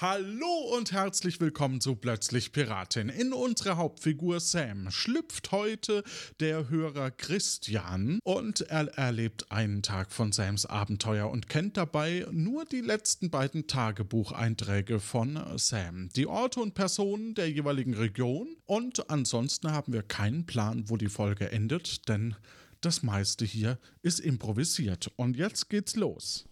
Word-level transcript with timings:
Hallo 0.00 0.76
und 0.76 0.92
herzlich 0.92 1.40
willkommen 1.40 1.80
zu 1.80 1.96
Plötzlich 1.96 2.52
Piratin. 2.52 3.08
In 3.08 3.32
unsere 3.32 3.76
Hauptfigur 3.78 4.38
Sam 4.38 4.92
schlüpft 4.92 5.50
heute 5.50 6.04
der 6.38 6.68
Hörer 6.68 7.10
Christian 7.10 8.20
und 8.22 8.60
er 8.60 8.96
erlebt 8.96 9.50
einen 9.50 9.82
Tag 9.82 10.12
von 10.12 10.30
Sams 10.30 10.66
Abenteuer 10.66 11.28
und 11.28 11.48
kennt 11.48 11.76
dabei 11.76 12.24
nur 12.30 12.64
die 12.64 12.80
letzten 12.80 13.30
beiden 13.30 13.66
Tagebucheinträge 13.66 15.00
von 15.00 15.36
Sam, 15.56 16.10
die 16.14 16.28
Orte 16.28 16.60
und 16.60 16.74
Personen 16.74 17.34
der 17.34 17.50
jeweiligen 17.50 17.94
Region 17.94 18.46
und 18.66 19.10
ansonsten 19.10 19.72
haben 19.72 19.92
wir 19.92 20.04
keinen 20.04 20.46
Plan, 20.46 20.84
wo 20.86 20.96
die 20.96 21.08
Folge 21.08 21.50
endet, 21.50 22.08
denn 22.08 22.36
das 22.82 23.02
meiste 23.02 23.44
hier 23.44 23.80
ist 24.02 24.20
improvisiert 24.20 25.10
und 25.16 25.36
jetzt 25.36 25.68
geht's 25.68 25.96
los. 25.96 26.48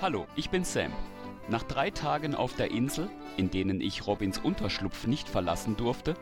Hallo, 0.00 0.28
ich 0.36 0.48
bin 0.50 0.62
Sam. 0.62 0.92
Nach 1.48 1.64
drei 1.64 1.90
Tagen 1.90 2.36
auf 2.36 2.54
der 2.54 2.70
Insel, 2.70 3.10
in 3.36 3.50
denen 3.50 3.80
ich 3.80 4.06
Robins 4.06 4.38
Unterschlupf 4.38 5.08
nicht 5.08 5.28
verlassen 5.28 5.76
durfte, 5.76 6.14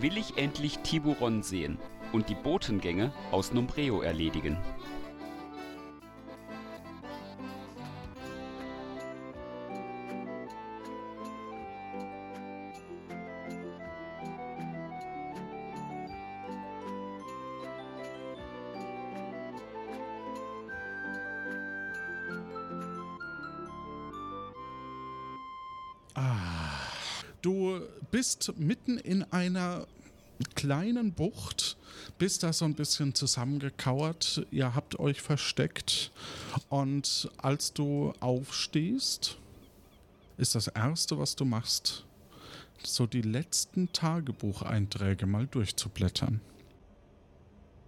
will 0.00 0.16
ich 0.16 0.38
endlich 0.38 0.78
Tiburon 0.78 1.42
sehen 1.42 1.76
und 2.12 2.30
die 2.30 2.34
Botengänge 2.34 3.12
aus 3.30 3.52
Nombreo 3.52 4.00
erledigen. 4.00 4.56
Bist 28.20 28.52
mitten 28.58 28.98
in 28.98 29.22
einer 29.32 29.86
kleinen 30.54 31.14
Bucht, 31.14 31.78
bist 32.18 32.42
da 32.42 32.52
so 32.52 32.66
ein 32.66 32.74
bisschen 32.74 33.14
zusammengekauert, 33.14 34.46
ihr 34.50 34.74
habt 34.74 34.98
euch 34.98 35.22
versteckt 35.22 36.12
und 36.68 37.30
als 37.38 37.72
du 37.72 38.12
aufstehst, 38.20 39.38
ist 40.36 40.54
das 40.54 40.68
Erste, 40.68 41.18
was 41.18 41.34
du 41.34 41.46
machst, 41.46 42.04
so 42.84 43.06
die 43.06 43.22
letzten 43.22 43.90
Tagebucheinträge 43.90 45.24
mal 45.24 45.46
durchzublättern. 45.46 46.42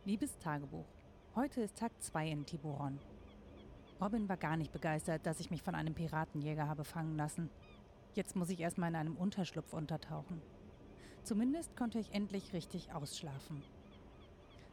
Liebes 0.06 0.38
Tagebuch, 0.38 0.86
heute 1.34 1.60
ist 1.60 1.76
Tag 1.76 1.92
2 2.00 2.28
in 2.28 2.46
Tiburon. 2.46 2.98
Robin 4.00 4.26
war 4.30 4.38
gar 4.38 4.56
nicht 4.56 4.72
begeistert, 4.72 5.26
dass 5.26 5.40
ich 5.40 5.50
mich 5.50 5.62
von 5.62 5.74
einem 5.74 5.92
Piratenjäger 5.92 6.68
habe 6.68 6.84
fangen 6.84 7.18
lassen. 7.18 7.50
Jetzt 8.14 8.36
muss 8.36 8.50
ich 8.50 8.60
erstmal 8.60 8.90
in 8.90 8.96
einem 8.96 9.16
Unterschlupf 9.16 9.72
untertauchen. 9.72 10.42
Zumindest 11.22 11.76
konnte 11.76 11.98
ich 11.98 12.12
endlich 12.12 12.52
richtig 12.52 12.92
ausschlafen. 12.92 13.62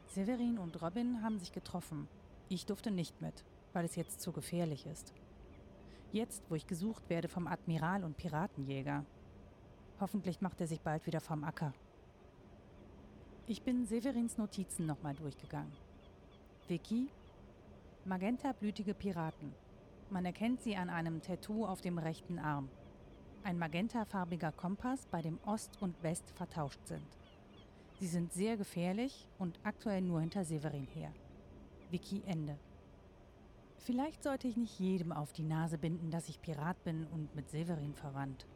Severin 0.08 0.58
und 0.58 0.82
Robin 0.82 1.22
haben 1.22 1.38
sich 1.38 1.52
getroffen. 1.52 2.06
Ich 2.50 2.66
durfte 2.66 2.90
nicht 2.90 3.22
mit, 3.22 3.44
weil 3.72 3.86
es 3.86 3.96
jetzt 3.96 4.20
zu 4.20 4.32
gefährlich 4.32 4.84
ist. 4.84 5.14
Jetzt, 6.12 6.42
wo 6.50 6.54
ich 6.54 6.66
gesucht 6.66 7.08
werde 7.08 7.28
vom 7.28 7.46
Admiral 7.46 8.04
und 8.04 8.18
Piratenjäger. 8.18 9.06
Hoffentlich 10.00 10.42
macht 10.42 10.60
er 10.60 10.66
sich 10.66 10.80
bald 10.82 11.06
wieder 11.06 11.20
vom 11.20 11.44
Acker. 11.44 11.72
Ich 13.46 13.62
bin 13.62 13.86
Severins 13.86 14.36
Notizen 14.36 14.84
nochmal 14.84 15.14
durchgegangen. 15.14 15.72
Vicky, 16.68 17.08
magentablütige 18.04 18.92
Piraten. 18.92 19.54
Man 20.10 20.26
erkennt 20.26 20.60
sie 20.60 20.76
an 20.76 20.90
einem 20.90 21.22
Tattoo 21.22 21.64
auf 21.64 21.80
dem 21.80 21.96
rechten 21.98 22.38
Arm 22.38 22.68
ein 23.44 23.58
magentafarbiger 23.58 24.52
Kompass, 24.52 25.06
bei 25.10 25.22
dem 25.22 25.38
Ost 25.44 25.78
und 25.80 26.02
West 26.02 26.30
vertauscht 26.34 26.80
sind. 26.84 27.06
Sie 27.98 28.06
sind 28.06 28.32
sehr 28.32 28.56
gefährlich 28.56 29.26
und 29.38 29.58
aktuell 29.62 30.00
nur 30.00 30.20
hinter 30.20 30.44
Severin 30.44 30.86
her. 30.94 31.12
Wiki 31.90 32.22
Ende. 32.26 32.58
Vielleicht 33.78 34.22
sollte 34.22 34.46
ich 34.46 34.56
nicht 34.56 34.78
jedem 34.78 35.12
auf 35.12 35.32
die 35.32 35.42
Nase 35.42 35.78
binden, 35.78 36.10
dass 36.10 36.28
ich 36.28 36.40
Pirat 36.40 36.82
bin 36.84 37.06
und 37.12 37.34
mit 37.34 37.50
Severin 37.50 37.94
verwandt. 37.94 38.46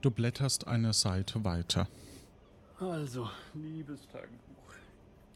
Du 0.00 0.10
blätterst 0.10 0.66
eine 0.66 0.92
Seite 0.92 1.44
weiter. 1.44 1.88
Also, 2.78 3.30
liebes 3.54 4.06
Tagebuch, 4.08 4.74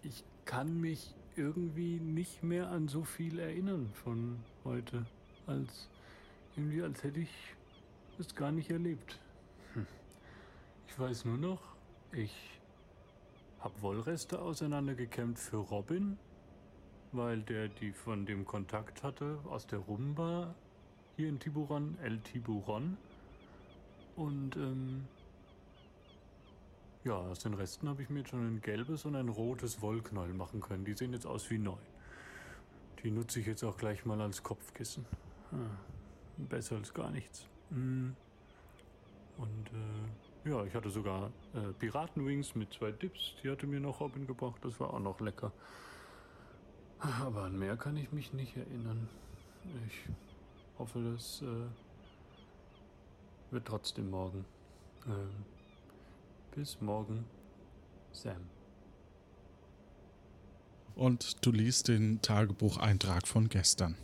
ich 0.02 0.24
kann 0.44 0.80
mich 0.80 1.14
irgendwie 1.36 2.00
nicht 2.00 2.42
mehr 2.42 2.68
an 2.68 2.88
so 2.88 3.04
viel 3.04 3.38
erinnern 3.38 3.90
von 3.94 4.40
heute, 4.64 5.06
als 5.46 5.88
irgendwie 6.58 6.82
als 6.82 7.02
hätte 7.04 7.20
ich 7.20 7.30
es 8.18 8.34
gar 8.34 8.50
nicht 8.50 8.70
erlebt. 8.70 9.20
Hm. 9.74 9.86
Ich 10.88 10.98
weiß 10.98 11.24
nur 11.24 11.38
noch, 11.38 11.60
ich 12.12 12.60
habe 13.60 13.80
Wollreste 13.80 14.40
auseinandergekämmt 14.40 15.38
für 15.38 15.58
Robin, 15.58 16.18
weil 17.12 17.42
der 17.42 17.68
die 17.68 17.92
von 17.92 18.26
dem 18.26 18.44
Kontakt 18.44 19.04
hatte 19.04 19.38
aus 19.44 19.66
der 19.68 19.78
Rumba 19.78 20.54
hier 21.16 21.28
in 21.28 21.38
Tiburon, 21.38 21.96
El 22.02 22.18
Tiburon. 22.20 22.96
Und 24.16 24.56
ähm, 24.56 25.04
ja, 27.04 27.14
aus 27.14 27.38
den 27.38 27.54
Resten 27.54 27.88
habe 27.88 28.02
ich 28.02 28.10
mir 28.10 28.20
jetzt 28.20 28.30
schon 28.30 28.44
ein 28.44 28.60
gelbes 28.60 29.04
und 29.04 29.14
ein 29.14 29.28
rotes 29.28 29.80
Wollknäuel 29.80 30.34
machen 30.34 30.60
können. 30.60 30.84
Die 30.84 30.94
sehen 30.94 31.12
jetzt 31.12 31.26
aus 31.26 31.50
wie 31.50 31.58
neu. 31.58 31.78
Die 33.04 33.12
nutze 33.12 33.38
ich 33.38 33.46
jetzt 33.46 33.62
auch 33.62 33.76
gleich 33.76 34.04
mal 34.04 34.20
als 34.20 34.42
Kopfkissen. 34.42 35.06
Hm. 35.50 35.70
Besser 36.38 36.76
als 36.76 36.94
gar 36.94 37.10
nichts. 37.10 37.46
Mm. 37.70 38.10
Und 39.38 39.70
äh, 39.72 40.50
ja, 40.50 40.64
ich 40.64 40.74
hatte 40.74 40.90
sogar 40.90 41.30
äh, 41.54 41.72
Piratenwings 41.78 42.54
mit 42.54 42.72
zwei 42.72 42.92
Dips. 42.92 43.34
Die 43.42 43.50
hatte 43.50 43.66
mir 43.66 43.80
noch 43.80 44.00
Robin 44.00 44.26
gebracht. 44.26 44.58
Das 44.62 44.78
war 44.80 44.94
auch 44.94 45.00
noch 45.00 45.20
lecker. 45.20 45.52
Aber 46.98 47.42
an 47.42 47.58
mehr 47.58 47.76
kann 47.76 47.96
ich 47.96 48.10
mich 48.12 48.32
nicht 48.32 48.56
erinnern. 48.56 49.08
Ich 49.86 50.08
hoffe, 50.78 51.12
das 51.12 51.42
äh, 51.42 51.66
wird 53.52 53.66
trotzdem 53.66 54.10
morgen. 54.10 54.44
Ähm, 55.06 55.30
bis 56.54 56.80
morgen, 56.80 57.24
Sam. 58.12 58.48
Und 60.96 61.46
du 61.46 61.52
liest 61.52 61.86
den 61.86 62.20
Tagebucheintrag 62.22 63.28
von 63.28 63.48
gestern. 63.48 63.96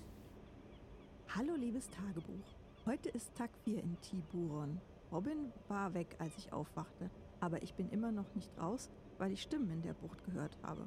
Hallo 1.37 1.57
liebes 1.57 1.91
Tagebuch. 1.91 2.47
Heute 2.87 3.09
ist 3.09 3.35
Tag 3.35 3.51
4 3.65 3.83
in 3.83 4.01
Tiburon. 4.03 4.81
Robin 5.11 5.53
war 5.67 5.93
weg, 5.93 6.15
als 6.21 6.39
ich 6.39 6.53
aufwachte, 6.53 7.11
aber 7.41 7.61
ich 7.65 7.75
bin 7.75 7.91
immer 7.91 8.13
noch 8.13 8.33
nicht 8.37 8.57
raus, 8.57 8.89
weil 9.19 9.33
ich 9.33 9.43
Stimmen 9.43 9.69
in 9.69 9.83
der 9.83 9.95
Bucht 9.95 10.25
gehört 10.27 10.57
habe. 10.63 10.87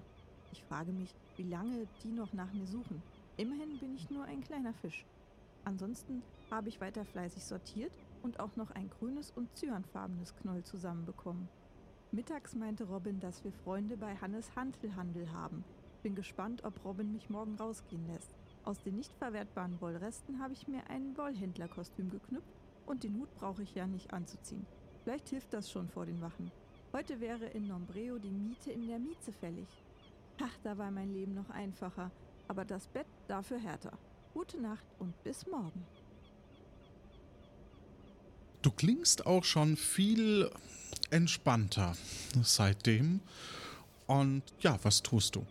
Ich 0.53 0.63
frage 0.63 0.93
mich, 0.93 1.13
wie 1.35 1.43
lange 1.43 1.85
die 2.01 2.13
noch 2.13 2.31
nach 2.31 2.53
mir 2.53 2.65
suchen. 2.65 3.03
Immerhin 3.35 3.77
bin 3.79 3.93
ich 3.93 4.09
nur 4.09 4.23
ein 4.23 4.39
kleiner 4.39 4.73
Fisch. 4.75 5.05
Ansonsten 5.65 6.23
habe 6.49 6.69
ich 6.69 6.79
weiter 6.79 7.03
fleißig 7.03 7.43
sortiert 7.43 7.91
und 8.23 8.39
auch 8.39 8.55
noch 8.55 8.71
ein 8.71 8.89
grünes 8.89 9.31
und 9.31 9.53
cyanfarbenes 9.53 10.33
Knoll 10.37 10.63
zusammenbekommen. 10.63 11.49
Mittags 12.13 12.55
meinte 12.55 12.85
Robin, 12.85 13.19
dass 13.19 13.43
wir 13.43 13.51
Freunde 13.51 13.97
bei 13.97 14.15
Hannes 14.15 14.55
Hantelhandel 14.55 15.29
haben. 15.33 15.65
Bin 16.03 16.15
gespannt, 16.15 16.63
ob 16.63 16.85
Robin 16.85 17.11
mich 17.11 17.29
morgen 17.29 17.55
rausgehen 17.55 18.07
lässt. 18.07 18.33
Aus 18.67 18.83
den 18.83 18.97
nicht 18.97 19.15
verwertbaren 19.15 19.79
Wollresten 19.79 20.41
habe 20.41 20.51
ich 20.51 20.67
mir 20.67 20.81
ein 20.89 21.15
Wollhändlerkostüm 21.15 22.09
geknüpft 22.09 22.51
und 22.85 23.01
den 23.01 23.15
Hut 23.15 23.33
brauche 23.35 23.63
ich 23.63 23.73
ja 23.75 23.87
nicht 23.87 24.11
anzuziehen. 24.11 24.65
Vielleicht 25.05 25.29
hilft 25.29 25.53
das 25.53 25.71
schon 25.71 25.87
vor 25.87 26.05
den 26.05 26.19
Wachen. 26.19 26.51
Heute 26.91 27.21
wäre 27.21 27.45
in 27.45 27.65
Nombreo 27.69 28.17
die 28.19 28.29
Miete 28.29 28.73
in 28.73 28.85
der 28.85 28.99
Mieze 28.99 29.31
fällig. 29.31 29.69
Ach, 30.41 30.51
da 30.63 30.77
war 30.77 30.91
mein 30.91 31.13
Leben 31.13 31.33
noch 31.33 31.49
einfacher, 31.49 32.11
aber 32.49 32.65
das 32.65 32.89
Bett 32.89 33.07
dafür 33.29 33.57
härter. 33.57 33.97
Gute 34.33 34.59
Nacht 34.59 34.85
und 34.99 35.13
bis 35.23 35.47
morgen. 35.47 35.85
Du 38.63 38.71
klingst 38.71 39.25
auch 39.25 39.45
schon 39.45 39.77
viel 39.77 40.51
entspannter 41.09 41.95
seitdem. 42.43 43.21
Und 44.07 44.43
ja, 44.59 44.77
was 44.83 45.01
tust 45.01 45.37
du? 45.37 45.45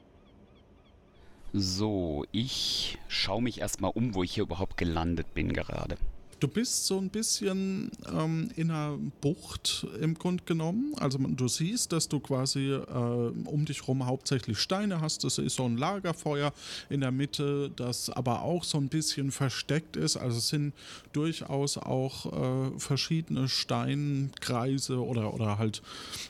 So, 1.53 2.25
ich 2.33 2.99
schaue 3.09 3.43
mich 3.43 3.61
erstmal 3.61 3.93
um, 3.95 4.15
wo 4.15 4.23
ich 4.23 4.35
hier 4.35 4.45
überhaupt 4.45 4.77
gelandet 4.77 5.35
bin 5.35 5.53
gerade. 5.53 5.97
Du 6.39 6.49
bist 6.49 6.85
so 6.85 6.99
ein 6.99 7.09
bisschen 7.09 7.91
ähm, 8.13 8.51
in 8.57 8.71
einer 8.71 8.99
Bucht 9.23 9.87
im 10.03 10.13
Grunde 10.19 10.45
genommen. 10.45 10.93
Also 10.99 11.17
du 11.17 11.49
siehst, 11.49 11.93
dass 11.93 12.09
du 12.09 12.21
quasi 12.21 12.73
äh, 12.73 12.83
um 12.85 13.65
dich 13.65 13.89
rum 13.89 14.05
hauptsächlich 14.05 14.59
Steine 14.59 15.01
hast. 15.01 15.25
Das 15.25 15.39
ist 15.39 15.57
so 15.57 15.65
ein 15.65 15.79
Lagerfeuer 15.79 16.53
in 16.91 17.01
der 17.01 17.11
Mitte, 17.11 17.71
das 17.75 18.11
aber 18.11 18.43
auch 18.43 18.65
so 18.65 18.77
ein 18.77 18.89
bisschen 18.89 19.33
versteckt 19.33 19.97
ist. 19.97 20.19
Also 20.19 20.37
es 20.37 20.49
sind 20.49 20.75
durchaus 21.15 21.79
auch 21.79 22.27
äh, 22.27 22.79
verschiedene 22.79 23.49
Steinkreise 23.49 25.03
oder, 25.03 25.33
oder 25.33 25.57
halt 25.57 25.81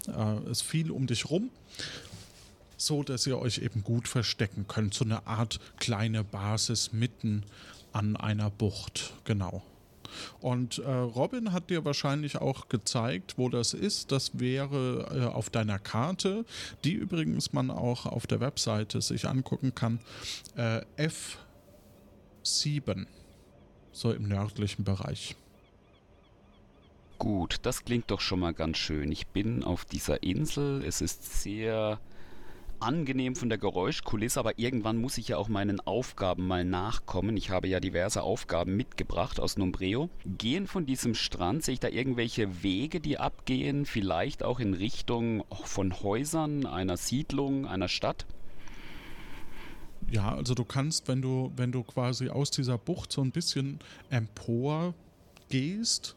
äh, 0.07 0.51
es 0.51 0.63
viel 0.63 0.93
um 0.93 1.09
dich 1.09 1.29
rum 1.31 1.51
so 2.77 3.03
dass 3.03 3.27
ihr 3.27 3.39
euch 3.39 3.59
eben 3.59 3.83
gut 3.83 4.09
verstecken 4.09 4.67
könnt. 4.69 4.95
So 4.95 5.05
eine 5.05 5.27
Art 5.27 5.61
kleine 5.79 6.25
Basis 6.25 6.93
mitten 6.93 7.45
an 7.93 8.17
einer 8.17 8.51
Bucht, 8.51 9.15
genau. 9.25 9.63
Und 10.41 10.79
äh, 10.79 10.91
Robin 10.91 11.53
hat 11.53 11.71
dir 11.71 11.85
wahrscheinlich 11.85 12.39
auch 12.39 12.69
gezeigt, 12.69 13.35
wo 13.37 13.49
das 13.49 13.75
ist. 13.75 14.13
Das 14.13 14.39
wäre 14.39 15.09
äh, 15.13 15.25
auf 15.27 15.51
deiner 15.51 15.79
Karte, 15.79 16.45
die 16.85 16.93
übrigens 16.93 17.53
man 17.53 17.71
auch 17.71 18.07
auf 18.07 18.27
der 18.27 18.41
Webseite 18.41 19.01
sich 19.01 19.29
angucken 19.29 19.75
kann. 19.75 20.01
Äh, 20.57 20.83
F7, 22.45 23.07
so 23.93 24.13
im 24.13 24.29
nördlichen 24.29 24.85
Bereich. 24.85 25.37
Gut, 27.19 27.57
das 27.63 27.85
klingt 27.85 28.11
doch 28.11 28.21
schon 28.21 28.41
mal 28.41 28.53
ganz 28.53 28.77
schön. 28.77 29.11
Ich 29.11 29.27
bin 29.29 29.65
auf 29.65 29.87
dieser 29.87 30.23
Insel. 30.23 30.85
Es 30.85 31.01
ist 31.01 31.43
sehr 31.43 31.99
angenehm 32.81 33.37
von 33.37 33.49
der 33.49 33.59
Geräuschkulisse, 33.59 34.41
aber 34.41 34.59
irgendwann 34.59 34.97
muss 34.97 35.19
ich 35.19 35.29
ja 35.29 35.37
auch 35.37 35.49
meinen 35.49 35.81
Aufgaben 35.81 36.47
mal 36.47 36.65
nachkommen. 36.65 37.37
Ich 37.37 37.51
habe 37.51 37.69
ja 37.69 37.81
diverse 37.81 38.23
Aufgaben 38.23 38.77
mitgebracht 38.77 39.41
aus 39.41 39.57
Nombreo. 39.57 40.11
Gehen 40.25 40.67
von 40.67 40.87
diesem 40.87 41.15
Strand, 41.15 41.65
sehe 41.65 41.75
ich 41.75 41.81
da 41.81 41.89
irgendwelche 41.89 42.63
Wege, 42.63 43.01
die 43.01 43.19
abgehen, 43.19 43.87
vielleicht 43.87 44.43
auch 44.43 44.61
in 44.61 44.75
Richtung 44.75 45.45
von 45.65 46.01
Häusern, 46.03 46.67
einer 46.67 46.97
Siedlung, 46.97 47.67
einer 47.67 47.89
Stadt? 47.89 48.27
Ja, 50.11 50.35
also 50.35 50.55
du 50.55 50.65
kannst, 50.65 51.09
wenn 51.09 51.23
du, 51.23 51.53
wenn 51.57 51.73
du 51.73 51.83
quasi 51.83 52.29
aus 52.29 52.51
dieser 52.51 52.79
Bucht 52.79 53.13
so 53.13 53.23
ein 53.23 53.33
bisschen 53.33 53.81
empor 54.11 54.95
gehst, 55.49 56.17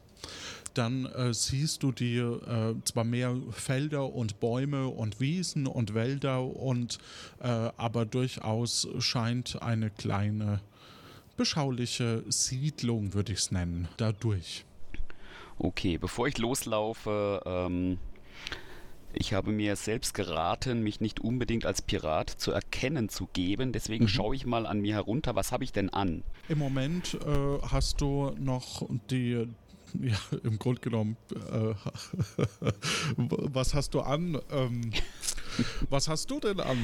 dann 0.73 1.05
äh, 1.05 1.33
siehst 1.33 1.83
du 1.83 1.91
die 1.91 2.17
äh, 2.17 2.75
zwar 2.83 3.03
mehr 3.03 3.35
Felder 3.51 4.13
und 4.13 4.39
Bäume 4.39 4.87
und 4.87 5.19
Wiesen 5.19 5.67
und 5.67 5.93
Wälder 5.93 6.43
und 6.43 6.99
äh, 7.41 7.47
aber 7.47 8.05
durchaus 8.05 8.87
scheint 8.99 9.61
eine 9.61 9.89
kleine 9.89 10.61
beschauliche 11.37 12.23
Siedlung, 12.27 13.13
würde 13.13 13.33
ich 13.33 13.39
es 13.39 13.51
nennen, 13.51 13.87
dadurch. 13.97 14.65
Okay, 15.57 15.97
bevor 15.97 16.27
ich 16.27 16.37
loslaufe, 16.37 17.41
ähm, 17.45 17.97
ich 19.13 19.33
habe 19.33 19.51
mir 19.51 19.75
selbst 19.75 20.13
geraten, 20.13 20.83
mich 20.83 21.01
nicht 21.01 21.19
unbedingt 21.19 21.65
als 21.65 21.81
Pirat 21.81 22.29
zu 22.29 22.51
erkennen 22.51 23.09
zu 23.09 23.27
geben. 23.33 23.71
Deswegen 23.71 24.05
mhm. 24.05 24.09
schaue 24.09 24.35
ich 24.35 24.45
mal 24.45 24.65
an 24.65 24.81
mir 24.81 24.93
herunter. 24.93 25.35
Was 25.35 25.51
habe 25.51 25.63
ich 25.63 25.71
denn 25.71 25.89
an? 25.89 26.23
Im 26.47 26.59
Moment 26.59 27.15
äh, 27.25 27.59
hast 27.63 28.01
du 28.01 28.35
noch 28.37 28.87
die 29.09 29.47
ja, 30.01 30.17
im 30.43 30.59
Grunde 30.59 30.81
genommen, 30.81 31.17
äh, 31.51 31.73
was 33.17 33.73
hast 33.73 33.93
du 33.93 34.01
an? 34.01 34.39
Ähm, 34.51 34.91
was 35.89 36.07
hast 36.07 36.29
du 36.31 36.39
denn 36.39 36.59
an? 36.59 36.77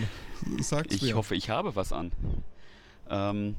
Sag's 0.59 0.95
ich 0.95 1.01
mir. 1.01 1.15
hoffe, 1.15 1.35
ich 1.35 1.49
habe 1.49 1.75
was 1.75 1.91
an. 1.91 2.11
Ähm, 3.09 3.55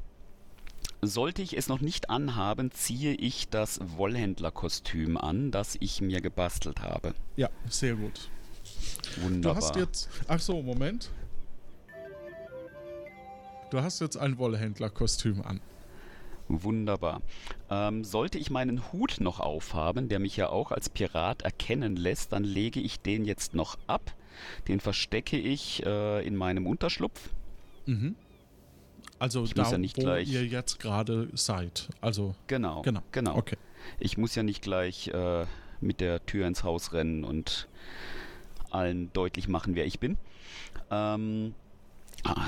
sollte 1.01 1.41
ich 1.41 1.55
es 1.55 1.67
noch 1.67 1.81
nicht 1.81 2.09
anhaben, 2.09 2.71
ziehe 2.71 3.13
ich 3.13 3.49
das 3.49 3.79
Wollhändlerkostüm 3.97 5.17
an, 5.17 5.51
das 5.51 5.77
ich 5.79 6.01
mir 6.01 6.21
gebastelt 6.21 6.81
habe. 6.81 7.13
Ja, 7.35 7.49
sehr 7.69 7.95
gut. 7.95 8.29
Wunderbar. 9.21 9.53
Du 9.53 9.65
hast 9.67 9.75
jetzt. 9.75 10.09
Ach 10.27 10.39
so, 10.39 10.61
Moment. 10.61 11.11
Du 13.69 13.81
hast 13.81 13.99
jetzt 13.99 14.17
ein 14.17 14.37
Wollhändlerkostüm 14.37 15.41
an. 15.41 15.61
Wunderbar. 16.49 17.21
Ähm, 17.69 18.03
sollte 18.03 18.37
ich 18.37 18.49
meinen 18.49 18.91
Hut 18.91 19.17
noch 19.19 19.39
aufhaben, 19.39 20.07
der 20.09 20.19
mich 20.19 20.37
ja 20.37 20.49
auch 20.49 20.71
als 20.71 20.89
Pirat 20.89 21.41
erkennen 21.41 21.95
lässt, 21.95 22.31
dann 22.31 22.43
lege 22.43 22.79
ich 22.79 22.99
den 22.99 23.25
jetzt 23.25 23.53
noch 23.53 23.77
ab. 23.87 24.13
Den 24.67 24.79
verstecke 24.79 25.37
ich 25.37 25.85
äh, 25.85 26.25
in 26.25 26.35
meinem 26.35 26.67
Unterschlupf. 26.67 27.29
Mhm. 27.85 28.15
Also 29.19 29.43
ich 29.43 29.53
da, 29.53 29.69
ja 29.69 29.77
nicht 29.77 29.97
wo 29.97 30.01
gleich, 30.01 30.29
ihr 30.29 30.45
jetzt 30.45 30.79
gerade 30.79 31.29
seid. 31.33 31.89
Also 32.01 32.35
genau, 32.45 32.83
genau, 32.83 33.01
genau. 33.11 33.35
Okay. 33.35 33.57
Ich 33.99 34.17
muss 34.17 34.35
ja 34.35 34.43
nicht 34.43 34.61
gleich 34.61 35.07
äh, 35.09 35.45
mit 35.81 36.01
der 36.01 36.25
Tür 36.25 36.47
ins 36.47 36.63
Haus 36.63 36.93
rennen 36.93 37.23
und 37.23 37.67
allen 38.69 39.11
deutlich 39.13 39.47
machen, 39.47 39.75
wer 39.75 39.85
ich 39.85 39.99
bin. 39.99 40.17
Ähm, 40.91 41.55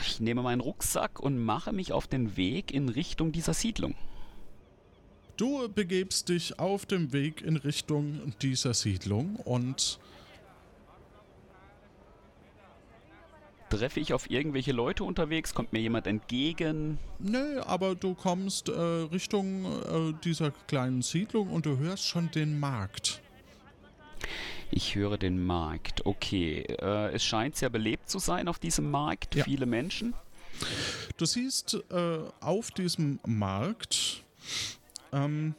ich 0.01 0.19
nehme 0.19 0.41
meinen 0.41 0.61
Rucksack 0.61 1.19
und 1.19 1.43
mache 1.43 1.73
mich 1.73 1.93
auf 1.93 2.07
den 2.07 2.37
Weg 2.37 2.71
in 2.71 2.89
Richtung 2.89 3.31
dieser 3.31 3.53
Siedlung. 3.53 3.95
Du 5.37 5.69
begebst 5.69 6.29
dich 6.29 6.59
auf 6.59 6.85
dem 6.85 7.13
Weg 7.13 7.41
in 7.41 7.55
Richtung 7.55 8.33
dieser 8.41 8.73
Siedlung 8.73 9.37
und 9.37 9.99
Treffe 13.69 13.99
ich 13.99 14.13
auf 14.13 14.31
irgendwelche 14.31 14.71
Leute 14.71 15.03
unterwegs? 15.03 15.53
Kommt 15.53 15.73
mir 15.73 15.79
jemand 15.79 16.07
entgegen? 16.07 16.97
Nee, 17.19 17.59
aber 17.65 17.95
du 17.95 18.15
kommst 18.15 18.67
äh, 18.67 18.71
Richtung 18.71 19.65
äh, 19.65 20.13
dieser 20.23 20.51
kleinen 20.67 21.03
Siedlung 21.03 21.49
und 21.49 21.67
du 21.67 21.77
hörst 21.77 22.05
schon 22.05 22.31
den 22.31 22.59
Markt. 22.59 23.21
Ich 24.71 24.95
höre 24.95 25.17
den 25.17 25.45
Markt. 25.45 26.05
Okay, 26.05 26.61
äh, 26.61 27.13
es 27.13 27.23
scheint 27.23 27.55
sehr 27.55 27.69
belebt 27.69 28.09
zu 28.09 28.19
sein 28.19 28.47
auf 28.47 28.59
diesem 28.59 28.91
Markt. 28.91 29.35
Ja. 29.35 29.43
Viele 29.43 29.65
Menschen. 29.65 30.13
Du 31.17 31.25
siehst 31.25 31.77
äh, 31.89 32.19
auf 32.39 32.71
diesem 32.71 33.19
Markt, 33.25 34.23
ähm, 35.11 35.55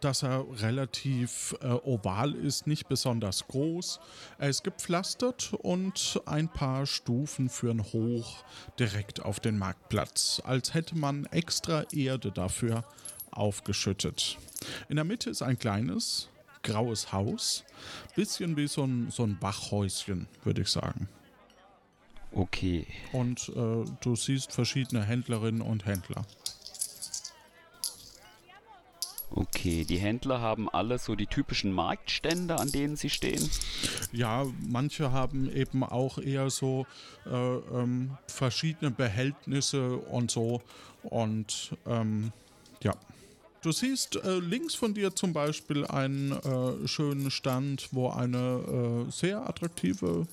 dass 0.00 0.22
er 0.22 0.44
relativ 0.60 1.54
äh, 1.60 1.66
oval 1.66 2.34
ist, 2.34 2.66
nicht 2.66 2.88
besonders 2.88 3.46
groß. 3.48 4.00
Er 4.38 4.48
ist 4.48 4.64
gepflastert 4.64 5.52
und 5.52 6.20
ein 6.26 6.48
paar 6.48 6.86
Stufen 6.86 7.48
führen 7.48 7.82
hoch 7.82 8.44
direkt 8.78 9.22
auf 9.24 9.40
den 9.40 9.58
Marktplatz, 9.58 10.40
als 10.44 10.74
hätte 10.74 10.96
man 10.96 11.26
extra 11.26 11.84
Erde 11.92 12.30
dafür 12.30 12.84
aufgeschüttet. 13.30 14.38
In 14.88 14.96
der 14.96 15.04
Mitte 15.04 15.30
ist 15.30 15.42
ein 15.42 15.58
kleines, 15.58 16.28
graues 16.66 17.12
Haus. 17.12 17.64
Bisschen 18.14 18.56
wie 18.56 18.66
so 18.66 18.84
ein, 18.84 19.10
so 19.10 19.22
ein 19.22 19.38
Bachhäuschen, 19.38 20.28
würde 20.44 20.62
ich 20.62 20.68
sagen. 20.68 21.08
Okay. 22.32 22.86
Und 23.12 23.48
äh, 23.50 23.84
du 24.00 24.16
siehst 24.16 24.52
verschiedene 24.52 25.02
Händlerinnen 25.02 25.62
und 25.62 25.86
Händler. 25.86 26.26
Okay, 29.30 29.84
die 29.84 29.98
Händler 29.98 30.40
haben 30.40 30.68
alle 30.68 30.98
so 30.98 31.16
die 31.16 31.26
typischen 31.26 31.72
Marktstände, 31.72 32.58
an 32.58 32.70
denen 32.70 32.96
sie 32.96 33.10
stehen. 33.10 33.50
Ja, 34.12 34.46
manche 34.60 35.12
haben 35.12 35.50
eben 35.52 35.82
auch 35.82 36.18
eher 36.18 36.48
so 36.48 36.86
äh, 37.26 37.30
ähm, 37.30 38.16
verschiedene 38.28 38.90
Behältnisse 38.90 39.96
und 39.96 40.30
so. 40.30 40.62
Und 41.02 41.76
ähm, 41.86 42.32
ja. 42.82 42.94
Du 43.66 43.72
siehst 43.72 44.14
äh, 44.14 44.38
links 44.38 44.76
von 44.76 44.94
dir 44.94 45.16
zum 45.16 45.32
Beispiel 45.32 45.84
einen 45.86 46.30
äh, 46.30 46.86
schönen 46.86 47.32
Stand, 47.32 47.88
wo 47.90 48.10
eine 48.10 49.08
äh, 49.08 49.10
sehr 49.10 49.40
attraktive, 49.40 50.28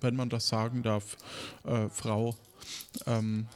wenn 0.00 0.16
man 0.16 0.28
das 0.28 0.48
sagen 0.48 0.82
darf, 0.82 1.16
äh, 1.62 1.88
Frau 1.90 2.34
ähm, 3.06 3.46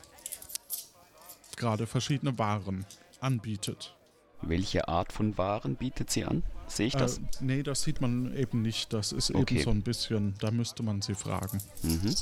gerade 1.56 1.88
verschiedene 1.88 2.38
Waren 2.38 2.86
anbietet. 3.18 3.96
Welche 4.42 4.86
Art 4.86 5.12
von 5.12 5.36
Waren 5.36 5.74
bietet 5.74 6.08
sie 6.08 6.24
an? 6.24 6.44
Sehe 6.68 6.86
ich 6.86 6.94
das? 6.94 7.18
Äh, 7.18 7.22
nee, 7.40 7.62
das 7.64 7.82
sieht 7.82 8.00
man 8.00 8.32
eben 8.36 8.62
nicht. 8.62 8.92
Das 8.92 9.10
ist 9.10 9.34
okay. 9.34 9.56
eben 9.56 9.64
so 9.64 9.70
ein 9.70 9.82
bisschen, 9.82 10.34
da 10.38 10.52
müsste 10.52 10.84
man 10.84 11.02
sie 11.02 11.16
fragen. 11.16 11.60
Mhm. 11.82 12.14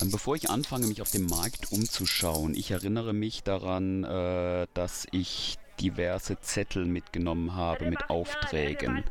Ähm, 0.00 0.10
bevor 0.10 0.36
ich 0.36 0.50
anfange, 0.50 0.86
mich 0.86 1.02
auf 1.02 1.10
dem 1.10 1.26
Markt 1.26 1.72
umzuschauen, 1.72 2.54
ich 2.54 2.70
erinnere 2.70 3.12
mich 3.12 3.42
daran, 3.42 4.04
äh, 4.04 4.66
dass 4.74 5.06
ich 5.10 5.58
diverse 5.80 6.38
Zettel 6.40 6.84
mitgenommen 6.84 7.54
habe 7.54 7.88
mit 7.88 8.10
Aufträgen. 8.10 9.04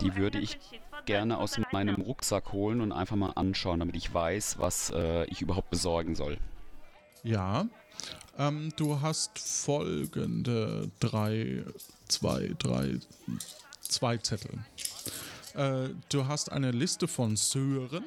Die 0.00 0.16
würde 0.16 0.38
ich 0.38 0.58
gerne 1.06 1.38
aus 1.38 1.58
meinem 1.72 2.00
Rucksack 2.00 2.52
holen 2.52 2.80
und 2.80 2.92
einfach 2.92 3.16
mal 3.16 3.32
anschauen, 3.32 3.80
damit 3.80 3.96
ich 3.96 4.12
weiß, 4.12 4.58
was 4.58 4.90
äh, 4.90 5.24
ich 5.26 5.42
überhaupt 5.42 5.70
besorgen 5.70 6.14
soll. 6.14 6.38
Ja, 7.22 7.66
ähm, 8.38 8.72
du 8.76 9.00
hast 9.00 9.38
folgende 9.38 10.90
drei, 11.00 11.64
zwei, 12.08 12.54
drei, 12.58 12.98
zwei 13.80 14.16
Zettel. 14.18 14.58
Äh, 15.54 15.90
du 16.08 16.26
hast 16.26 16.52
eine 16.52 16.70
Liste 16.70 17.08
von 17.08 17.36
Sören 17.36 18.04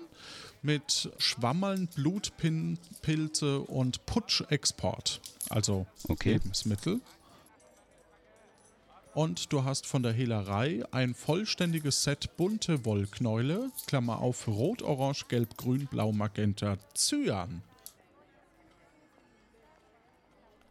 mit 0.64 1.12
Schwammeln, 1.18 1.88
Blutpilze 1.88 3.60
und 3.60 4.06
Putschexport, 4.06 5.22
also 5.50 5.86
Okay. 6.08 6.34
Lebensmittel. 6.34 7.02
Und 9.14 9.54
du 9.54 9.64
hast 9.64 9.86
von 9.86 10.02
der 10.02 10.12
Hehlerei 10.12 10.84
ein 10.92 11.14
vollständiges 11.14 12.04
Set 12.04 12.36
bunte 12.36 12.84
Wollknäule, 12.84 13.70
Klammer 13.86 14.20
auf, 14.20 14.48
rot, 14.48 14.82
orange, 14.82 15.28
gelb, 15.28 15.56
grün, 15.56 15.86
blau, 15.86 16.12
magenta, 16.12 16.78
cyan. 16.96 17.62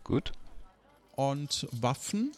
Gut. 0.03 0.33
Und 1.15 1.69
Waffen, 1.71 2.33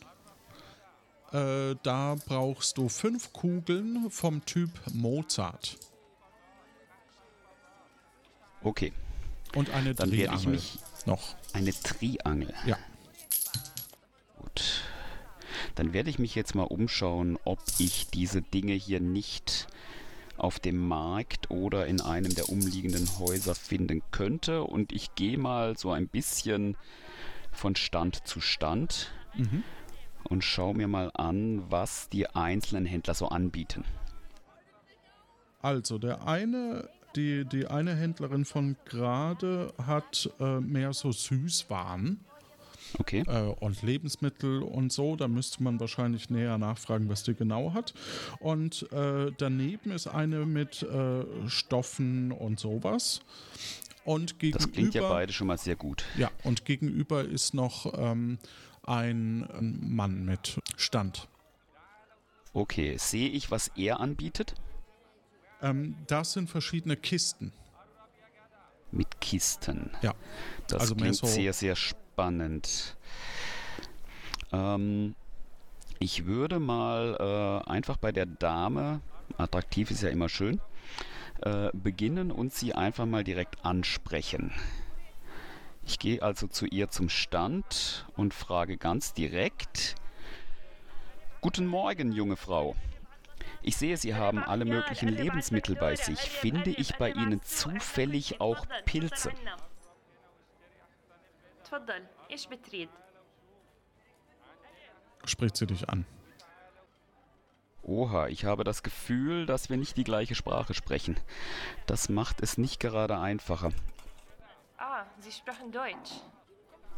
äh, 1.33 1.75
da 1.83 2.17
brauchst 2.27 2.77
du 2.77 2.91
fünf 2.91 3.33
Kugeln 3.33 4.11
vom 4.11 4.45
Typ 4.45 4.71
Mozart. 4.93 5.79
Okay. 8.65 8.93
Und 9.55 9.71
eine 9.71 9.95
Dann 9.95 10.11
werde 10.11 10.35
ich 10.37 10.47
mich 10.47 10.79
noch. 11.07 11.37
eine 11.53 11.71
Triangel. 11.73 12.53
Ja. 12.67 12.77
Gut. 14.39 14.83
Dann 15.77 15.93
werde 15.93 16.11
ich 16.11 16.19
mich 16.19 16.35
jetzt 16.35 16.55
mal 16.55 16.65
umschauen, 16.65 17.39
ob 17.45 17.61
ich 17.79 18.09
diese 18.09 18.43
Dinge 18.43 18.73
hier 18.73 19.01
nicht 19.01 19.67
auf 20.37 20.59
dem 20.59 20.79
Markt 20.89 21.51
oder 21.51 21.87
in 21.87 22.01
einem 22.01 22.35
der 22.35 22.49
umliegenden 22.49 23.09
Häuser 23.21 23.55
finden 23.55 24.03
könnte. 24.11 24.65
Und 24.65 24.93
ich 24.93 25.15
gehe 25.15 25.39
mal 25.39 25.77
so 25.79 25.93
ein 25.93 26.09
bisschen 26.09 26.77
von 27.53 27.77
Stand 27.77 28.27
zu 28.27 28.41
Stand 28.41 29.13
Mhm. 29.37 29.63
und 30.25 30.43
schaue 30.43 30.75
mir 30.75 30.89
mal 30.89 31.11
an, 31.15 31.63
was 31.71 32.09
die 32.09 32.29
einzelnen 32.29 32.87
Händler 32.87 33.15
so 33.15 33.29
anbieten. 33.29 33.85
Also, 35.63 35.99
der 35.99 36.27
eine, 36.27 36.89
die, 37.17 37.45
die 37.45 37.67
eine 37.67 37.95
Händlerin 37.95 38.45
von 38.45 38.77
gerade 38.85 39.73
hat 39.87 40.31
äh, 40.41 40.61
mehr 40.61 40.93
so 40.93 41.13
Süßwaren 41.13 42.21
Okay. 42.99 43.25
äh, 43.27 43.41
und 43.61 43.83
Lebensmittel 43.83 44.63
und 44.63 44.93
so. 44.93 45.17
Da 45.17 45.29
müsste 45.29 45.63
man 45.63 45.81
wahrscheinlich 45.81 46.31
näher 46.31 46.59
nachfragen, 46.59 47.09
was 47.09 47.23
die 47.23 47.35
genau 47.35 47.75
hat. 47.75 47.95
Und 48.41 48.91
äh, 48.93 49.33
daneben 49.37 49.91
ist 49.91 50.07
eine 50.07 50.47
mit 50.47 50.83
äh, 50.83 51.25
Stoffen 51.49 52.33
und 52.33 52.61
sowas. 52.61 53.21
Und 54.05 54.39
gegenüber, 54.39 54.59
Das 54.65 54.73
klingt 54.73 54.95
ja 54.95 55.09
beide 55.09 55.33
schon 55.33 55.47
mal 55.47 55.59
sehr 55.59 55.77
gut. 55.77 56.05
Ja, 56.17 56.31
und 56.43 56.65
gegenüber 56.65 57.25
ist 57.25 57.55
noch 57.55 57.93
ähm, 57.97 58.39
ein 58.83 59.49
Mann 59.81 60.25
mit 60.25 60.61
Stand. 60.77 61.27
Okay, 62.53 62.97
sehe 62.99 63.31
ich, 63.31 63.51
was 63.51 63.69
er 63.77 64.01
anbietet? 64.01 64.55
Ähm, 65.65 65.97
das 66.07 66.35
sind 66.35 66.51
verschiedene 66.51 66.97
Kisten. 66.97 67.53
Mit 68.93 69.21
Kisten. 69.21 69.91
Ja. 70.03 70.15
Das 70.69 70.83
Also 70.83 70.95
klingt 70.95 71.17
so- 71.17 71.27
sehr, 71.27 71.53
sehr 71.53 71.75
spannend. 71.75 72.97
Ähm, 74.53 75.17
ich 75.99 76.27
würde 76.27 76.61
mal 76.61 77.63
äh, 77.67 77.71
einfach 77.71 77.97
bei 77.97 78.13
der 78.13 78.27
Dame, 78.27 79.01
attraktiv 79.39 79.91
ist 79.91 80.03
ja 80.03 80.11
immer 80.11 80.29
schön, 80.29 80.61
äh, 81.41 81.71
beginnen 81.73 82.31
und 82.31 82.53
sie 82.53 82.75
einfach 82.75 83.07
mal 83.07 83.25
direkt 83.25 83.65
ansprechen. 83.65 84.53
Ich 85.87 85.99
gehe 85.99 86.23
also 86.23 86.47
zu 86.47 86.67
ihr 86.67 86.91
zum 86.91 87.09
Stand 87.09 88.07
und 88.17 88.35
frage 88.35 88.77
ganz 88.77 89.15
direkt, 89.15 89.97
Guten 91.41 91.67
Morgen, 91.67 92.11
junge 92.13 92.37
Frau. 92.37 92.75
Ich 93.63 93.77
sehe, 93.77 93.97
Sie 93.97 94.15
haben 94.15 94.43
alle 94.43 94.65
möglichen 94.65 95.09
Lebensmittel 95.09 95.75
bei 95.75 95.97
sich. 95.97 96.19
Finde 96.19 96.71
ich 96.71 96.97
bei 96.97 97.11
Ihnen 97.11 97.43
zufällig 97.43 98.41
auch 98.41 98.67
Pilze? 98.85 99.33
Spricht 105.25 105.57
sie 105.57 105.67
dich 105.67 105.89
an. 105.89 106.05
Oha, 107.83 108.29
ich 108.29 108.45
habe 108.45 108.65
das 108.65 108.83
Gefühl, 108.83 109.47
dass 109.47 109.69
wir 109.69 109.77
nicht 109.77 109.97
die 109.97 110.05
gleiche 110.05 110.35
Sprache 110.35 110.75
sprechen. 110.75 111.19
Das 111.87 112.09
macht 112.09 112.43
es 112.43 112.57
nicht 112.57 112.81
gerade 112.81 113.19
einfacher. 113.19 113.71
Ah, 114.79 115.05
Sie 115.19 115.33
sprechen 115.33 115.71
Deutsch. 115.71 116.21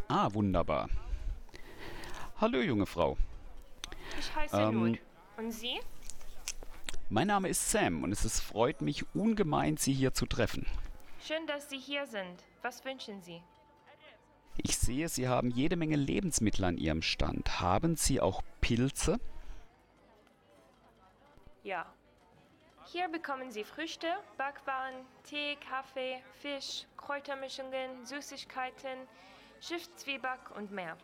Ah, 0.09 0.33
wunderbar. 0.33 0.88
Hallo, 2.41 2.61
junge 2.61 2.87
Frau. 2.87 3.17
Ich 4.19 4.35
heiße 4.35 4.57
ähm, 4.57 4.99
Und 5.37 5.50
Sie? 5.50 5.81
Mein 7.09 7.29
Name 7.29 7.49
ist 7.49 7.71
Sam 7.71 8.03
und 8.03 8.11
es 8.11 8.25
ist, 8.25 8.41
freut 8.41 8.83
mich 8.83 9.05
ungemein, 9.15 9.77
Sie 9.77 9.93
hier 9.93 10.13
zu 10.13 10.27
treffen. 10.27 10.67
schön 11.25 11.47
dass 11.47 11.71
Sie 11.71 11.79
hier 11.79 12.05
sind 12.07 12.45
was 12.63 12.85
wünschen 12.85 13.23
Sie 13.23 13.41
Ich 14.57 14.77
sehe, 14.77 15.09
Sie 15.09 15.29
haben 15.29 15.51
jede 15.51 15.77
Menge 15.77 15.95
Lebensmittel 15.95 16.65
an 16.65 16.79
Ihrem 16.79 17.03
Stand. 17.03 17.61
Haben 17.61 17.95
Sie 17.97 18.21
auch 18.21 18.43
Pilze? 18.61 19.21
ja 21.63 21.87
hier 22.87 23.09
bekommen 23.09 23.53
Sie 23.53 23.63
Früchte 23.63 24.09
Backwaren 24.37 24.95
Tee 25.23 25.57
Kaffee 25.69 26.21
Fisch 26.41 26.87
Kräutermischungen 26.97 28.05
Süßigkeiten 28.05 29.07
Schiffszwieback 29.61 30.57
und 30.57 30.73
mehr 30.73 30.97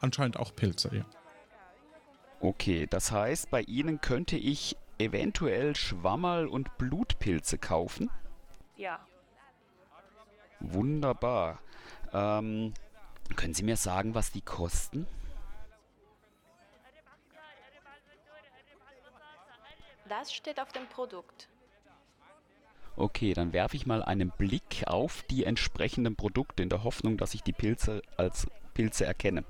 Anscheinend 0.00 0.38
auch 0.38 0.56
Pilze, 0.56 0.90
ja. 0.96 1.04
Okay, 2.44 2.86
das 2.86 3.10
heißt, 3.10 3.50
bei 3.50 3.62
Ihnen 3.62 4.02
könnte 4.02 4.36
ich 4.36 4.76
eventuell 4.98 5.74
Schwammerl 5.74 6.46
und 6.46 6.76
Blutpilze 6.76 7.56
kaufen? 7.56 8.10
ja 8.76 9.00
Wunderbar. 10.60 11.58
Ähm, 12.12 12.74
können 13.34 13.54
Sie 13.54 13.62
mir 13.62 13.78
sagen, 13.78 14.14
was 14.14 14.30
die 14.30 14.42
kosten? 14.42 15.06
das 20.06 20.34
steht 20.34 20.60
auf 20.60 20.70
dem 20.70 20.86
Produkt 20.88 21.48
Okay, 22.96 23.32
dann 23.32 23.54
werfe 23.54 23.74
ich 23.74 23.86
mal 23.86 24.02
einen 24.02 24.30
Blick 24.30 24.84
auf 24.86 25.22
die 25.30 25.44
entsprechenden 25.44 26.14
Produkte 26.14 26.62
in 26.62 26.68
der 26.68 26.84
Hoffnung, 26.84 27.16
dass 27.16 27.32
ich 27.32 27.42
die 27.42 27.54
Pilze 27.54 28.02
als 28.18 28.46
Pilze 28.74 29.06
erkenne. 29.06 29.44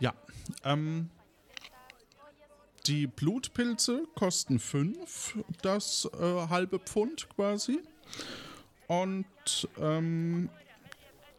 Ja. 0.00 0.14
Ähm, 0.64 1.10
die 2.86 3.06
Blutpilze 3.06 4.06
kosten 4.14 4.58
5, 4.58 5.38
das 5.62 6.08
äh, 6.18 6.48
halbe 6.48 6.78
Pfund 6.78 7.28
quasi. 7.30 7.80
Und 8.86 9.26
ähm, 9.78 10.50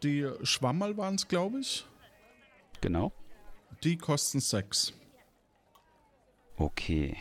die 0.02 0.28
Schwammerl 0.42 0.96
waren 0.96 1.14
es, 1.14 1.28
glaube 1.28 1.60
ich. 1.60 1.86
Genau. 2.80 3.12
Die 3.82 3.96
kosten 3.96 4.40
6. 4.40 4.92
Okay. 6.56 7.16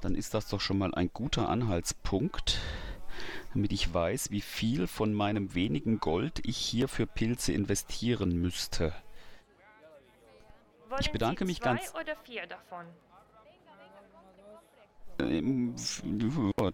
Dann 0.00 0.14
ist 0.14 0.32
das 0.32 0.48
doch 0.48 0.60
schon 0.60 0.78
mal 0.78 0.94
ein 0.94 1.10
guter 1.12 1.48
Anhaltspunkt, 1.48 2.58
damit 3.52 3.72
ich 3.72 3.92
weiß, 3.92 4.30
wie 4.30 4.40
viel 4.40 4.86
von 4.86 5.12
meinem 5.12 5.54
wenigen 5.54 5.98
Gold 6.00 6.40
ich 6.46 6.56
hier 6.56 6.88
für 6.88 7.06
Pilze 7.06 7.52
investieren 7.52 8.40
müsste. 8.40 8.94
Wollen 10.90 11.12
bedanke 11.12 11.44
Sie 11.44 11.52
mich 11.52 11.60
ganz- 11.60 11.94
oder 11.94 12.16
vier 12.16 12.46
davon 12.46 12.84
Ähm, 15.20 15.74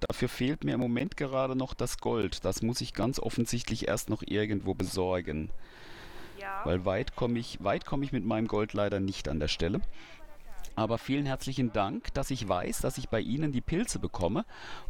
Dafür 0.08 0.28
fehlt 0.28 0.64
mir 0.64 0.74
im 0.74 0.80
Moment 0.80 1.16
gerade 1.16 1.56
noch 1.56 1.74
das 1.74 1.98
Gold. 1.98 2.44
Das 2.44 2.62
muss 2.62 2.80
ich 2.80 2.94
ganz 2.94 3.18
offensichtlich 3.18 3.88
erst 3.88 4.08
noch 4.08 4.22
irgendwo 4.22 4.74
besorgen. 4.74 5.50
ja 6.38 6.62
Weil 6.64 6.84
weit 6.84 7.16
komme 7.16 7.38
ich, 7.38 7.62
weit 7.62 7.84
komme 7.84 8.04
ich 8.04 8.12
mit 8.12 8.24
meinem 8.24 8.46
Gold 8.46 8.72
leider 8.72 9.00
nicht 9.00 9.28
an 9.28 9.40
der 9.40 9.48
Stelle. 9.48 9.80
Aber 10.76 10.98
vielen 10.98 11.26
herzlichen 11.26 11.72
Dank, 11.72 12.14
dass 12.14 12.30
ich 12.30 12.48
weiß, 12.48 12.80
dass 12.80 12.98
ich 12.98 13.08
bei 13.08 13.20
Ihnen 13.20 13.50
die 13.50 13.62
Pilze 13.62 13.98
bekomme. 13.98 14.44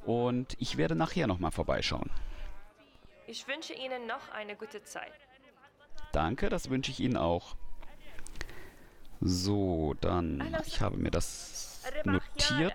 Und 0.04 0.54
ich 0.59 0.76
werde 0.76 0.95
nachher 0.95 1.26
nochmal 1.26 1.52
vorbeischauen. 1.52 2.11
ich 3.26 3.49
wünsche 3.49 3.73
Ihnen 3.73 4.06
noch 4.06 4.28
eine 4.35 4.54
gute 4.54 4.83
Zeit 4.85 5.12
Danke, 6.12 6.49
das 6.49 6.71
wünsche 6.71 6.90
ich 6.90 7.00
Ihnen 7.00 7.16
auch. 7.16 7.56
So, 9.20 9.94
dann, 10.00 10.56
ich 10.66 10.80
habe 10.80 10.96
mir 10.96 11.11
das 11.11 11.82
notiert. 12.04 12.75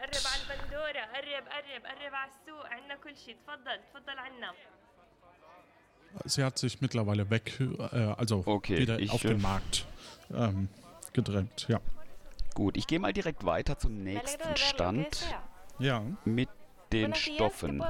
Sie 6.25 6.43
hat 6.43 6.57
sich 6.57 6.81
mittlerweile 6.81 7.29
weg, 7.29 7.59
äh, 7.59 7.95
also 8.17 8.43
okay, 8.45 8.79
wieder 8.79 8.99
ich, 8.99 9.11
auf 9.11 9.23
äh, 9.23 9.29
den 9.29 9.41
Markt 9.41 9.85
ähm, 10.33 10.67
gedrängt, 11.13 11.67
ja. 11.69 11.79
Gut, 12.53 12.75
ich 12.75 12.85
gehe 12.85 12.99
mal 12.99 13.13
direkt 13.13 13.45
weiter 13.45 13.79
zum 13.79 14.03
nächsten 14.03 14.57
Stand. 14.57 15.25
Ja. 15.79 16.03
Mit 16.25 16.49
den 16.91 17.15
Stoffen. 17.15 17.81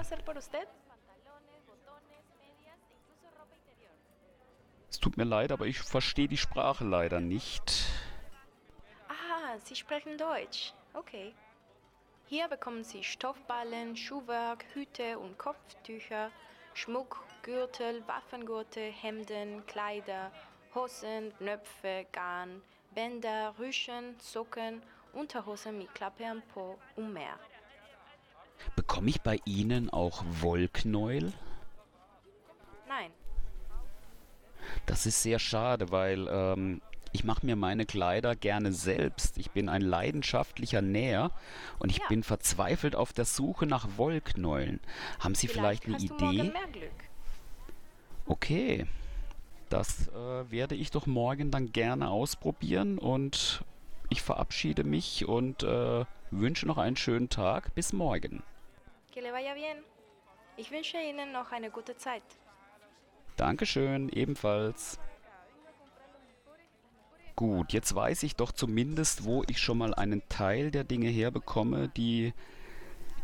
Es 4.90 5.00
tut 5.00 5.18
mir 5.18 5.24
leid, 5.24 5.52
aber 5.52 5.66
ich 5.66 5.80
verstehe 5.80 6.28
die 6.28 6.38
Sprache 6.38 6.84
leider 6.84 7.20
nicht. 7.20 7.81
Sie 9.64 9.76
sprechen 9.76 10.18
Deutsch. 10.18 10.74
Okay. 10.94 11.34
Hier 12.28 12.48
bekommen 12.48 12.84
Sie 12.84 13.04
Stoffballen, 13.04 13.96
Schuhwerk, 13.96 14.66
Hüte 14.74 15.20
und 15.20 15.38
Kopftücher, 15.38 16.32
Schmuck, 16.74 17.24
Gürtel, 17.44 18.04
Waffengurte, 18.08 18.80
Hemden, 18.82 19.66
Kleider, 19.68 20.32
Hosen, 20.74 21.34
Knöpfe, 21.38 22.06
Garn, 22.12 22.62
Bänder, 22.96 23.54
Rüschen, 23.60 24.16
Socken, 24.20 24.82
Unterhosen 25.14 25.78
mit 25.78 25.94
Klappe 25.94 26.26
am 26.26 26.42
Po 26.54 26.78
und 26.96 27.12
mehr. 27.12 27.38
Bekomme 28.76 29.10
ich 29.10 29.22
bei 29.22 29.40
Ihnen 29.46 29.90
auch 29.90 30.24
Wollknäuel? 30.42 31.34
Nein, 32.88 33.12
Das 34.86 35.06
ist 35.06 35.22
sehr 35.22 35.40
schade, 35.40 35.92
weil 35.92 36.28
ähm, 36.30 36.82
ich 37.14 37.24
mache 37.24 37.46
mir 37.46 37.56
meine 37.56 37.86
Kleider 37.86 38.36
gerne 38.36 38.72
selbst. 38.74 39.38
Ich 39.38 39.52
bin 39.52 39.70
ein 39.70 39.82
leidenschaftlicher 39.82 40.82
Näher 40.82 41.32
und 41.80 41.90
ich 41.92 41.98
Ja. 42.00 42.08
bin 42.08 42.24
verzweifelt 42.24 42.96
auf 42.96 43.14
der 43.14 43.26
Suche 43.26 43.66
nach 43.66 43.98
Wollknäulen. 43.98 44.80
Haben 45.20 45.36
Sie 45.36 45.48
vielleicht, 45.48 45.86
eine 45.86 45.96
hast 45.96 46.10
du 46.10 46.14
Idee? 46.16 46.24
morgen 46.26 46.54
mehr 46.54 46.68
Glück. 46.72 46.92
Okay, 48.26 48.86
das 49.70 50.08
äh, 50.10 50.52
werde 50.52 50.76
ich 50.76 50.92
doch 50.92 51.06
morgen 51.06 51.52
dann 51.52 51.72
gerne 51.72 52.10
ausprobieren 52.10 52.98
und 52.98 53.64
ich 54.10 54.22
verabschiede 54.22 54.84
mich 54.84 55.26
und 55.28 55.64
äh, 55.64 56.06
wünsche 56.32 56.66
noch 56.68 56.78
einen 56.78 56.96
schönen 56.98 57.30
Tag. 57.30 57.74
Bis 57.76 57.92
morgen. 57.94 58.44
Que 59.12 59.22
le 59.22 59.32
vaya 59.34 59.54
bien. 59.54 59.78
Ich 60.58 60.72
wünsche 60.72 60.98
Ihnen 60.98 61.32
noch 61.32 61.52
eine 61.52 61.70
gute 61.72 61.98
Zeit. 61.98 62.24
Dankeschön, 63.38 64.10
ebenfalls. 64.10 65.00
Gut, 67.36 67.74
jetzt 67.74 67.96
weiß 67.96 68.24
ich 68.24 68.36
doch 68.36 68.52
zumindest, 68.52 69.24
wo 69.24 69.44
ich 69.48 69.60
schon 69.60 69.78
mal 69.78 69.94
einen 69.94 70.22
Teil 70.30 70.72
der 70.72 70.84
Dinge 70.84 71.10
herbekomme, 71.10 71.90
die 71.90 72.34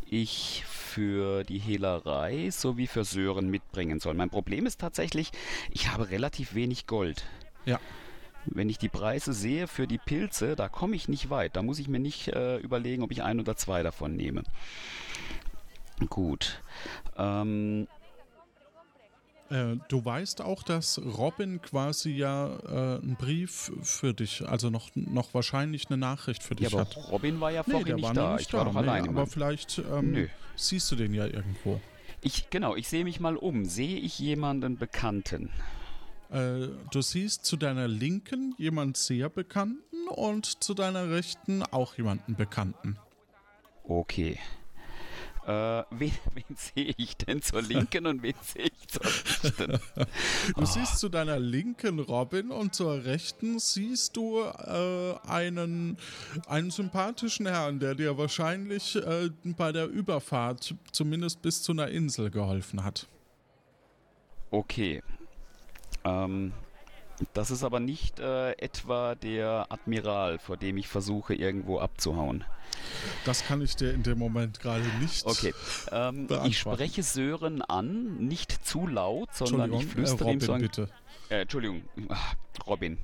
ich 0.09 0.63
für 0.65 1.43
die 1.43 1.59
Hehlerei 1.59 2.49
sowie 2.49 2.87
für 2.87 3.03
Sören 3.03 3.49
mitbringen 3.49 3.99
soll. 3.99 4.13
Mein 4.13 4.29
Problem 4.29 4.65
ist 4.65 4.79
tatsächlich, 4.79 5.31
ich 5.69 5.91
habe 5.91 6.09
relativ 6.09 6.55
wenig 6.55 6.87
Gold. 6.87 7.25
Ja. 7.65 7.79
Wenn 8.45 8.69
ich 8.69 8.77
die 8.77 8.89
Preise 8.89 9.33
sehe 9.33 9.67
für 9.67 9.87
die 9.87 9.97
Pilze, 9.97 10.55
da 10.55 10.69
komme 10.69 10.95
ich 10.95 11.09
nicht 11.09 11.29
weit. 11.29 11.57
Da 11.57 11.61
muss 11.61 11.79
ich 11.79 11.89
mir 11.89 11.99
nicht 11.99 12.29
äh, 12.29 12.57
überlegen, 12.57 13.03
ob 13.03 13.11
ich 13.11 13.21
ein 13.21 13.41
oder 13.41 13.57
zwei 13.57 13.83
davon 13.83 14.15
nehme. 14.15 14.43
Gut. 16.09 16.61
Ähm, 17.17 17.87
Äh, 19.49 19.77
du 19.87 20.03
weißt 20.03 20.41
auch, 20.41 20.61
dass 20.63 20.99
Robin 20.99 21.61
quasi 21.61 22.11
ja 22.11 22.57
äh, 22.65 22.99
einen 23.01 23.15
Brief 23.17 23.71
für 23.81 24.13
dich, 24.13 24.45
also 24.47 24.69
noch, 24.69 24.89
noch 24.95 25.33
wahrscheinlich 25.33 25.87
eine 25.89 25.97
Nachricht 25.97 26.43
für 26.43 26.53
ja, 26.55 26.59
dich 26.69 26.73
aber 26.73 26.81
hat. 26.81 26.97
Robin 27.11 27.39
war 27.39 27.51
ja 27.51 27.63
Nee, 27.65 27.71
vorhin 27.71 27.85
der 27.87 27.95
nicht 27.95 28.07
da. 28.09 28.13
noch 28.31 28.37
nicht 28.37 28.47
ich 28.47 28.53
war 28.53 28.65
da. 28.65 28.71
doch 28.71 28.81
nee, 28.81 28.87
alleine. 28.89 29.09
aber 29.09 29.25
vielleicht 29.27 29.77
ähm, 29.79 30.29
siehst 30.55 30.91
du 30.91 30.95
den 30.95 31.13
ja 31.13 31.25
irgendwo. 31.25 31.79
Ich, 32.21 32.49
genau, 32.49 32.75
ich 32.75 32.89
sehe 32.89 33.03
mich 33.05 33.19
mal 33.19 33.37
um. 33.37 33.63
Sehe 33.65 33.97
ich 33.99 34.19
jemanden 34.19 34.77
Bekannten? 34.77 35.49
Äh, 36.29 36.67
du 36.91 37.01
siehst 37.01 37.45
zu 37.45 37.55
deiner 37.55 37.87
Linken 37.87 38.53
jemand 38.57 38.97
sehr 38.97 39.29
Bekannten 39.29 40.07
und 40.09 40.61
zu 40.63 40.73
deiner 40.73 41.09
Rechten 41.09 41.63
auch 41.63 41.95
jemanden 41.95 42.35
Bekannten. 42.35 42.97
Okay. 43.85 44.39
Äh, 45.47 45.83
wen, 45.91 46.11
wen 46.33 46.55
sehe 46.55 46.93
ich 46.97 47.15
denn 47.15 47.41
zur 47.41 47.61
Linken 47.61 48.05
und 48.05 48.21
wen 48.21 48.35
sehe 48.41 48.65
ich 48.65 48.87
zur 48.89 49.05
Rechten? 49.05 49.79
Du 50.55 50.65
siehst 50.65 50.99
zu 50.99 51.07
deiner 51.07 51.39
linken 51.39 51.99
Robin 51.99 52.51
und 52.51 52.75
zur 52.75 53.05
rechten 53.05 53.57
siehst 53.59 54.17
du 54.17 54.41
äh, 54.41 55.15
einen, 55.25 55.97
einen 56.47 56.69
sympathischen 56.69 57.47
Herrn, 57.47 57.79
der 57.79 57.95
dir 57.95 58.17
wahrscheinlich 58.17 58.97
äh, 58.97 59.29
bei 59.45 59.71
der 59.71 59.87
Überfahrt 59.87 60.75
zumindest 60.91 61.41
bis 61.41 61.63
zu 61.63 61.71
einer 61.71 61.87
Insel 61.87 62.29
geholfen 62.29 62.83
hat. 62.83 63.07
Okay. 64.51 65.01
Ähm, 66.03 66.51
das 67.33 67.51
ist 67.51 67.63
aber 67.63 67.79
nicht 67.79 68.19
äh, 68.19 68.51
etwa 68.53 69.15
der 69.15 69.67
Admiral, 69.69 70.39
vor 70.39 70.57
dem 70.57 70.77
ich 70.77 70.87
versuche, 70.87 71.33
irgendwo 71.33 71.79
abzuhauen. 71.79 72.43
Das 73.25 73.45
kann 73.45 73.61
ich 73.61 73.75
dir 73.75 73.93
in 73.93 74.03
dem 74.03 74.19
Moment 74.19 74.59
gerade 74.59 74.85
nicht. 74.99 75.25
Okay. 75.25 75.53
Ähm, 75.91 76.27
ich 76.45 76.59
spreche 76.59 77.03
Sören 77.03 77.61
an, 77.61 78.17
nicht 78.17 78.65
zu 78.65 78.87
laut, 78.87 79.33
sondern 79.33 79.73
ich 79.73 79.85
flüstere 79.85 80.29
äh, 80.29 80.33
ihm 80.33 80.39
so 80.39 80.51
Robin, 80.51 80.65
ein 80.65 80.69
bitte. 80.69 80.89
Äh, 81.29 81.41
Entschuldigung, 81.41 81.83
ah, 82.09 82.17
Robin. 82.65 82.97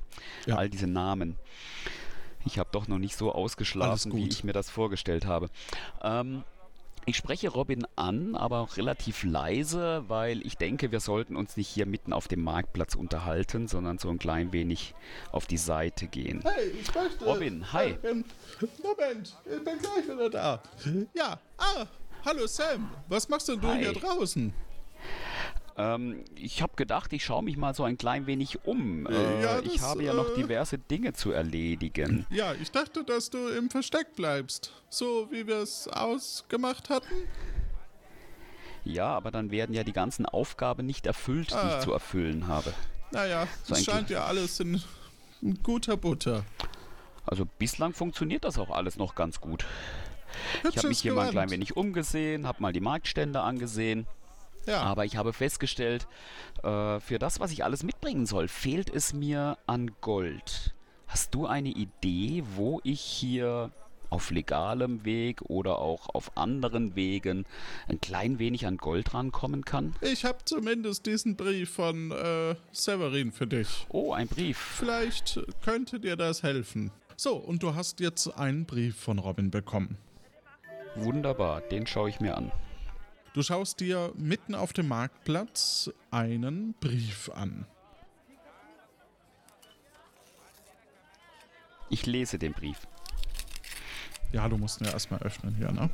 Ja. 0.46 0.56
All 0.56 0.70
diese 0.70 0.86
Namen. 0.86 1.36
Ich 2.46 2.58
habe 2.58 2.68
doch 2.72 2.88
noch 2.88 2.98
nicht 2.98 3.16
so 3.16 3.32
ausgeschlafen, 3.32 4.14
wie 4.14 4.28
ich 4.28 4.44
mir 4.44 4.52
das 4.52 4.70
vorgestellt 4.70 5.26
habe. 5.26 5.48
Ähm, 6.02 6.44
ich 7.06 7.16
spreche 7.16 7.48
Robin 7.50 7.86
an, 7.96 8.34
aber 8.34 8.60
auch 8.60 8.76
relativ 8.76 9.24
leise, 9.24 10.04
weil 10.08 10.44
ich 10.46 10.56
denke, 10.56 10.90
wir 10.92 11.00
sollten 11.00 11.36
uns 11.36 11.56
nicht 11.56 11.68
hier 11.68 11.86
mitten 11.86 12.12
auf 12.12 12.28
dem 12.28 12.42
Marktplatz 12.42 12.94
unterhalten, 12.94 13.68
sondern 13.68 13.98
so 13.98 14.08
ein 14.08 14.18
klein 14.18 14.52
wenig 14.52 14.94
auf 15.32 15.46
die 15.46 15.58
Seite 15.58 16.06
gehen. 16.06 16.42
Hey, 16.42 16.70
ich 16.80 16.94
möchte. 16.94 17.24
Robin, 17.24 17.72
hi. 17.72 17.90
Ich 17.90 17.98
bin, 17.98 18.24
Moment, 18.82 19.36
ich 19.44 19.64
bin 19.64 19.78
gleich 19.78 20.04
wieder 20.04 20.30
da. 20.30 20.62
Ja, 21.14 21.38
ah, 21.58 21.86
hallo 22.24 22.46
Sam. 22.46 22.90
Was 23.08 23.28
machst 23.28 23.48
denn 23.48 23.60
du 23.60 23.68
Hi. 23.68 23.80
hier 23.80 23.92
draußen? 23.92 24.52
Ähm, 25.76 26.24
ich 26.36 26.62
habe 26.62 26.74
gedacht, 26.76 27.12
ich 27.12 27.24
schaue 27.24 27.42
mich 27.42 27.56
mal 27.56 27.74
so 27.74 27.82
ein 27.84 27.98
klein 27.98 28.26
wenig 28.26 28.64
um. 28.64 29.06
Äh, 29.06 29.42
Ja, 29.42 29.58
ich 29.60 29.74
das, 29.74 29.82
habe 29.82 30.04
ja 30.04 30.14
noch 30.14 30.30
äh, 30.30 30.34
diverse 30.36 30.78
Dinge 30.78 31.12
zu 31.14 31.32
erledigen. 31.32 32.26
Ja, 32.30 32.52
ich 32.54 32.70
dachte, 32.70 33.02
dass 33.04 33.30
du 33.30 33.48
im 33.48 33.70
Versteck 33.70 34.14
bleibst. 34.14 34.72
So 34.88 35.28
wie 35.32 35.46
wir 35.46 35.56
es 35.56 35.88
ausgemacht 35.88 36.90
hatten. 36.90 37.14
Ja, 38.84 39.06
aber 39.08 39.30
dann 39.30 39.50
werden 39.50 39.74
ja 39.74 39.82
die 39.82 39.92
ganzen 39.92 40.26
Aufgaben 40.26 40.86
nicht 40.86 41.06
erfüllt, 41.06 41.50
die 41.50 41.54
Ah. 41.54 41.78
ich 41.78 41.84
zu 41.84 41.92
erfüllen 41.92 42.46
habe. 42.46 42.72
Naja, 43.10 43.48
So 43.64 43.72
es 43.74 43.78
ein 43.80 43.84
scheint 43.84 44.10
ja 44.10 44.24
alles 44.26 44.60
in, 44.60 44.80
in 45.40 45.62
guter 45.62 45.96
Butter. 45.96 46.44
Also 47.26 47.46
bislang 47.58 47.94
funktioniert 47.94 48.44
das 48.44 48.58
auch 48.58 48.70
alles 48.70 48.96
noch 48.96 49.14
ganz 49.14 49.40
gut. 49.40 49.64
Ich 50.58 50.58
habe 50.58 50.68
Hübsches 50.68 50.84
mich 50.84 51.00
hier 51.00 51.14
mal 51.14 51.26
ein 51.26 51.30
klein 51.30 51.50
wenig 51.50 51.76
umgesehen, 51.76 52.46
habe 52.46 52.60
mal 52.62 52.72
die 52.72 52.80
Marktstände 52.80 53.40
angesehen, 53.40 54.06
Ja, 54.66 54.82
aber 54.82 55.04
ich 55.04 55.16
habe 55.16 55.32
festgestellt, 55.32 56.06
äh, 56.62 57.00
für 57.00 57.18
das, 57.18 57.40
was 57.40 57.52
ich 57.52 57.64
alles 57.64 57.82
mitbringen 57.82 58.26
soll, 58.26 58.48
fehlt 58.48 58.90
es 58.90 59.12
mir 59.12 59.58
an 59.66 59.90
Gold. 60.00 60.74
Hast 61.06 61.34
du 61.34 61.46
eine 61.46 61.68
Idee, 61.68 62.42
wo 62.56 62.80
ich 62.82 63.00
hier 63.00 63.70
auf 64.10 64.30
legalem 64.30 65.04
Weg 65.04 65.42
oder 65.42 65.78
auch 65.78 66.08
auf 66.14 66.36
anderen 66.36 66.94
Wegen 66.94 67.44
ein 67.88 68.00
klein 68.00 68.38
wenig 68.38 68.66
an 68.66 68.76
Gold 68.76 69.12
rankommen 69.12 69.64
kann? 69.64 69.94
ich 70.00 70.24
habe 70.24 70.38
zumindest 70.44 71.06
diesen 71.06 71.36
Brief 71.36 71.70
von 71.70 72.12
äh, 72.12 72.54
Severin 72.72 73.32
für 73.32 73.46
dich. 73.46 73.86
Oh, 73.88 74.12
ein 74.12 74.28
Brief. 74.28 74.56
Vielleicht 74.56 75.40
könnte 75.62 76.00
dir 76.00 76.16
das 76.16 76.42
helfen. 76.42 76.90
So, 77.16 77.36
und 77.36 77.62
du 77.62 77.74
hast 77.74 78.00
jetzt 78.00 78.28
einen 78.28 78.66
Brief 78.66 78.96
von 78.96 79.18
Robin 79.18 79.50
bekommen. 79.50 79.98
Wunderbar, 80.96 81.60
den 81.60 81.86
schaue 81.86 82.08
ich 82.08 82.20
mir 82.20 82.36
an. 82.36 82.52
Du 83.34 83.42
schaust 83.42 83.80
dir 83.80 84.12
mitten 84.14 84.54
auf 84.54 84.72
dem 84.72 84.86
Marktplatz 84.86 85.90
einen 86.12 86.72
Brief 86.74 87.28
an. 87.30 87.66
Ich 91.90 92.06
lese 92.06 92.38
den 92.38 92.52
Brief. 92.52 92.86
Ja, 94.30 94.48
du 94.48 94.56
musst 94.56 94.80
ihn 94.80 94.86
ja 94.86 94.92
erstmal 94.92 95.20
öffnen 95.20 95.52
hier, 95.56 95.72
ne? 95.72 95.90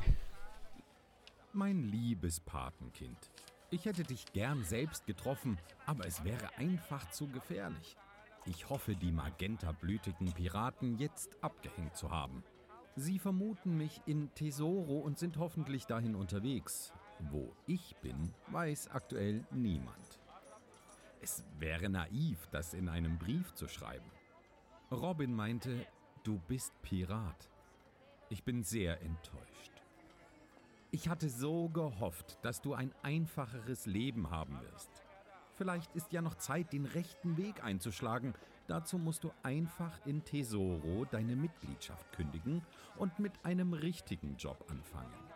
Mein 1.55 1.83
liebes 1.83 2.41
Patenkind, 2.41 3.31
ich 3.71 3.87
hätte 3.87 4.03
dich 4.03 4.27
gern 4.35 4.63
selbst 4.63 5.07
getroffen, 5.07 5.59
aber 5.87 6.07
es 6.07 6.23
wäre 6.25 6.59
einfach 6.59 7.11
zu 7.11 7.27
gefährlich. 7.27 7.97
Ich 8.45 8.69
hoffe, 8.69 8.95
die 8.97 9.13
magentablütigen 9.13 10.31
Piraten 10.35 10.99
jetzt 10.99 11.43
abgehängt 11.43 11.97
zu 11.97 12.11
haben. 12.11 12.45
Sie 12.97 13.19
vermuten 13.19 13.79
mich 13.79 14.03
in 14.05 14.35
Tesoro 14.35 14.99
und 14.99 15.19
sind 15.19 15.39
hoffentlich 15.39 15.87
dahin 15.87 16.15
unterwegs. 16.15 16.93
Wo 17.29 17.53
ich 17.67 17.95
bin, 17.97 18.33
weiß 18.49 18.89
aktuell 18.89 19.45
niemand. 19.51 20.21
Es 21.21 21.45
wäre 21.59 21.89
naiv, 21.89 22.49
das 22.51 22.73
in 22.73 22.89
einem 22.89 23.19
Brief 23.19 23.53
zu 23.55 23.69
schreiben. 23.69 24.11
Robin 24.91 25.35
meinte, 25.35 25.87
du 26.25 26.41
bist 26.49 26.73
Pirat. 26.83 27.51
Ich 28.31 28.43
bin 28.43 28.63
sehr 28.63 29.01
enttäuscht. 29.03 29.73
Ich 30.93 31.09
hatte 31.09 31.29
so 31.29 31.69
gehofft, 31.69 32.39
dass 32.43 32.61
du 32.61 32.75
ein 32.75 32.93
einfacheres 33.03 33.87
Leben 33.87 34.31
haben 34.31 34.61
wirst. 34.63 34.91
Vielleicht 35.57 35.95
ist 35.95 36.13
ja 36.13 36.23
noch 36.23 36.37
Zeit, 36.37 36.73
den 36.73 36.87
rechten 36.87 37.37
Weg 37.37 37.63
einzuschlagen. 37.63 38.35
Dazu 38.67 38.99
musst 38.99 39.25
du 39.25 39.31
einfach 39.43 40.01
in 40.07 40.25
Tesoro 40.25 41.05
deine 41.05 41.37
Mitgliedschaft 41.37 42.11
kündigen 42.13 42.63
und 42.97 43.19
mit 43.19 43.33
einem 43.45 43.75
richtigen 43.75 44.37
Job 44.37 44.65
anfangen. 44.69 45.30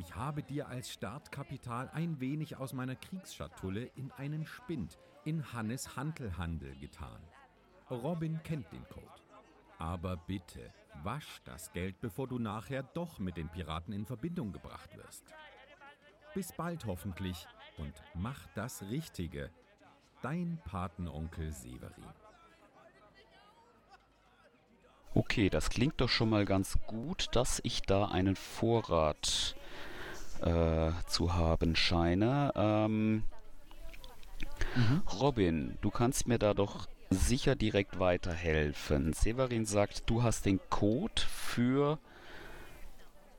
Ich 0.00 0.14
habe 0.14 0.42
dir 0.42 0.66
als 0.66 0.90
Startkapital 0.90 1.90
ein 1.92 2.20
wenig 2.20 2.56
aus 2.56 2.72
meiner 2.72 2.96
Kriegsschatulle 2.96 3.84
in 3.96 4.10
einen 4.12 4.46
Spind 4.46 4.98
in 5.26 5.52
Hannes 5.52 5.94
Hantelhandel 5.94 6.74
getan. 6.76 7.20
Robin 7.90 8.42
kennt 8.42 8.72
den 8.72 8.82
Code. 8.88 9.06
Aber 9.78 10.16
bitte, 10.16 10.72
wasch 11.02 11.42
das 11.44 11.70
Geld, 11.72 12.00
bevor 12.00 12.28
du 12.28 12.38
nachher 12.38 12.82
doch 12.82 13.18
mit 13.18 13.36
den 13.36 13.50
Piraten 13.50 13.92
in 13.92 14.06
Verbindung 14.06 14.52
gebracht 14.52 14.96
wirst. 14.96 15.34
Bis 16.32 16.50
bald 16.50 16.86
hoffentlich 16.86 17.46
und 17.76 17.92
mach 18.14 18.46
das 18.54 18.82
Richtige. 18.84 19.50
Dein 20.22 20.58
Patenonkel 20.64 21.52
Severin. 21.52 22.04
Okay, 25.12 25.50
das 25.50 25.68
klingt 25.68 26.00
doch 26.00 26.08
schon 26.08 26.30
mal 26.30 26.46
ganz 26.46 26.78
gut, 26.86 27.28
dass 27.32 27.60
ich 27.64 27.82
da 27.82 28.06
einen 28.06 28.36
Vorrat 28.36 29.56
äh, 30.42 30.90
zu 31.06 31.34
haben 31.34 31.76
scheine. 31.76 32.52
Ähm, 32.56 33.24
Robin, 35.20 35.76
du 35.80 35.90
kannst 35.90 36.28
mir 36.28 36.38
da 36.38 36.54
doch 36.54 36.86
sicher 37.10 37.56
direkt 37.56 37.98
weiterhelfen. 37.98 39.12
Severin 39.12 39.66
sagt, 39.66 40.04
du 40.08 40.22
hast 40.22 40.46
den 40.46 40.60
Code 40.70 41.20
für 41.28 41.98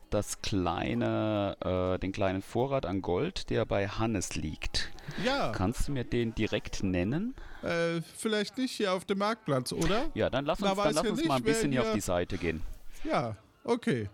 das 0.09 0.41
kleine, 0.41 1.55
äh, 1.63 1.97
den 1.99 2.11
kleinen 2.11 2.41
Vorrat 2.41 2.85
an 2.85 3.01
Gold, 3.01 3.49
der 3.49 3.65
bei 3.65 3.87
Hannes 3.87 4.35
liegt. 4.35 4.91
Ja, 5.23 5.53
Kannst 5.53 5.87
du 5.87 5.93
mir 5.93 6.03
den 6.03 6.35
direkt 6.35 6.83
nennen? 6.83 7.33
äh, 7.63 8.01
vielleicht 8.17 8.57
nicht 8.57 8.71
hier 8.73 8.91
auf 8.93 9.05
dem 9.05 9.19
Marktplatz, 9.19 9.71
oder? 9.71 10.07
Ja, 10.13 10.29
dann 10.29 10.43
lass 10.45 10.59
uns, 10.61 10.69
dann 10.69 10.77
weiß 10.77 10.95
lass 10.95 11.05
uns 11.07 11.19
nicht, 11.19 11.27
mal 11.29 11.35
ein 11.35 11.43
bisschen 11.43 11.71
hier 11.71 11.81
auf 11.81 11.87
hier- 11.87 11.93
die 11.95 12.01
Seite 12.01 12.37
gehen. 12.37 12.61
Ja, 13.05 13.37
okay. 13.63 14.09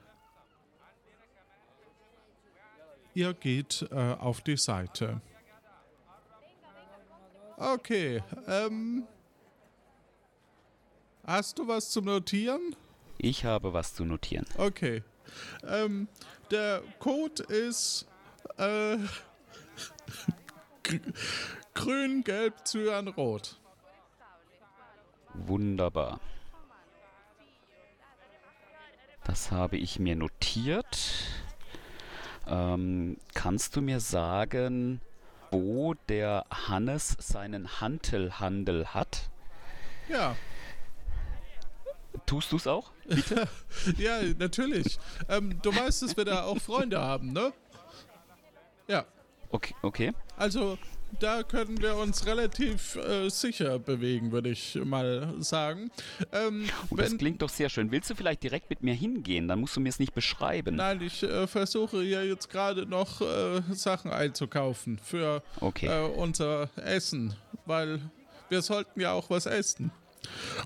Ihr 3.18 3.34
geht 3.34 3.82
äh, 3.90 4.14
auf 4.20 4.42
die 4.42 4.58
Seite. 4.58 5.22
Okay, 7.58 8.22
ähm. 8.46 9.08
Hast 11.26 11.58
du 11.58 11.68
was 11.68 11.90
zum 11.90 12.06
Notieren? 12.06 12.76
Ich 13.18 13.44
habe 13.44 13.74
was 13.74 13.96
zu 13.96 14.06
notieren. 14.06 14.46
Okay. 14.56 15.02
Ähm, 15.68 16.08
der 16.52 16.84
Code 17.00 17.42
ist 17.42 18.06
äh, 18.60 18.98
gr- 20.84 21.00
grün, 21.74 22.24
gelb, 22.24 22.64
cyan, 22.66 23.08
rot. 23.08 23.60
Wunderbar. 25.34 26.20
Das 29.24 29.50
habe 29.50 29.78
ich 29.78 29.98
mir 29.98 30.16
notiert. 30.16 31.00
Ähm, 32.48 33.18
kannst 33.34 33.76
du 33.76 33.82
mir 33.82 34.00
sagen, 34.00 35.02
wo 35.52 35.94
der 36.10 36.46
Hannes 36.50 37.16
seinen 37.20 37.82
Hantelhandel 37.82 38.88
hat? 38.88 39.30
Ja, 40.10 40.36
Tust 42.26 42.52
du 42.52 42.58
es 42.58 42.68
auch? 42.68 42.92
ja, 43.98 44.20
natürlich. 44.38 45.00
Ähm, 45.30 45.60
du 45.62 45.74
weißt, 45.74 46.02
dass 46.02 46.18
wir 46.18 46.26
da 46.26 46.44
auch 46.44 46.58
Freunde 46.58 47.00
haben, 47.00 47.32
ne? 47.32 47.54
Ja, 48.88 49.06
Okay, 49.50 49.74
okay. 49.82 50.14
also 50.36 50.78
da 51.20 51.44
können 51.44 51.82
wir 51.82 51.96
uns 51.98 52.26
relativ 52.26 52.96
äh, 52.96 53.30
sicher 53.30 53.80
bewegen, 53.80 54.32
würde 54.32 54.50
ich 54.50 54.76
mal 54.84 55.34
sagen. 55.40 55.90
Ähm, 56.32 56.66
Und 56.90 57.00
das 57.00 57.12
wenn, 57.12 57.18
klingt 57.18 57.42
doch 57.42 57.50
sehr 57.50 57.70
schön. 57.70 57.92
Willst 57.92 58.10
du 58.10 58.16
vielleicht 58.16 58.44
direkt 58.44 58.70
mit 58.70 58.84
mir 58.84 58.94
hingehen? 58.94 59.48
Dann 59.48 59.60
musst 59.60 59.76
du 59.76 59.80
mir 59.80 59.90
es 59.90 60.00
nicht 60.00 60.14
beschreiben. 60.14 60.76
nein, 60.76 61.02
ich 61.02 61.24
äh, 61.24 61.48
versuche 61.48 62.02
hier 62.02 62.26
jetzt 62.26 62.50
gerade 62.50 62.86
noch 62.86 63.22
äh, 63.22 63.62
Sachen 63.72 64.12
einzukaufen 64.12 65.00
für 65.04 65.42
Okay. 65.60 65.88
äh, 65.88 66.08
unser 66.08 66.70
Essen, 66.78 67.36
weil 67.66 68.00
wir 68.50 68.62
sollten 68.62 69.00
ja 69.02 69.12
auch 69.14 69.30
was 69.30 69.46
essen. 69.46 69.92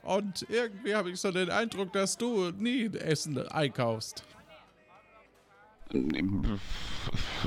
Und 0.03 0.45
irgendwie 0.49 0.95
habe 0.95 1.11
ich 1.11 1.19
so 1.19 1.31
den 1.31 1.49
Eindruck, 1.49 1.93
dass 1.93 2.17
du 2.17 2.51
nie 2.51 2.85
Essen 2.97 3.37
einkaufst. 3.47 4.23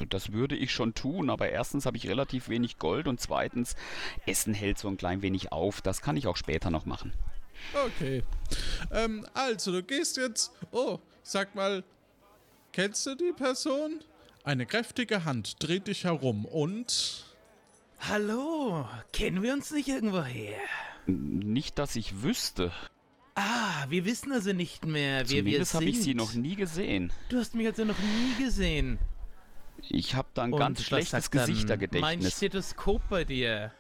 Das 0.09 0.33
würde 0.33 0.57
ich 0.57 0.73
schon 0.73 0.95
tun, 0.95 1.31
aber 1.31 1.49
erstens 1.49 1.87
habe 1.87 1.97
ich 1.97 2.09
relativ 2.09 2.49
wenig 2.49 2.79
Gold 2.79 3.09
und 3.09 3.21
zweitens, 3.21 3.77
Essen 4.27 4.55
hält 4.55 4.79
so 4.79 4.89
ein 4.89 4.97
klein 4.97 5.23
wenig 5.23 5.53
auf. 5.53 5.81
Das 5.81 6.03
kann 6.03 6.17
ich 6.17 6.27
auch 6.27 6.37
später 6.37 6.71
noch 6.71 6.85
machen. 6.85 7.13
Okay. 7.87 8.23
Ähm, 8.91 9.27
also, 9.33 9.73
du 9.73 9.83
gehst 9.83 10.17
jetzt. 10.17 10.53
Oh, 10.71 10.99
sag 11.23 11.55
mal, 11.55 11.85
kennst 12.73 13.07
du 13.07 13.15
die 13.15 13.33
Person? 13.33 14.01
Eine 14.45 14.67
kräftige 14.67 15.25
Hand 15.25 15.57
dreht 15.61 15.87
dich 15.87 16.05
herum 16.05 16.45
und. 16.45 17.25
Hallo, 18.01 18.87
kennen 19.13 19.43
wir 19.43 19.55
uns 19.55 19.71
nicht 19.71 19.89
irgendwoher? 19.89 20.59
Nicht, 21.07 21.79
dass 21.79 21.97
ich 21.97 22.23
wüsste. 22.23 22.73
Ah, 23.35 23.87
wir 23.89 24.05
wissen 24.05 24.33
also 24.33 24.53
nicht 24.53 24.87
mehr, 24.87 25.29
wer 25.29 25.29
wir 25.29 25.43
Zumindest 25.43 25.75
habe 25.75 25.85
sind. 25.85 25.95
ich 25.95 26.03
sie 26.03 26.15
noch 26.15 26.35
nie 26.35 26.55
gesehen. 26.55 27.13
Du 27.29 27.39
hast 27.39 27.55
mich 27.55 27.67
also 27.67 27.85
noch 27.85 27.99
nie 27.99 28.45
gesehen. 28.45 28.99
Ich 29.89 30.15
habe 30.15 30.29
da 30.35 30.45
ein 30.45 30.53
Und 30.53 30.59
ganz 30.59 30.83
schlechtes 30.83 31.31
dann 31.31 31.41
Mein 31.41 31.47
Gesichtergedächtnis. 31.47 32.37
Stethoskop 32.37 33.03
bei 33.09 33.25
dir. 33.25 33.73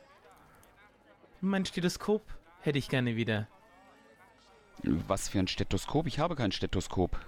Mein 1.41 1.65
Stethoskop 1.65 2.23
hätte 2.61 2.79
ich 2.79 2.89
gerne 2.89 3.17
wieder. 3.17 3.47
Was 4.83 5.29
für 5.29 5.39
ein 5.39 5.47
Stethoskop? 5.47 6.07
Ich 6.07 6.19
habe 6.19 6.35
kein 6.35 6.51
Stethoskop. 6.53 7.19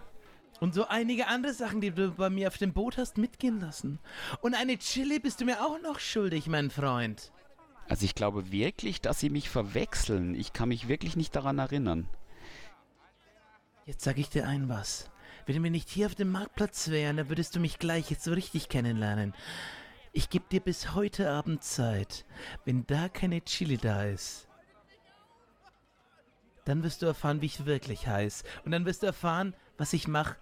Und 0.58 0.74
so 0.74 0.88
einige 0.88 1.28
andere 1.28 1.52
Sachen, 1.52 1.80
die 1.80 1.90
du 1.90 2.10
bei 2.12 2.30
mir 2.30 2.48
auf 2.48 2.58
dem 2.58 2.72
Boot 2.72 2.96
hast 2.96 3.18
mitgehen 3.18 3.60
lassen. 3.60 3.98
Und 4.40 4.54
eine 4.54 4.78
Chili 4.78 5.18
bist 5.18 5.40
du 5.40 5.44
mir 5.44 5.64
auch 5.64 5.80
noch 5.80 6.00
schuldig, 6.00 6.46
mein 6.48 6.70
Freund. 6.70 7.30
Also 7.88 8.05
ich 8.05 8.14
glaube 8.14 8.51
wirklich, 8.51 9.01
dass 9.01 9.20
sie 9.20 9.31
mich 9.31 9.49
verwechseln. 9.49 10.35
Ich 10.35 10.53
kann 10.53 10.68
mich 10.68 10.88
wirklich 10.88 11.16
nicht 11.16 11.35
daran 11.37 11.59
erinnern. 11.59 12.09
Jetzt 13.85 14.03
sag 14.03 14.18
ich 14.18 14.29
dir 14.29 14.46
ein 14.49 14.68
was. 14.68 15.11
Wenn 15.46 15.62
wir 15.62 15.70
nicht 15.70 15.88
hier 15.88 16.07
auf 16.07 16.16
dem 16.16 16.33
Marktplatz 16.33 16.88
wären, 16.88 17.18
dann 17.18 17.29
würdest 17.29 17.55
du 17.55 17.61
mich 17.61 17.79
gleich 17.79 18.11
jetzt 18.11 18.25
so 18.25 18.33
richtig 18.33 18.68
kennenlernen. 18.68 19.33
Ich 20.12 20.29
gebe 20.29 20.46
dir 20.51 20.61
bis 20.61 20.94
heute 20.94 21.31
Abend 21.31 21.62
Zeit. 21.62 22.25
Wenn 22.64 22.85
da 22.87 23.09
keine 23.09 23.44
Chili 23.44 23.77
da 23.77 24.03
ist, 24.05 24.49
dann 26.64 26.83
wirst 26.83 27.03
du 27.03 27.07
erfahren, 27.07 27.42
wie 27.42 27.46
ich 27.46 27.64
wirklich 27.64 28.09
heiß. 28.09 28.42
Und 28.64 28.72
dann 28.72 28.87
wirst 28.87 29.05
du 29.05 29.07
erfahren, 29.07 29.55
was 29.79 29.92
ich 29.92 30.09
mache 30.09 30.37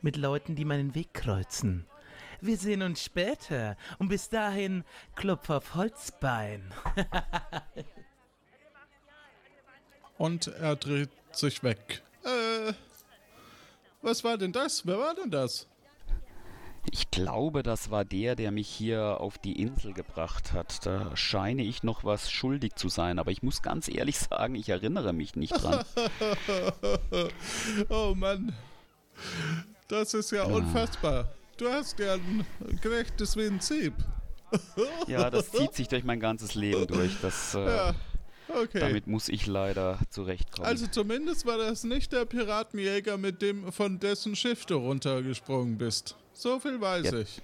mit 0.00 0.16
Leuten, 0.16 0.56
die 0.56 0.64
meinen 0.64 0.96
Weg 0.96 1.14
kreuzen. 1.14 1.86
Wir 2.40 2.56
sehen 2.56 2.82
uns 2.82 3.02
später. 3.02 3.76
Und 3.98 4.08
bis 4.08 4.28
dahin, 4.28 4.84
Klopf 5.16 5.50
auf 5.50 5.74
Holzbein. 5.74 6.72
Und 10.18 10.48
er 10.48 10.76
dreht 10.76 11.10
sich 11.32 11.62
weg. 11.62 12.02
Äh. 12.24 12.72
Was 14.02 14.24
war 14.24 14.38
denn 14.38 14.52
das? 14.52 14.86
Wer 14.86 14.98
war 14.98 15.14
denn 15.14 15.30
das? 15.30 15.66
Ich 16.90 17.10
glaube, 17.10 17.62
das 17.62 17.90
war 17.90 18.04
der, 18.04 18.34
der 18.34 18.50
mich 18.50 18.68
hier 18.68 19.20
auf 19.20 19.38
die 19.38 19.60
Insel 19.60 19.92
gebracht 19.92 20.52
hat. 20.52 20.86
Da 20.86 21.14
scheine 21.16 21.62
ich 21.62 21.82
noch 21.82 22.04
was 22.04 22.30
schuldig 22.30 22.76
zu 22.76 22.88
sein, 22.88 23.18
aber 23.18 23.30
ich 23.30 23.42
muss 23.42 23.62
ganz 23.62 23.88
ehrlich 23.88 24.18
sagen, 24.18 24.54
ich 24.54 24.68
erinnere 24.68 25.12
mich 25.12 25.36
nicht 25.36 25.52
dran. 25.52 25.84
oh 27.88 28.14
Mann. 28.16 28.54
Das 29.88 30.14
ist 30.14 30.30
ja 30.30 30.44
unfassbar. 30.44 31.28
Du 31.58 31.68
hast 31.68 31.98
ja 31.98 32.14
ein 32.14 32.46
gerechtes 32.80 33.32
Sieb. 33.60 33.94
Ja, 35.06 35.28
das 35.28 35.50
zieht 35.52 35.74
sich 35.74 35.88
durch 35.88 36.04
mein 36.04 36.20
ganzes 36.20 36.54
Leben 36.54 36.86
durch. 36.86 37.12
Das, 37.20 37.54
äh, 37.54 37.66
Ja, 37.66 37.94
okay. 38.48 38.80
Damit 38.80 39.06
muss 39.06 39.28
ich 39.28 39.46
leider 39.46 39.98
zurechtkommen. 40.08 40.66
Also 40.66 40.86
zumindest 40.86 41.44
war 41.44 41.58
das 41.58 41.84
nicht 41.84 42.12
der 42.14 42.24
Piratenjäger, 42.24 43.18
mit 43.18 43.42
dem 43.42 43.70
von 43.72 43.98
dessen 43.98 44.34
Schiff 44.36 44.64
du 44.64 44.76
runtergesprungen 44.76 45.76
bist. 45.76 46.16
So 46.32 46.60
viel 46.60 46.80
weiß 46.80 47.10
Ja. 47.10 47.18
ich. 47.18 47.42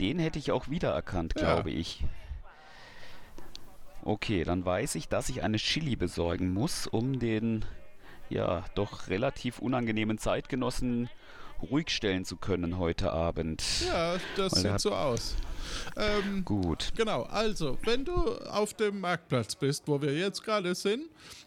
Den 0.00 0.18
hätte 0.18 0.38
ich 0.38 0.52
auch 0.52 0.68
wiedererkannt, 0.68 1.32
Ja. 1.36 1.54
glaube 1.54 1.70
ich. 1.70 2.04
Okay, 4.04 4.44
dann 4.44 4.64
weiß 4.66 4.96
ich, 4.96 5.08
dass 5.08 5.28
ich 5.30 5.42
eine 5.42 5.56
Chili 5.58 5.96
besorgen 5.96 6.52
muss, 6.52 6.86
um 6.88 7.20
den 7.20 7.64
ja 8.28 8.64
doch 8.74 9.08
relativ 9.08 9.60
unangenehmen 9.60 10.18
Zeitgenossen 10.18 11.08
ruhig 11.70 11.90
stellen 11.90 12.24
zu 12.24 12.36
können 12.36 12.78
heute 12.78 13.12
Abend. 13.12 13.62
Ja, 13.86 14.16
das 14.36 14.52
Weil 14.64 14.72
sieht 14.72 14.80
so 14.80 14.92
aus. 14.94 15.34
Ähm, 15.96 16.44
Gut. 16.44 16.90
genau, 16.96 17.22
also, 17.22 17.78
wenn 17.84 18.04
du 18.04 18.14
auf 18.50 18.74
dem 18.74 19.00
Marktplatz 19.00 19.54
bist, 19.54 19.84
wo 19.86 20.00
wir 20.02 20.12
jetzt 20.16 20.42
gerade 20.44 20.74
sind, 20.74 21.04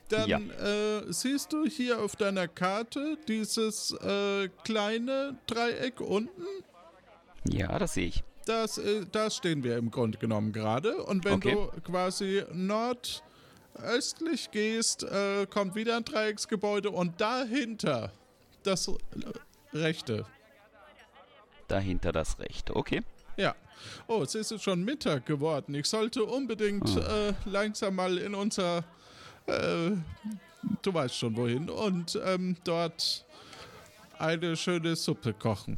dann 0.09 0.29
Ja. 0.29 0.37
äh, 0.39 1.03
siehst 1.11 1.51
du 1.53 1.65
hier 1.65 2.01
auf 2.01 2.15
deiner 2.15 2.47
Karte 2.47 3.17
dieses 3.27 3.91
äh, 3.91 4.47
kleine 4.63 5.37
Dreieck 5.47 5.99
unten. 5.99 6.43
Ja, 7.49 7.77
das 7.77 7.93
sehe 7.95 8.07
ich. 8.07 8.23
Das, 8.45 8.77
äh, 8.77 9.05
da 9.11 9.29
stehen 9.29 9.63
wir 9.63 9.77
im 9.77 9.91
Grunde 9.91 10.17
genommen 10.17 10.51
gerade. 10.53 11.03
Und 11.03 11.25
wenn 11.25 11.33
Okay. 11.35 11.53
du 11.53 11.81
quasi 11.81 12.43
nordöstlich 12.53 14.51
gehst, 14.51 15.03
äh, 15.03 15.45
kommt 15.47 15.75
wieder 15.75 15.97
ein 15.97 16.05
Dreiecksgebäude 16.05 16.89
und 16.91 17.19
dahinter 17.19 18.11
das 18.63 18.89
rechte. 19.75 20.25
Dahinter 21.67 22.11
das 22.11 22.39
Rechte. 22.39 22.75
Okay. 22.75 23.01
Ja. 23.37 23.55
Oh, 24.07 24.21
es 24.21 24.35
ist 24.35 24.61
schon 24.63 24.83
Mittag 24.83 25.25
geworden. 25.25 25.73
Ich 25.75 25.87
sollte 25.87 26.23
unbedingt 26.23 26.87
Ah. 26.97 27.29
äh, 27.29 27.33
langsam 27.45 27.95
mal 27.95 28.17
in 28.17 28.33
unser 28.35 28.83
äh, 29.47 29.91
du 30.81 30.93
weißt 30.93 31.15
schon 31.15 31.35
wohin. 31.35 31.69
Und 31.69 32.19
ähm, 32.23 32.55
dort 32.63 33.25
eine 34.17 34.55
schöne 34.55 34.95
Suppe 34.95 35.33
kochen. 35.33 35.77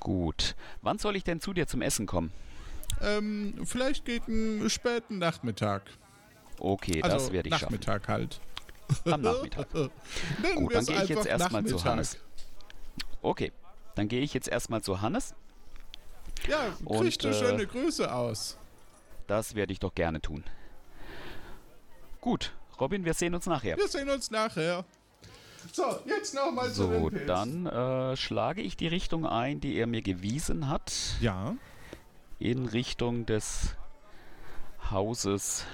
Gut. 0.00 0.54
Wann 0.82 0.98
soll 0.98 1.16
ich 1.16 1.24
denn 1.24 1.40
zu 1.40 1.52
dir 1.52 1.66
zum 1.66 1.82
Essen 1.82 2.06
kommen? 2.06 2.32
Ähm, 3.00 3.54
vielleicht 3.64 4.04
gegen 4.04 4.68
späten 4.70 5.18
Nachmittag. 5.18 5.82
Okay, 6.58 7.02
Also 7.02 7.16
das 7.16 7.32
werde 7.32 7.48
ich 7.48 7.54
schaffen. 7.54 7.74
Nachmittag 7.74 8.08
halt. 8.08 8.40
Am 9.04 9.20
Nachmittag. 9.20 9.70
Gut, 9.72 10.74
dann 10.74 10.84
gehe 10.86 11.02
ich 11.04 11.08
jetzt 11.10 11.26
erstmal 11.26 11.64
zu 11.64 11.74
Nachmittag. 11.74 11.90
Hannes. 11.92 12.16
Okay, 13.22 13.52
dann 13.94 14.08
gehe 14.08 14.20
ich 14.20 14.34
jetzt 14.34 14.48
erstmal 14.48 14.82
zu 14.82 15.00
Hannes. 15.00 15.34
Ja, 16.46 16.72
kriegst 16.86 17.24
du 17.24 17.28
äh, 17.28 17.34
schöne 17.34 17.66
Grüße 17.66 18.12
aus. 18.12 18.56
Das 19.26 19.54
werde 19.54 19.72
ich 19.72 19.80
doch 19.80 19.94
gerne 19.94 20.20
tun. 20.20 20.44
Gut, 22.20 22.52
Robin, 22.80 23.04
wir 23.04 23.14
sehen 23.14 23.34
uns 23.34 23.46
nachher. 23.46 23.76
Wir 23.76 23.88
sehen 23.88 24.08
uns 24.08 24.30
nachher. 24.30 24.84
So, 25.72 25.82
jetzt 26.06 26.34
nochmal 26.34 26.68
zu 26.68 26.84
So, 26.84 26.90
den 26.90 27.08
Pilzen. 27.10 27.26
dann 27.26 27.66
äh, 27.66 28.16
schlage 28.16 28.62
ich 28.62 28.76
die 28.76 28.86
Richtung 28.86 29.26
ein, 29.26 29.60
die 29.60 29.74
er 29.76 29.86
mir 29.86 30.02
gewiesen 30.02 30.68
hat. 30.68 30.92
Ja, 31.20 31.56
In 32.38 32.66
Richtung 32.66 33.26
des 33.26 33.74
Hauses 34.90 35.64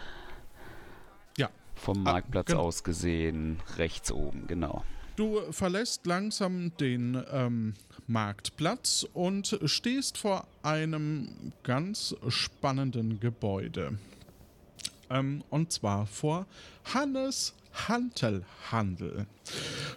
ja. 1.36 1.48
vom 1.74 1.98
Ah, 2.06 2.12
Marktplatz 2.12 2.46
genau. 2.48 2.62
aus 2.62 2.82
gesehen. 2.82 3.60
Rechts 3.76 4.10
oben, 4.10 4.46
genau. 4.46 4.82
Du 5.16 5.40
verlässt 5.52 6.06
langsam 6.06 6.76
den 6.76 7.22
ähm, 7.30 7.74
Marktplatz 8.08 9.06
und 9.14 9.60
stehst 9.64 10.18
vor 10.18 10.48
einem 10.64 11.52
ganz 11.62 12.16
spannenden 12.28 13.20
Gebäude. 13.20 13.96
Ähm, 15.10 15.44
und 15.50 15.70
zwar 15.70 16.06
vor 16.06 16.46
Hannes 16.92 17.54
Hantelhandel. 17.72 19.26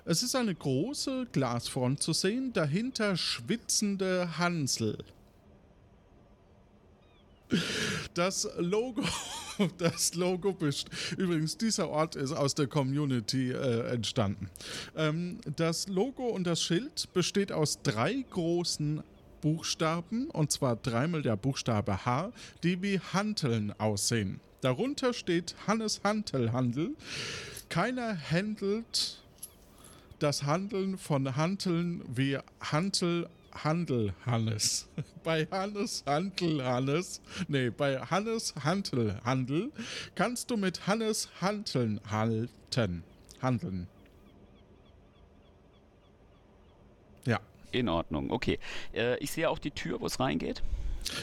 Es 0.05 0.21
ist 0.21 0.35
eine 0.35 0.53
große 0.53 1.27
Glasfront 1.31 2.01
zu 2.01 2.13
sehen, 2.13 2.53
dahinter 2.53 3.17
schwitzende 3.17 4.37
Hansel. 4.37 5.03
Das 8.13 8.49
Logo, 8.57 9.03
das 9.77 10.15
Logo 10.15 10.53
best 10.53 10.89
übrigens 11.17 11.57
dieser 11.57 11.89
Ort 11.89 12.15
ist 12.15 12.33
aus 12.33 12.55
der 12.55 12.67
Community 12.67 13.51
äh, 13.51 13.93
entstanden. 13.93 14.49
Ähm, 14.95 15.39
das 15.55 15.87
Logo 15.87 16.27
und 16.27 16.45
das 16.45 16.61
Schild 16.61 17.11
besteht 17.13 17.51
aus 17.51 17.81
drei 17.83 18.25
großen 18.29 19.03
Buchstaben 19.41 20.29
und 20.29 20.51
zwar 20.51 20.75
dreimal 20.75 21.21
der 21.21 21.37
Buchstabe 21.37 22.05
H, 22.05 22.31
die 22.63 22.81
wie 22.81 22.99
Hanteln 22.99 23.73
aussehen. 23.79 24.41
Darunter 24.61 25.13
steht 25.13 25.55
Hannes 25.67 26.01
Hantelhandel. 26.03 26.95
Keiner 27.69 28.17
handelt 28.31 29.21
das 30.19 30.43
Handeln 30.43 30.97
von 30.97 31.35
Hanteln 31.35 32.01
wie 32.07 32.39
Hantel 32.59 33.29
Handel 33.63 34.13
Hannes. 34.25 34.87
Bei 35.23 35.47
Hannes 35.51 36.03
Hantel 36.05 36.63
Hannes, 36.63 37.21
nee, 37.49 37.69
bei 37.69 37.97
Hannes 37.99 38.53
Hantel 38.63 39.19
Handel 39.25 39.71
kannst 40.15 40.49
du 40.49 40.55
mit 40.57 40.87
Hannes 40.87 41.29
Hanteln 41.41 41.99
halten. 42.09 43.03
Handeln. 43.41 43.87
Ja. 47.25 47.41
In 47.71 47.89
Ordnung, 47.89 48.31
okay. 48.31 48.57
Äh, 48.93 49.17
ich 49.17 49.31
sehe 49.31 49.49
auch 49.49 49.59
die 49.59 49.71
Tür, 49.71 49.99
wo 49.99 50.05
es 50.05 50.19
reingeht. 50.19 50.63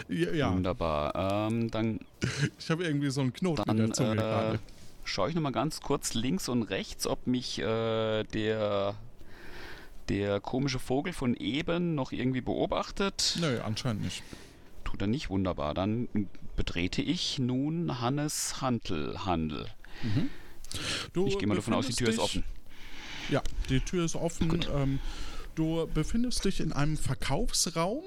Ja, 0.08 0.32
ja. 0.32 0.52
Wunderbar. 0.52 1.48
Ähm, 1.48 1.70
dann 1.70 2.00
ich 2.58 2.70
habe 2.70 2.84
irgendwie 2.84 3.10
so 3.10 3.20
einen 3.22 3.32
Knoten 3.32 3.62
in 3.62 3.66
dann 3.66 3.76
der 3.76 3.92
Zunge 3.92 4.12
äh, 4.12 4.16
gerade. 4.16 4.58
schaue 5.04 5.28
ich 5.30 5.34
nochmal 5.34 5.52
ganz 5.52 5.80
kurz 5.80 6.14
links 6.14 6.48
und 6.48 6.62
rechts, 6.64 7.06
ob 7.06 7.26
mich 7.26 7.58
äh, 7.58 8.24
der, 8.24 8.94
der 10.08 10.40
komische 10.40 10.78
Vogel 10.78 11.12
von 11.12 11.34
eben 11.34 11.94
noch 11.94 12.12
irgendwie 12.12 12.40
beobachtet. 12.40 13.36
Nö, 13.40 13.60
anscheinend 13.60 14.02
nicht. 14.04 14.22
Tut 14.84 15.00
er 15.00 15.06
nicht. 15.06 15.30
Wunderbar. 15.30 15.74
Dann 15.74 16.08
betrete 16.56 17.02
ich 17.02 17.38
nun 17.38 18.00
Hannes 18.00 18.60
Hantelhandel. 18.60 19.66
Du 21.12 21.26
Ich 21.26 21.38
gehe 21.38 21.46
mal 21.48 21.54
davon 21.54 21.74
aus, 21.74 21.86
die 21.86 21.94
Tür 21.94 22.08
ist 22.08 22.16
dich- 22.16 22.24
offen. 22.24 22.44
Ja, 23.30 23.42
die 23.70 23.80
Tür 23.80 24.04
ist 24.04 24.16
offen. 24.16 24.64
Ähm, 24.74 24.98
du 25.54 25.86
befindest 25.94 26.44
dich 26.44 26.60
in 26.60 26.72
einem 26.72 26.96
Verkaufsraum, 26.96 28.02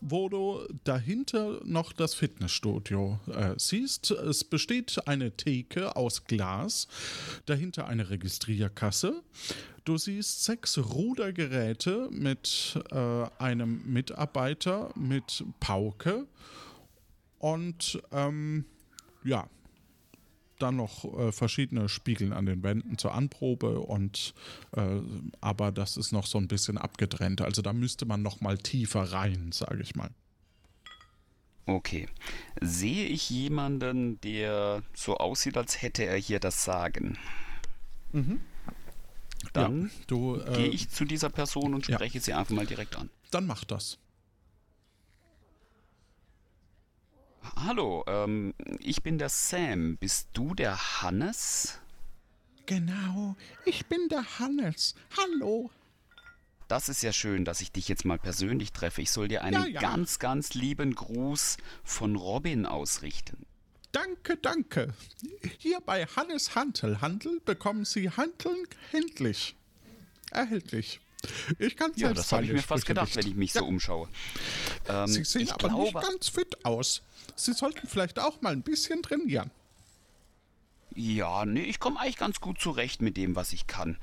wo 0.00 0.28
du 0.28 0.66
dahinter 0.84 1.60
noch 1.64 1.92
das 1.92 2.14
Fitnessstudio 2.14 3.18
äh, 3.28 3.54
siehst. 3.56 4.10
Es 4.10 4.44
besteht 4.44 5.06
eine 5.06 5.32
Theke 5.32 5.96
aus 5.96 6.24
Glas, 6.24 6.88
dahinter 7.46 7.86
eine 7.86 8.10
Registrierkasse. 8.10 9.22
Du 9.84 9.98
siehst 9.98 10.44
sechs 10.44 10.78
Rudergeräte 10.78 12.08
mit 12.10 12.78
äh, 12.90 13.26
einem 13.38 13.82
Mitarbeiter 13.84 14.90
mit 14.94 15.44
Pauke 15.60 16.26
und 17.38 18.00
ähm, 18.12 18.64
ja, 19.24 19.46
dann 20.58 20.76
noch 20.76 21.04
äh, 21.18 21.32
verschiedene 21.32 21.88
Spiegeln 21.88 22.32
an 22.32 22.46
den 22.46 22.62
Wänden 22.62 22.98
zur 22.98 23.14
Anprobe 23.14 23.80
und 23.80 24.34
äh, 24.76 25.00
aber 25.40 25.72
das 25.72 25.96
ist 25.96 26.12
noch 26.12 26.26
so 26.26 26.38
ein 26.38 26.48
bisschen 26.48 26.78
abgetrennt. 26.78 27.40
Also 27.40 27.62
da 27.62 27.72
müsste 27.72 28.06
man 28.06 28.22
noch 28.22 28.40
mal 28.40 28.58
tiefer 28.58 29.12
rein, 29.12 29.50
sage 29.52 29.82
ich 29.82 29.94
mal. 29.94 30.10
Okay. 31.66 32.08
Sehe 32.60 33.06
ich 33.06 33.30
jemanden, 33.30 34.20
der 34.20 34.82
so 34.92 35.16
aussieht, 35.16 35.56
als 35.56 35.80
hätte 35.80 36.04
er 36.04 36.16
hier 36.16 36.38
das 36.38 36.64
Sagen? 36.64 37.18
Dann 39.52 39.90
ja, 40.10 40.36
äh, 40.36 40.56
gehe 40.56 40.68
ich 40.68 40.90
zu 40.90 41.04
dieser 41.04 41.30
Person 41.30 41.74
und 41.74 41.88
ja. 41.88 41.96
spreche 41.96 42.20
sie 42.20 42.32
einfach 42.32 42.54
mal 42.54 42.66
direkt 42.66 42.96
an. 42.96 43.10
dann 43.30 43.46
mach 43.46 43.64
das. 43.64 43.98
Hallo, 47.56 48.04
ähm, 48.06 48.54
ich 48.80 49.02
bin 49.02 49.18
der 49.18 49.28
Sam. 49.28 49.96
Bist 49.98 50.28
du 50.32 50.54
der 50.54 51.02
Hannes? 51.02 51.78
Genau, 52.66 53.36
ich 53.66 53.86
bin 53.86 54.08
der 54.08 54.38
Hannes. 54.38 54.94
Hallo. 55.18 55.70
Das 56.68 56.88
ist 56.88 57.02
ja 57.02 57.12
schön, 57.12 57.44
dass 57.44 57.60
ich 57.60 57.72
dich 57.72 57.88
jetzt 57.88 58.06
mal 58.06 58.18
persönlich 58.18 58.72
treffe. 58.72 59.02
Ich 59.02 59.10
soll 59.10 59.28
dir 59.28 59.44
einen 59.44 59.60
Ja, 59.60 59.66
ja. 59.66 59.80
ganz, 59.80 60.18
ganz 60.18 60.54
lieben 60.54 60.94
Gruß 60.94 61.58
von 61.82 62.16
Robin 62.16 62.64
ausrichten. 62.64 63.44
Danke, 63.92 64.36
danke. 64.38 64.94
Hier 65.58 65.80
bei 65.80 66.06
Hannes 66.06 66.54
Hantelhandel 66.54 67.40
bekommen 67.44 67.84
Sie 67.84 68.10
Hanteln 68.10 68.66
händlich. 68.90 69.54
Erhältlich. 70.30 71.00
Ich 71.58 71.76
kann 71.76 71.92
Ja, 71.96 72.12
das 72.12 72.32
habe 72.32 72.44
ich 72.44 72.52
mir 72.52 72.62
fast 72.62 72.86
gedacht, 72.86 73.06
nicht. 73.08 73.16
wenn 73.16 73.26
ich 73.26 73.36
mich 73.36 73.52
so 73.52 73.64
umschaue. 73.64 74.08
Ähm, 74.88 75.06
Sie 75.06 75.24
sehen 75.24 75.50
aber 75.50 75.68
glaube, 75.68 75.82
nicht 75.84 76.00
ganz 76.00 76.28
fit 76.28 76.64
aus. 76.64 77.02
Sie 77.36 77.52
sollten 77.52 77.86
vielleicht 77.88 78.18
auch 78.18 78.40
mal 78.42 78.52
ein 78.52 78.62
bisschen 78.62 79.02
trainieren. 79.02 79.50
Ja, 80.96 81.44
nee, 81.44 81.62
ich 81.64 81.80
komme 81.80 81.98
eigentlich 81.98 82.16
ganz 82.18 82.40
gut 82.40 82.60
zurecht 82.60 83.02
mit 83.02 83.16
dem, 83.16 83.34
was 83.34 83.52
ich 83.52 83.66
kann. 83.66 83.98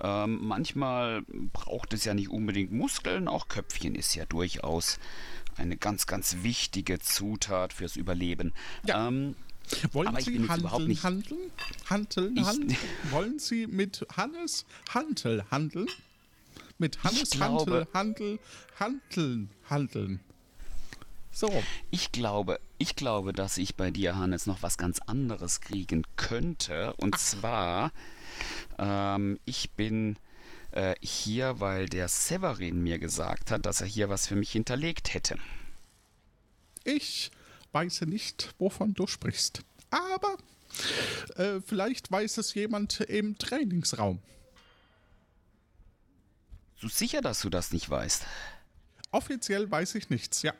Ähm, 0.00 0.38
manchmal 0.46 1.22
braucht 1.52 1.92
es 1.92 2.04
ja 2.04 2.14
nicht 2.14 2.28
unbedingt 2.30 2.70
Muskeln, 2.70 3.26
auch 3.26 3.48
Köpfchen 3.48 3.96
ist 3.96 4.14
ja 4.14 4.26
durchaus 4.26 5.00
eine 5.56 5.76
ganz, 5.76 6.06
ganz 6.06 6.36
wichtige 6.42 7.00
Zutat 7.00 7.72
fürs 7.72 7.96
Überleben. 7.96 8.52
Ja. 8.84 9.08
Ähm, 9.08 9.34
Wollen 9.90 10.06
Aber 10.06 10.20
ich 10.20 10.26
bin 10.26 10.42
Sie 10.44 10.48
handeln, 10.48 10.60
überhaupt 10.60 10.86
nicht- 10.86 11.02
handeln? 11.02 11.50
Handeln, 11.90 12.36
Ich- 12.36 12.46
handeln? 12.46 12.76
Wollen 13.10 13.38
Sie 13.40 13.66
mit 13.66 14.06
Hannes 14.16 14.64
Hantel 14.94 15.44
handeln? 15.50 15.88
Mit 16.78 17.02
Hannes 17.04 17.30
glaube- 17.30 17.86
Hantel, 17.92 18.38
Handel, 18.38 18.38
handeln, 18.78 19.50
handeln. 19.68 20.20
So. 21.32 21.62
Ich 21.90 22.12
glaube, 22.12 22.60
ich 22.78 22.96
glaube, 22.96 23.32
dass 23.32 23.58
ich 23.58 23.74
bei 23.76 23.90
dir, 23.90 24.16
Hannes, 24.16 24.46
noch 24.46 24.62
was 24.62 24.78
ganz 24.78 25.00
anderes 25.00 25.60
kriegen 25.60 26.04
könnte. 26.16 26.94
Und 26.94 27.18
zwar, 27.18 27.92
ähm, 28.78 29.38
ich 29.44 29.70
bin 29.72 30.16
äh, 30.72 30.94
hier, 31.02 31.60
weil 31.60 31.88
der 31.88 32.08
Severin 32.08 32.82
mir 32.82 32.98
gesagt 32.98 33.50
hat, 33.50 33.66
dass 33.66 33.80
er 33.82 33.86
hier 33.86 34.08
was 34.08 34.26
für 34.26 34.36
mich 34.36 34.50
hinterlegt 34.52 35.12
hätte. 35.14 35.36
ich 36.84 37.30
weiß 37.72 38.02
nicht, 38.02 38.54
wovon 38.58 38.94
du 38.94 39.06
sprichst. 39.06 39.62
Aber 39.90 40.36
äh, 41.36 41.60
vielleicht 41.60 42.10
weiß 42.10 42.38
es 42.38 42.54
jemand 42.54 43.00
im 43.00 43.36
Trainingsraum. 43.36 44.20
So 46.80 46.88
sicher, 46.88 47.20
dass 47.22 47.40
du 47.40 47.48
das 47.50 47.72
nicht 47.72 47.88
weißt. 47.88 48.26
Offiziell 49.12 49.70
weiß 49.70 49.94
ich 49.94 50.10
nichts, 50.10 50.42
ja. 50.42 50.52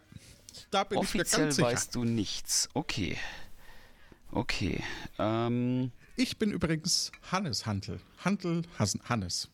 Da 0.71 0.85
bin 0.85 0.99
ich 1.03 1.15
mir 1.15 1.21
Offiziell 1.21 1.43
ganz 1.45 1.57
sicher. 1.57 1.69
weißt 1.69 1.95
du 1.95 2.05
nichts. 2.05 2.69
Okay. 2.73 3.19
Okay. 4.31 4.83
Ähm, 5.19 5.93
Ich 6.17 6.39
bin 6.39 6.51
übrigens 6.51 7.13
Hannes 7.31 7.67
Hantel. 7.67 8.01
Hantel 8.25 8.63
Hannes. 8.79 9.49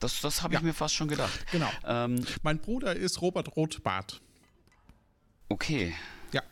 das 0.00 0.20
das 0.20 0.42
habe 0.42 0.54
Ja. 0.54 0.60
ich 0.60 0.64
mir 0.64 0.74
fast 0.74 0.94
schon 0.94 1.06
gedacht. 1.06 1.46
Genau. 1.52 1.70
Ähm, 1.86 2.24
Mein 2.42 2.58
Bruder 2.58 2.96
ist 2.96 3.20
Robert 3.20 3.54
Rothbart. 3.56 4.20
okay. 5.48 5.94
Ja. 6.32 6.42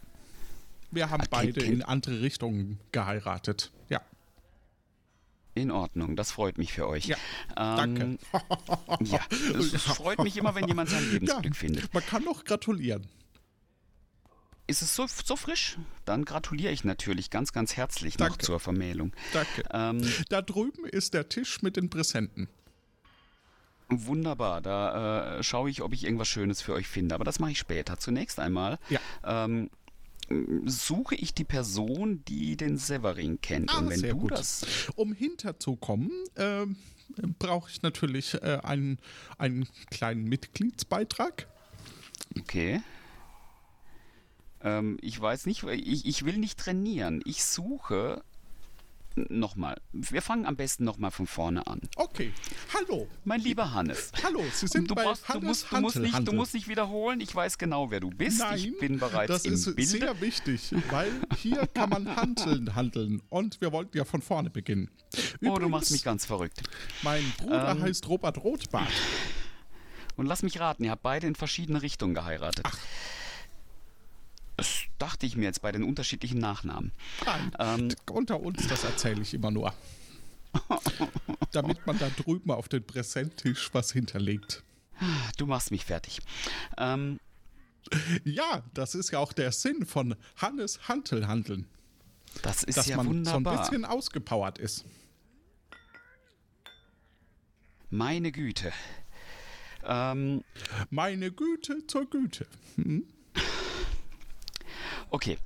Wir 0.93 1.11
haben 1.11 1.23
Ah, 1.23 1.29
beide 1.31 1.61
kennt- 1.61 1.73
in 1.73 1.83
andere 1.83 2.21
Richtungen 2.23 2.79
geheiratet. 2.93 3.73
Ja. 3.89 4.01
In 5.55 5.71
Ordnung, 5.71 6.15
das 6.17 6.31
freut 6.31 6.59
mich 6.59 6.73
für 6.73 6.87
euch. 6.89 7.07
Ja, 7.07 7.17
ähm, 7.57 7.77
Danke. 7.97 8.19
Ja, 9.05 9.21
es 9.59 9.83
freut 9.83 10.19
mich 10.23 10.37
immer, 10.37 10.55
wenn 10.55 10.69
jemand 10.69 10.91
sein 10.91 11.11
Lebensglück 11.11 11.57
findet. 11.57 11.93
Man 11.93 12.05
kann 12.07 12.25
doch 12.25 12.45
gratulieren. 12.45 13.07
Ist 14.67 14.83
es 14.83 14.95
so, 14.95 15.07
so 15.09 15.35
frisch? 15.35 15.79
Dann 16.05 16.25
gratuliere 16.25 16.73
ich 16.73 16.85
natürlich 16.85 17.31
ganz, 17.31 17.53
ganz 17.53 17.77
herzlich 17.77 18.19
noch 18.21 18.29
Danke. 18.29 18.45
zur 18.47 18.61
Vermählung. 18.61 19.13
Danke. 19.33 19.65
Ähm, 19.73 20.01
Da 20.29 20.43
drüben 20.43 20.85
ist 20.87 21.13
der 21.15 21.29
Tisch 21.29 21.63
mit 21.63 21.77
den 21.77 21.91
Präsenten. 21.91 22.49
wunderbar, 23.89 24.61
da 24.61 25.39
äh, 25.39 25.43
schaue 25.43 25.69
ich, 25.69 25.83
ob 25.83 25.93
ich 25.93 26.05
irgendwas 26.05 26.29
Schönes 26.29 26.63
für 26.63 26.73
euch 26.75 26.87
finde. 26.87 27.17
Aber 27.17 27.25
das 27.25 27.41
mache 27.41 27.51
ich 27.51 27.59
später. 27.59 27.99
Zunächst 27.99 28.39
einmal 28.39 28.79
Ja. 28.89 29.01
ähm, 29.25 29.69
suche 30.65 31.15
ich 31.17 31.35
die 31.35 31.45
Person, 31.45 32.25
die 32.27 32.57
den 32.57 32.77
Severin 32.77 33.41
kennt. 33.41 33.73
Ah, 33.75 33.79
Und 33.79 33.91
wenn 33.91 34.03
du 34.03 34.17
gut. 34.17 34.31
das 34.33 34.65
Um 34.95 35.13
hinterzukommen, 35.13 36.11
ähm, 36.37 36.77
brauche 37.39 37.71
ich 37.71 37.83
natürlich 37.83 38.35
äh, 38.35 38.61
einen, 38.63 38.99
einen 39.39 39.69
kleinen 39.91 40.25
Mitgliedsbeitrag. 40.25 41.49
Okay. 42.39 42.81
Ähm, 44.63 44.99
ich 45.01 45.21
weiß 45.21 45.47
nicht, 45.47 45.65
ich, 45.65 46.07
ich 46.07 46.25
will 46.25 46.37
nicht 46.37 46.59
trainieren. 46.59 47.23
Ich 47.25 47.45
suche. 47.45 48.23
Nochmal. 49.29 49.81
Wir 49.93 50.23
fangen 50.23 50.47
am 50.47 50.57
besten 50.57 50.85
nochmal 50.85 51.11
von 51.11 51.27
vorne 51.27 51.67
an. 51.67 51.81
Okay. 51.97 52.33
Hallo. 52.75 53.09
Mein 53.25 53.41
lieber 53.41 53.73
Hannes. 53.75 54.13
Hallo, 54.25 54.43
Sie 54.53 54.67
sind 54.67 54.91
Du, 54.91 54.95
bei 54.95 55.05
brauchst, 55.05 55.25
du, 55.29 55.35
Hannes 55.35 55.45
musst, 55.45 55.73
du, 55.73 55.81
musst 55.81 55.97
nicht, 55.97 56.29
du 56.29 56.33
musst 56.33 56.55
nicht 56.55 56.69
wiederholen. 56.69 57.21
Ich 57.21 57.35
weiß 57.35 57.59
genau, 57.59 57.91
wer 57.91 58.01
du 58.01 58.11
bist. 58.11 58.39
Nein, 58.41 58.59
ich 58.59 58.79
bin 58.79 58.99
bereits 58.99 59.29
das 59.33 59.45
im 59.45 59.55
ist 59.55 59.65
Bilde. 59.77 59.85
sehr 59.99 60.21
wichtig, 60.21 60.73
weil 60.91 61.11
hier 61.37 61.67
kann 61.67 61.91
man 61.91 62.17
handeln, 62.17 62.75
handeln. 62.75 63.23
Und 63.29 63.61
wir 63.61 63.73
wollten 63.73 63.97
ja 63.97 64.05
von 64.05 64.23
vorne 64.23 64.51
beginnen. 64.51 64.91
oh, 64.91 64.99
du 65.11 65.49
machst 65.49 65.63
Übrigens, 65.63 65.91
mich 65.91 66.03
ganz 66.05 66.27
verrückt. 66.27 66.63
Mein 67.03 67.25
Bruder 67.39 67.71
Ähm, 67.71 67.83
heißt 67.83 68.09
Robert 68.09 68.39
Rothbart. 68.39 68.91
Und 70.17 70.27
lass 70.27 70.43
mich 70.43 70.61
raten, 70.61 70.85
ihr 70.85 70.91
habt 70.91 71.03
beide 71.03 71.27
in 71.27 71.35
verschiedene 71.35 71.83
Richtungen 71.83 72.15
geheiratet. 72.15 72.67
Das 74.61 74.83
dachte 74.99 75.27
ich 75.27 75.37
mir 75.37 75.45
jetzt 75.45 75.63
bei 75.63 75.73
den 75.73 75.83
unterschiedlichen 75.85 76.39
Nachnamen. 76.39 76.93
Nein, 77.25 77.53
Ähm, 77.59 77.89
unter 78.11 78.41
uns, 78.41 78.67
das 78.69 78.85
erzähle 78.85 79.23
ich 79.23 79.33
immer 79.35 79.51
nur. 79.51 79.73
Damit 81.53 81.87
man 81.87 81.99
da 81.99 82.09
drüben 82.11 82.51
auf 82.51 82.69
den 82.69 82.85
Präsenttisch 82.87 83.71
was 83.73 83.93
hinterlegt. 83.93 84.63
du 85.39 85.47
machst 85.47 85.71
mich 85.71 85.85
fertig. 85.85 86.21
Ähm, 86.77 87.19
Ja, 88.25 88.63
das 88.75 88.95
ist 88.95 89.11
ja 89.13 89.19
auch 89.19 89.33
der 89.33 89.53
Sinn 89.53 89.87
von 89.87 90.15
Hannes 90.37 90.89
Hantelhandeln. 90.89 91.67
das 92.43 92.63
ist 92.63 92.77
Dass 92.79 92.87
ja 92.89 92.97
man 92.97 93.07
so 93.07 93.11
ein 93.13 93.17
wunderbar. 93.17 93.59
bisschen 93.61 93.85
ausgepowert 93.85 94.59
ist. 94.59 94.85
Meine 97.91 98.31
Güte. 98.31 98.73
Ähm, 99.85 100.45
Meine 100.91 101.33
Güte 101.33 101.87
zur 101.87 102.09
Güte. 102.09 102.47
Hm? 102.77 103.05
Okay. 105.11 105.39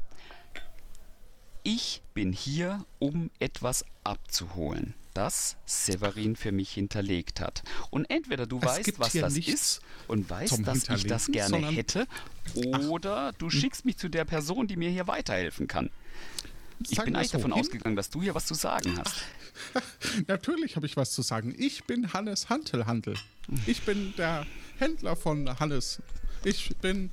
Ich 1.63 2.03
bin 2.13 2.33
hier, 2.33 2.85
um 2.99 3.31
etwas 3.39 3.85
abzuholen, 4.05 4.95
das 5.15 5.57
Severin 5.65 6.37
für 6.37 6.53
mich 6.53 6.71
hinterlegt 6.73 7.41
hat. 7.41 7.63
Und 7.91 8.05
entweder 8.11 8.47
du 8.47 8.59
Es 8.59 8.65
weißt, 8.67 8.99
was 8.99 9.13
das 9.15 9.37
ist 9.39 9.81
und 10.07 10.29
weißt, 10.29 10.67
dass 10.67 10.89
ich 10.91 11.07
das 11.07 11.29
gerne 11.29 11.67
hätte, 11.71 12.07
oder 12.91 13.33
du 13.39 13.49
schickst 13.49 13.85
mich 13.87 13.97
zu 13.97 14.09
der 14.11 14.25
Person, 14.27 14.67
die 14.67 14.77
mir 14.77 14.91
hier 14.91 15.07
weiterhelfen 15.07 15.67
kann. 15.67 15.91
Ich 16.81 16.97
Sagen 16.97 17.07
bin 17.07 17.17
eigentlich 17.17 17.31
davon 17.31 17.53
hin- 17.53 17.61
ausgegangen, 17.61 17.97
dass 17.97 18.11
du 18.11 18.21
hier 18.21 18.35
was 18.35 18.45
zu 18.47 18.55
sagen 18.55 18.99
hast. 18.99 19.15
Natürlich 20.27 20.77
habe 20.77 20.85
ich 20.87 20.97
was 20.97 21.13
zu 21.13 21.23
sagen. 21.23 21.55
Ich 21.57 21.85
bin 21.85 22.13
Hannes 22.13 22.51
Hantelhandel. 22.51 23.15
Ich 23.67 23.83
bin 23.85 24.13
der 24.19 24.45
Händler 24.79 25.17
von 25.17 25.59
Hannes. 25.61 26.03
Ich 26.43 26.77
bin. 26.79 27.11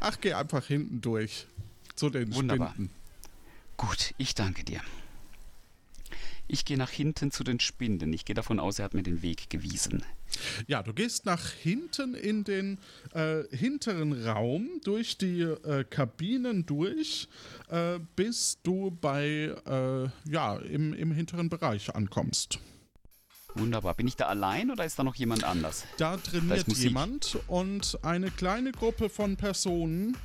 Ach, 0.00 0.18
geh 0.20 0.34
einfach 0.34 0.66
hinten 0.66 1.00
durch. 1.00 1.46
Zu 1.96 2.10
den 2.10 2.34
Wunderbar. 2.34 2.72
Spinden. 2.74 2.90
Gut, 3.76 4.14
ich 4.18 4.34
danke 4.34 4.64
dir. 4.64 4.80
Ich 6.46 6.64
gehe 6.66 6.76
nach 6.76 6.90
hinten 6.90 7.30
zu 7.30 7.42
den 7.42 7.58
Spinden. 7.58 8.12
Ich 8.12 8.24
gehe 8.26 8.34
davon 8.34 8.60
aus, 8.60 8.78
er 8.78 8.84
hat 8.84 8.94
mir 8.94 9.02
den 9.02 9.22
Weg 9.22 9.48
gewiesen. 9.48 10.04
Ja, 10.66 10.82
du 10.82 10.92
gehst 10.92 11.24
nach 11.24 11.50
hinten 11.52 12.14
in 12.14 12.44
den 12.44 12.78
äh, 13.14 13.44
hinteren 13.50 14.26
Raum, 14.26 14.68
durch 14.84 15.16
die 15.16 15.40
äh, 15.40 15.84
Kabinen 15.84 16.66
durch, 16.66 17.28
äh, 17.70 17.98
bis 18.14 18.58
du 18.62 18.90
bei, 18.90 19.54
äh, 19.64 20.30
ja, 20.30 20.56
im, 20.56 20.92
im 20.92 21.12
hinteren 21.12 21.48
Bereich 21.48 21.94
ankommst. 21.94 22.58
Wunderbar. 23.54 23.94
Bin 23.94 24.08
ich 24.08 24.16
da 24.16 24.26
allein 24.26 24.70
oder 24.70 24.84
ist 24.84 24.98
da 24.98 25.04
noch 25.04 25.14
jemand 25.14 25.44
anders? 25.44 25.84
Da 25.96 26.16
Da 26.16 26.22
trainiert 26.22 26.68
Musik. 26.68 26.84
jemand 26.84 27.38
und 27.46 27.98
eine 28.02 28.30
kleine 28.30 28.72
Gruppe 28.72 29.08
von 29.08 29.36
Personen, 29.36 30.16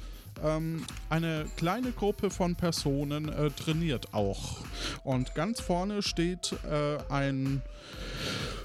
ähm, 0.43 0.85
eine 1.09 1.45
kleine 1.57 1.91
Gruppe 1.91 2.29
von 2.29 2.55
Personen 2.55 3.29
äh, 3.29 3.49
trainiert 3.51 4.13
auch. 4.13 4.57
Und 5.03 5.35
ganz 5.35 5.59
vorne 5.59 6.01
steht 6.01 6.53
äh, 6.69 6.97
ein, 7.09 7.61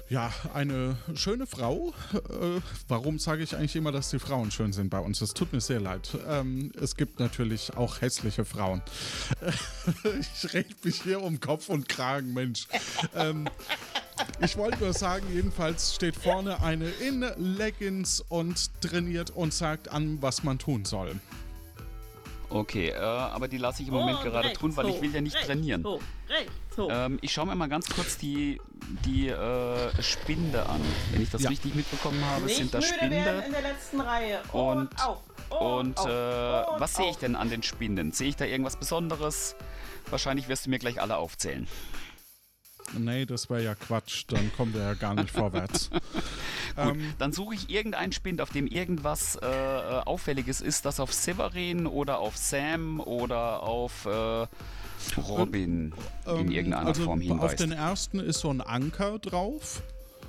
ja, 0.09 0.31
eine 0.53 0.97
schöne 1.13 1.45
Frau. 1.45 1.93
Äh, 2.13 2.61
warum 2.87 3.19
sage 3.19 3.43
ich 3.43 3.55
eigentlich 3.55 3.75
immer, 3.75 3.91
dass 3.91 4.09
die 4.09 4.19
Frauen 4.19 4.51
schön 4.51 4.73
sind 4.73 4.89
bei 4.89 4.99
uns? 4.99 5.21
Es 5.21 5.33
tut 5.33 5.53
mir 5.53 5.61
sehr 5.61 5.79
leid. 5.79 6.17
Ähm, 6.27 6.71
es 6.79 6.95
gibt 6.95 7.19
natürlich 7.19 7.75
auch 7.75 8.01
hässliche 8.01 8.45
Frauen. 8.45 8.81
ich 10.43 10.53
rede 10.53 10.75
mich 10.83 11.01
hier 11.01 11.21
um 11.21 11.39
Kopf 11.39 11.69
und 11.69 11.89
Kragen, 11.89 12.33
Mensch. 12.33 12.67
ähm, 13.15 13.49
ich 14.41 14.57
wollte 14.57 14.83
nur 14.83 14.93
sagen, 14.93 15.25
jedenfalls 15.33 15.95
steht 15.95 16.15
vorne 16.15 16.61
eine 16.61 16.89
in 16.89 17.25
Leggings 17.37 18.21
und 18.21 18.81
trainiert 18.81 19.31
und 19.31 19.53
sagt 19.53 19.89
an, 19.89 20.21
was 20.21 20.43
man 20.43 20.59
tun 20.59 20.85
soll. 20.85 21.15
Okay, 22.49 22.89
äh, 22.89 22.95
aber 22.99 23.47
die 23.47 23.57
lasse 23.57 23.81
ich 23.81 23.87
im 23.89 23.93
Moment 23.95 24.21
gerade 24.21 24.53
tun, 24.53 24.75
weil 24.77 24.89
ich 24.89 25.01
will 25.01 25.13
ja 25.13 25.21
nicht 25.21 25.35
trainieren. 25.39 25.83
Hoch, 25.83 26.01
rechts, 26.29 26.51
hoch. 26.77 26.89
Ähm, 26.91 27.17
ich 27.21 27.31
schaue 27.33 27.47
mir 27.47 27.55
mal 27.55 27.67
ganz 27.69 27.89
kurz 27.89 28.17
die, 28.17 28.59
die 29.05 29.27
äh, 29.29 30.01
Spinde 30.01 30.65
an. 30.67 30.81
Wenn 31.11 31.21
ich 31.21 31.29
das 31.29 31.41
Ja. 31.43 31.49
richtig 31.49 31.75
mitbekommen 31.75 32.23
habe, 32.25 32.45
Nicht 32.45 32.57
sind 32.57 32.73
das 32.73 32.85
müde 32.91 33.09
werden 33.11 33.41
Spinde. 33.41 33.45
in 33.45 33.51
der 33.51 33.61
letzten 33.73 34.01
Reihe. 34.01 34.41
Und- 34.51 34.77
Und, 34.91 35.03
auf. 35.05 35.19
Und, 35.49 35.97
auf. 35.99 36.05
äh, 36.07 36.71
und 36.73 36.79
was 36.81 36.95
sehe 36.95 37.09
ich 37.09 37.17
denn 37.17 37.35
an 37.35 37.49
den 37.49 37.61
Spinden? 37.63 38.11
Sehe 38.11 38.29
ich 38.29 38.35
da 38.35 38.45
irgendwas 38.45 38.77
Besonderes? 38.77 39.55
Wahrscheinlich 40.09 40.47
wirst 40.49 40.65
du 40.65 40.69
mir 40.69 40.79
gleich 40.79 41.01
alle 41.01 41.17
aufzählen. 41.17 41.67
Nee, 42.97 43.25
das 43.25 43.49
wäre 43.49 43.63
ja 43.63 43.75
Quatsch, 43.75 44.25
dann 44.27 44.51
kommen 44.55 44.73
wir 44.73 44.81
ja 44.81 44.93
gar 44.93 45.15
nicht 45.15 45.31
vorwärts. 45.31 45.89
Ähm, 46.77 47.13
Dann 47.17 47.31
suche 47.31 47.55
ich 47.55 47.69
irgendeinen 47.69 48.11
Spind, 48.11 48.41
auf 48.41 48.49
dem 48.51 48.67
irgendwas 48.67 49.37
äh, 49.37 49.45
äh, 49.47 50.01
Auffälliges 50.05 50.61
ist, 50.61 50.85
das 50.85 50.99
auf 50.99 51.13
Severin 51.13 51.87
oder 51.87 52.19
auf 52.19 52.37
Sam 52.37 52.99
oder 52.99 53.63
auf 53.63 54.05
äh, 54.05 54.47
Robin 55.17 55.93
in 56.25 56.39
ähm, 56.39 56.51
irgendeiner 56.51 56.87
also 56.87 57.03
Form 57.03 57.19
Auf 57.19 57.25
hinweist. 57.25 57.59
den 57.59 57.71
ersten 57.71 58.19
ist 58.19 58.39
so 58.39 58.49
ein 58.49 58.61
Anker 58.61 59.19
drauf, 59.19 59.81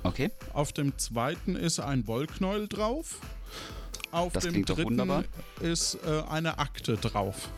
Okay, 0.03 0.31
auf 0.53 0.71
dem 0.71 0.97
zweiten 0.97 1.55
ist 1.55 1.79
ein 1.79 2.07
Wollknäuel 2.07 2.67
drauf, 2.67 3.19
auf 4.11 4.33
Das 4.33 4.43
dem 4.43 4.63
dritten 4.63 5.25
ist 5.59 5.95
äh, 6.05 6.23
eine 6.29 6.59
Akte 6.59 6.95
drauf. 6.97 7.49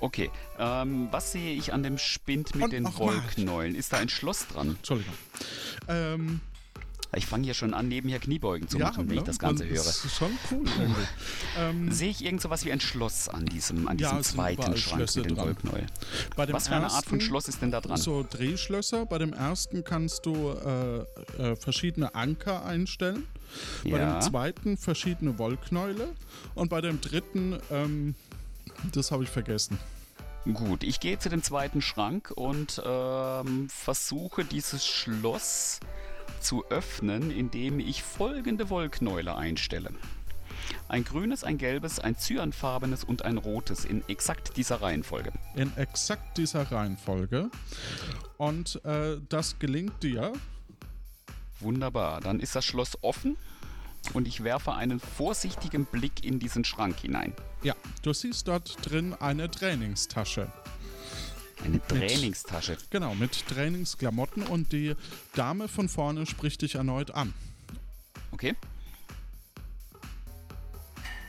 Okay. 0.00 0.30
Ähm, 0.58 1.08
was 1.10 1.32
sehe 1.32 1.54
ich 1.54 1.72
an 1.72 1.82
dem 1.82 1.98
Spind 1.98 2.54
mit 2.54 2.64
Und 2.64 2.72
den. 2.72 2.84
Wollknäulen? 2.98 3.74
Ist 3.74 3.92
da 3.92 3.98
ein 3.98 4.08
Schloss 4.08 4.46
dran? 4.48 4.70
Entschuldigung. 4.76 5.14
Ähm, 5.88 6.40
Ich 7.16 7.24
fange 7.24 7.44
hier 7.44 7.54
schon 7.54 7.72
an, 7.72 7.88
nebenher 7.88 8.18
Kniebeugen 8.18 8.68
zu 8.68 8.78
machen, 8.78 9.08
wenn 9.08 9.14
ich 9.16 9.20
ne? 9.22 9.26
das 9.26 9.38
Ganze 9.38 9.64
höre. 9.66 9.76
Das 9.82 10.04
ist 10.04 10.14
schon 10.14 10.30
cool 10.50 10.66
ähm, 11.58 11.90
Sehe 11.90 12.10
ich 12.10 12.22
irgend 12.22 12.42
sowas 12.42 12.66
wie 12.66 12.72
ein 12.72 12.80
Schloss 12.80 13.30
an 13.30 13.46
diesem, 13.46 13.88
an 13.88 13.96
Ja, 13.98 14.08
diesem 14.08 14.18
es 14.18 14.26
sind 14.28 14.34
zweiten 14.36 14.76
Schrank 14.76 15.08
Schlösser 15.08 15.20
mit 15.20 15.30
den 15.30 15.56
bei 16.36 16.44
dem 16.46 16.54
Was 16.54 16.68
für 16.68 16.74
eine 16.76 16.90
Art 16.90 17.06
von 17.06 17.20
Schloss 17.22 17.48
ist 17.48 17.62
denn 17.62 17.70
da 17.70 17.80
dran? 17.80 17.96
So 17.96 18.26
Drehschlösser. 18.28 19.06
Bei 19.06 19.16
dem 19.16 19.32
ersten 19.32 19.84
kannst 19.84 20.26
du 20.26 20.50
äh, 20.50 20.98
äh, 21.42 21.56
verschiedene 21.56 22.14
Anker 22.14 22.66
einstellen. 22.66 23.26
Bei 23.84 23.90
Ja. 23.98 24.20
dem 24.20 24.20
zweiten 24.20 24.76
verschiedene 24.76 25.38
Wollknäule. 25.38 26.14
Und 26.54 26.68
bei 26.68 26.82
dem 26.82 27.00
dritten, 27.00 27.58
ähm, 27.70 28.14
das 28.92 29.10
habe 29.10 29.24
ich 29.24 29.30
vergessen. 29.30 29.78
Gut, 30.54 30.82
ich 30.82 31.00
gehe 31.00 31.18
zu 31.18 31.28
dem 31.28 31.42
zweiten 31.42 31.82
Schrank 31.82 32.32
und 32.34 32.82
ähm, 32.84 33.68
versuche 33.68 34.44
dieses 34.44 34.86
Schloss 34.86 35.80
zu 36.40 36.64
öffnen, 36.70 37.30
indem 37.30 37.80
ich 37.80 38.02
folgende 38.02 38.70
Wollknäule 38.70 39.36
einstelle. 39.36 39.90
Ein 40.88 41.04
grünes, 41.04 41.44
ein 41.44 41.58
gelbes, 41.58 41.98
ein 41.98 42.16
cyanfarbenes 42.16 43.04
und 43.04 43.24
ein 43.24 43.36
rotes 43.36 43.84
in 43.84 44.02
exakt 44.08 44.56
dieser 44.56 44.80
Reihenfolge. 44.80 45.32
In 45.54 45.76
exakt 45.76 46.38
dieser 46.38 46.70
Reihenfolge. 46.70 47.50
Und 48.38 48.82
äh, 48.84 49.18
das 49.28 49.58
gelingt 49.58 50.02
dir. 50.02 50.32
Wunderbar, 51.60 52.20
dann 52.20 52.40
ist 52.40 52.54
das 52.54 52.64
Schloss 52.64 52.96
offen 53.02 53.36
und 54.14 54.26
ich 54.26 54.44
werfe 54.44 54.74
einen 54.74 55.00
vorsichtigen 55.00 55.84
Blick 55.84 56.24
in 56.24 56.38
diesen 56.38 56.64
Schrank 56.64 57.00
hinein. 57.00 57.32
Ja, 57.62 57.74
du 58.02 58.12
siehst 58.12 58.48
dort 58.48 58.76
drin 58.88 59.14
eine 59.14 59.50
Trainingstasche. 59.50 60.50
Eine 61.64 61.84
Trainingstasche. 61.86 62.72
Mit, 62.72 62.90
genau, 62.90 63.14
mit 63.14 63.46
Trainingsklamotten 63.48 64.44
und 64.44 64.72
die 64.72 64.94
Dame 65.34 65.68
von 65.68 65.88
vorne 65.88 66.26
spricht 66.26 66.62
dich 66.62 66.76
erneut 66.76 67.10
an. 67.10 67.34
Okay. 68.30 68.54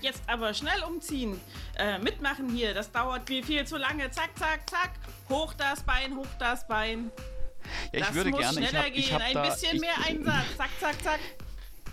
Jetzt 0.01 0.21
aber 0.27 0.53
schnell 0.53 0.81
umziehen. 0.83 1.39
Äh, 1.77 1.99
mitmachen 1.99 2.49
hier, 2.49 2.73
das 2.73 2.91
dauert 2.91 3.27
viel 3.27 3.65
zu 3.65 3.77
lange. 3.77 4.09
Zack, 4.11 4.37
zack, 4.37 4.69
zack. 4.69 4.91
Hoch 5.29 5.53
das 5.53 5.83
Bein, 5.83 6.15
hoch 6.15 6.27
das 6.37 6.67
Bein. 6.67 7.11
Ja, 7.91 7.99
ich 7.99 8.05
das 8.05 8.13
würde 8.13 8.29
muss 8.29 8.39
gerne. 8.39 8.67
schneller 8.67 8.87
ich 8.87 8.87
hab, 8.87 8.93
gehen. 8.93 9.03
ich 9.03 9.13
hab 9.13 9.21
Ein 9.21 9.33
da, 9.33 9.49
bisschen 9.49 9.75
ich, 9.75 9.81
mehr 9.81 10.05
Einsatz. 10.05 10.57
Zack, 10.57 10.69
zack, 10.79 11.03
zack. 11.03 11.19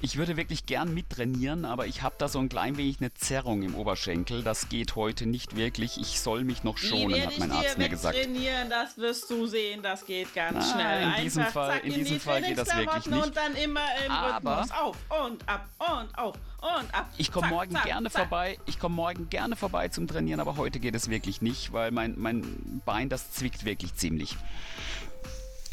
Ich 0.03 0.17
würde 0.19 0.37
wirklich 0.37 0.67
gern 0.67 0.93
mittrainieren, 0.95 1.65
aber 1.65 1.87
ich 1.87 2.03
habe 2.03 2.15
da 2.19 2.29
so 2.29 2.39
ein 2.39 2.49
klein 2.49 2.77
wenig 2.77 2.99
eine 3.01 3.13
Zerrung 3.15 3.63
im 3.63 3.75
Oberschenkel. 3.75 4.43
Das 4.43 4.69
geht 4.69 4.95
heute 4.95 5.27
nicht 5.27 5.57
wirklich. 5.57 5.99
Ich 6.01 6.21
soll 6.21 6.45
mich 6.45 6.63
noch 6.65 6.77
schonen, 6.79 7.21
hat 7.27 7.39
mein 7.39 7.51
Arzt 7.51 7.79
mir 7.79 7.89
gesagt. 7.89 8.17
trainieren, 8.17 8.69
das 8.71 8.99
wirst 8.99 9.31
du 9.31 9.47
sehen, 9.47 9.83
das 9.83 10.05
geht 10.07 10.33
ganz 10.35 10.67
Ah, 10.71 10.73
schnell. 10.75 11.03
in 11.19 11.25
diesem 11.25 11.43
Einfach 11.43 11.53
Fall- 11.55 11.73
zack, 11.77 11.85
in 11.85 11.95
diesem 11.95 12.15
die 12.15 12.21
Fall 12.21 12.43
geht 12.43 12.59
das 12.59 12.77
wirklich 12.77 13.07
nicht. 13.07 13.25
Und 13.27 13.37
dann 13.37 13.55
immer 13.57 13.81
im 14.05 14.13
Aber- 14.13 14.59
Rhythmus. 14.61 14.71
Auf 14.79 14.97
und 15.27 15.49
ab 15.49 15.67
und 15.79 16.19
auf 16.19 16.35
und 16.61 16.95
ab. 16.95 17.11
Ich 17.17 17.33
komme 17.33 17.49
morgen 17.49 17.73
zack, 17.73 17.85
gerne 17.85 18.11
zack. 18.11 18.23
vorbei. 18.23 18.59
Ich 18.67 18.79
komme 18.79 18.95
morgen 18.95 19.29
gerne 19.31 19.57
vorbei 19.57 19.89
zum 19.89 20.07
Trainieren, 20.07 20.41
aber 20.41 20.57
heute 20.57 20.79
geht 20.79 20.95
es 20.95 21.09
wirklich 21.09 21.41
nicht, 21.43 21.73
weil 21.73 21.91
mein, 21.91 22.15
mein 22.19 22.83
Bein, 22.85 23.09
das 23.09 23.33
zwickt 23.33 23.65
wirklich 23.65 23.95
ziemlich. 23.95 24.37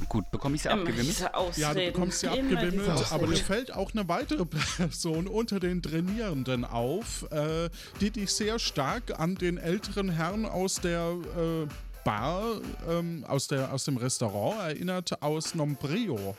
Gut, 0.09 0.29
bekomme 0.31 0.55
ich 0.55 0.63
sie 0.63 0.69
abgewimmelt? 0.69 1.19
Ja, 1.55 1.73
du 1.73 1.79
bekommst 1.85 2.19
sie 2.19 2.27
abgewimmelt, 2.27 2.89
aber 2.89 3.27
dir 3.27 3.33
Ausreden. 3.33 3.35
fällt 3.45 3.73
auch 3.73 3.91
eine 3.93 4.07
weitere 4.07 4.45
Person 4.77 5.27
unter 5.27 5.59
den 5.59 5.81
Trainierenden 5.81 6.65
auf, 6.65 7.25
äh, 7.31 7.69
die 8.01 8.11
dich 8.11 8.31
sehr 8.31 8.59
stark 8.59 9.19
an 9.19 9.35
den 9.35 9.57
älteren 9.57 10.09
Herrn 10.09 10.45
aus 10.45 10.75
der 10.75 11.15
äh, 11.37 11.67
Bar, 12.03 12.59
ähm, 12.89 13.23
aus, 13.27 13.47
der, 13.47 13.73
aus 13.73 13.85
dem 13.85 13.97
Restaurant 13.97 14.59
erinnert, 14.61 15.21
aus 15.21 15.55
Nombreo, 15.55 16.35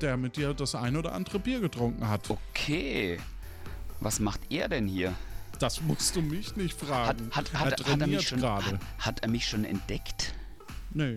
der 0.00 0.16
mit 0.16 0.36
dir 0.36 0.54
das 0.54 0.74
ein 0.74 0.96
oder 0.96 1.12
andere 1.12 1.38
Bier 1.38 1.60
getrunken 1.60 2.08
hat. 2.08 2.30
Okay. 2.30 3.18
Was 4.00 4.20
macht 4.20 4.40
er 4.50 4.68
denn 4.68 4.86
hier? 4.86 5.14
Das 5.58 5.80
musst 5.80 6.14
du 6.16 6.20
mich 6.22 6.56
nicht 6.56 6.80
Hat, 6.82 6.88
fragen. 6.88 7.30
hat, 7.30 7.52
er 7.52 7.60
hat, 7.60 7.66
hat, 7.72 7.80
er 7.80 7.84
trainiert 7.84 8.08
mich 8.20 8.28
schon, 8.28 8.40
gerade. 8.40 8.64
hat, 8.66 8.80
hat 8.98 9.20
er 9.22 9.28
mich 9.28 9.46
schon 9.46 9.64
entdeckt? 9.64 10.34
Nee. 10.90 11.14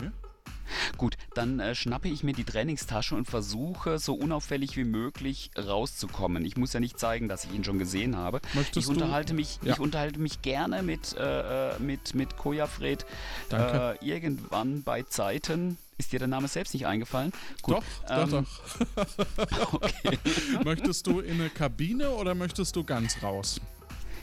Gut, 0.96 1.16
dann 1.34 1.60
äh, 1.60 1.74
schnappe 1.74 2.08
ich 2.08 2.22
mir 2.22 2.32
die 2.32 2.44
Trainingstasche 2.44 3.14
und 3.14 3.26
versuche, 3.28 3.98
so 3.98 4.14
unauffällig 4.14 4.76
wie 4.76 4.84
möglich 4.84 5.50
rauszukommen. 5.56 6.44
Ich 6.44 6.56
muss 6.56 6.72
ja 6.72 6.80
nicht 6.80 6.98
zeigen, 6.98 7.28
dass 7.28 7.44
ich 7.44 7.52
ihn 7.52 7.64
schon 7.64 7.78
gesehen 7.78 8.16
habe. 8.16 8.40
Möchtest 8.54 8.76
ich 8.76 8.84
du- 8.86 8.90
unterhalte 8.92 9.34
mich, 9.34 9.58
Ja. 9.62 9.74
ich 9.74 9.80
unterhalte 9.80 10.20
mich 10.20 10.42
gerne 10.42 10.82
mit 10.82 11.16
äh, 11.16 11.70
äh, 11.70 11.78
mit 11.78 12.14
mit 12.14 12.36
Kojafred 12.36 13.04
äh, 13.52 13.96
irgendwann 14.04 14.82
bei 14.82 15.02
Zeiten. 15.02 15.78
Ist 15.98 16.12
dir 16.12 16.18
der 16.20 16.28
Name 16.28 16.46
selbst 16.46 16.74
nicht 16.74 16.86
eingefallen? 16.86 17.32
Gut, 17.62 17.76
Doch, 17.76 17.82
ähm, 18.08 18.30
doch, 18.30 18.44
doch. 18.94 19.72
Okay. 19.74 20.18
möchtest 20.64 21.06
du 21.08 21.20
in 21.20 21.40
eine 21.40 21.50
Kabine 21.50 22.10
oder 22.10 22.34
möchtest 22.36 22.76
du 22.76 22.84
ganz 22.84 23.20
raus? 23.22 23.60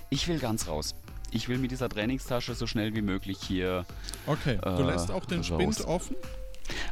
Ich 0.10 0.28
will 0.28 0.40
ganz 0.40 0.68
raus. 0.68 0.96
Ich 1.36 1.50
will 1.50 1.58
mit 1.58 1.70
dieser 1.70 1.90
Trainingstasche 1.90 2.56
so 2.56 2.66
schnell 2.66 2.96
wie 2.96 3.02
möglich 3.02 3.40
hier. 3.46 3.86
Okay, 4.26 4.58
du 4.64 4.70
Äh, 4.70 4.84
lässt 4.84 5.12
auch 5.12 5.26
den 5.26 5.40
raus. 5.40 5.48
Spind 5.48 5.82
offen? 5.82 6.16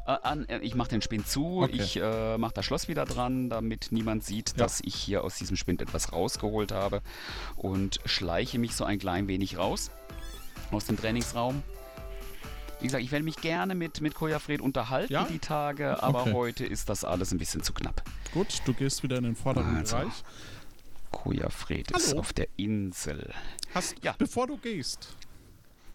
Äh, 0.06 0.12
an, 0.22 0.46
äh, 0.50 0.60
ich 0.60 0.76
mache 0.76 0.90
den 0.90 1.02
Spind 1.02 1.30
zu, 1.30 1.62
Okay. 1.64 1.72
ich 1.82 1.96
äh, 1.96 2.38
mache 2.38 2.54
das 2.54 2.66
Schloss 2.66 2.90
wieder 2.90 3.06
dran, 3.06 3.50
damit 3.50 3.88
niemand 3.92 4.26
sieht, 4.26 4.50
Ja. 4.50 4.58
dass 4.58 4.82
ich 4.84 4.96
hier 4.96 5.24
aus 5.24 5.38
diesem 5.38 5.56
Spind 5.56 5.82
etwas 5.82 6.12
rausgeholt 6.12 6.74
habe 6.74 7.02
und 7.56 8.02
schleiche 8.04 8.60
mich 8.60 8.76
so 8.76 8.84
ein 8.84 9.00
klein 9.00 9.30
wenig 9.30 9.58
raus 9.58 9.92
aus 10.72 10.86
dem 10.86 10.98
Trainingsraum. 10.98 11.64
Wie 12.82 12.88
gesagt, 12.88 13.02
ich 13.02 13.14
werde 13.14 13.24
mich 13.24 13.38
gerne 13.38 13.76
mit, 13.76 14.02
mit 14.02 14.14
Kojafred 14.14 14.60
unterhalten 14.60 15.14
Ja? 15.14 15.24
die 15.24 15.40
Tage, 15.40 16.04
aber 16.04 16.24
Okay. 16.24 16.34
heute 16.34 16.66
ist 16.66 16.90
das 16.90 17.06
alles 17.06 17.32
ein 17.32 17.38
bisschen 17.38 17.64
zu 17.64 17.72
knapp. 17.72 18.04
Gut, 18.34 18.62
du 18.66 18.74
gehst 18.74 19.04
wieder 19.04 19.18
in 19.20 19.24
den 19.24 19.36
vorderen 19.38 19.78
Also, 19.78 19.96
Bereich. 19.96 20.14
Kojafred 21.14 21.92
ist 21.92 22.10
Hallo. 22.10 22.20
auf 22.20 22.34
der 22.34 22.48
Insel. 22.58 23.34
Hast, 23.74 23.96
Ja. 24.04 24.14
Bevor 24.18 24.48
du 24.48 24.58
gehst, 24.58 25.16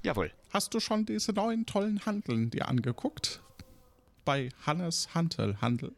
Jawohl. 0.03 0.33
hast 0.51 0.73
du 0.73 0.81
schon 0.81 1.05
diese 1.05 1.33
neuen 1.33 1.67
tollen 1.67 2.07
Handeln 2.07 2.51
dir 2.51 2.69
angeguckt? 2.69 3.43
Bei 4.25 4.49
Hannes 4.65 5.15
Hantel 5.15 5.61
Handel. 5.61 5.93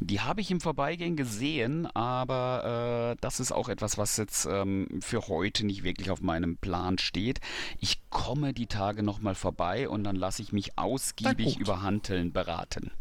Die 0.00 0.20
habe 0.20 0.40
ich 0.40 0.50
im 0.52 0.60
Vorbeigehen 0.60 1.16
gesehen, 1.16 1.86
aber 1.86 3.14
äh, 3.14 3.20
das 3.20 3.40
ist 3.40 3.50
auch 3.52 3.68
etwas, 3.68 3.98
was 3.98 4.16
jetzt 4.16 4.46
ähm, 4.46 4.86
für 5.00 5.26
heute 5.26 5.66
nicht 5.66 5.82
wirklich 5.82 6.10
auf 6.12 6.20
meinem 6.20 6.56
Plan 6.56 6.98
steht. 6.98 7.40
Ich 7.80 8.00
komme 8.08 8.52
die 8.54 8.66
Tage 8.66 9.02
nochmal 9.02 9.34
vorbei 9.34 9.88
und 9.88 10.04
dann 10.04 10.14
lasse 10.16 10.40
ich 10.40 10.52
mich 10.52 10.78
ausgiebig 10.78 11.58
über 11.58 11.82
Hanteln 11.82 12.32
beraten. 12.32 12.92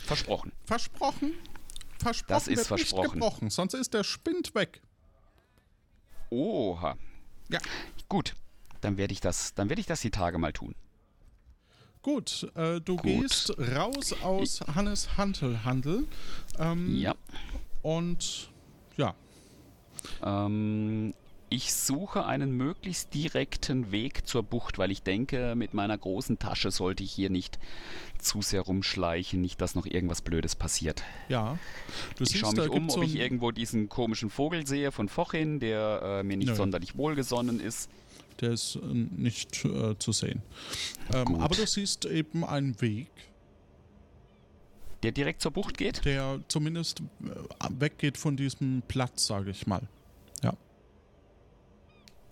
Versprochen. 0.00 0.52
Versprochen? 0.64 1.34
Versprochen 1.98 2.28
Das 2.28 2.48
ist 2.48 2.66
versprochen. 2.66 3.02
nicht 3.02 3.12
gebrochen, 3.14 3.50
sonst 3.50 3.74
ist 3.74 3.94
der 3.94 4.04
Spind 4.04 4.54
weg. 4.54 4.80
Oha. 6.30 6.96
Ja. 7.48 7.60
Gut, 8.08 8.34
dann 8.80 8.96
werde 8.96 9.12
ich 9.12 9.20
das, 9.20 9.54
dann 9.54 9.68
werde 9.68 9.80
ich 9.80 9.86
das 9.86 10.00
die 10.00 10.10
Tage 10.10 10.38
mal 10.38 10.52
tun. 10.52 10.74
Gut, 12.02 12.50
äh, 12.54 12.80
du 12.80 12.96
Gut. 12.96 13.02
gehst 13.04 13.58
raus 13.58 14.12
aus 14.22 14.60
Hannes 14.74 15.16
Hantel 15.16 15.64
Handel. 15.64 16.06
Ähm, 16.58 16.96
Ja. 16.96 17.14
Und 17.82 18.50
ja, 18.96 19.14
Ähm, 20.22 21.14
ich 21.48 21.72
suche 21.74 22.26
einen 22.26 22.50
möglichst 22.52 23.14
direkten 23.14 23.92
Weg 23.92 24.26
zur 24.26 24.42
Bucht, 24.42 24.78
weil 24.78 24.90
ich 24.90 25.02
denke, 25.02 25.54
mit 25.54 25.74
meiner 25.74 25.96
großen 25.96 26.38
Tasche 26.40 26.70
sollte 26.70 27.04
ich 27.04 27.12
hier 27.12 27.30
nicht 27.30 27.58
zu 28.18 28.42
sehr 28.42 28.62
rumschleichen, 28.62 29.40
nicht, 29.40 29.60
dass 29.60 29.74
noch 29.76 29.86
irgendwas 29.86 30.22
Blödes 30.22 30.56
passiert. 30.56 31.02
ja. 31.28 31.58
Du 32.16 32.24
Ich 32.24 32.38
schaue 32.38 32.54
mich 32.54 32.68
um, 32.68 32.86
ob 32.86 32.90
so 32.90 33.02
ich 33.02 33.14
irgendwo 33.16 33.52
diesen 33.52 33.88
komischen 33.88 34.28
Vogel 34.30 34.66
sehe 34.66 34.90
von 34.90 35.08
Vochin, 35.08 35.60
der 35.60 36.00
äh, 36.02 36.22
mir 36.24 36.36
nicht 36.36 36.48
Nö. 36.48 36.54
sonderlich 36.56 36.96
wohlgesonnen 36.96 37.60
ist. 37.60 37.90
Der 38.40 38.50
ist 38.52 38.76
äh, 38.76 38.80
nicht 38.92 39.64
äh, 39.64 39.96
zu 39.98 40.12
sehen. 40.12 40.42
Ähm, 41.14 41.36
aber 41.36 41.54
du 41.54 41.66
siehst 41.66 42.06
eben 42.06 42.44
einen 42.44 42.80
Weg, 42.80 43.08
Der 45.02 45.12
direkt 45.12 45.42
zur 45.42 45.52
Bucht 45.52 45.78
geht? 45.78 46.04
der 46.04 46.40
zumindest 46.48 47.00
äh, 47.00 47.68
weggeht 47.78 48.18
von 48.18 48.36
diesem 48.36 48.82
Platz, 48.88 49.26
sage 49.26 49.50
ich 49.50 49.66
mal. 49.66 49.82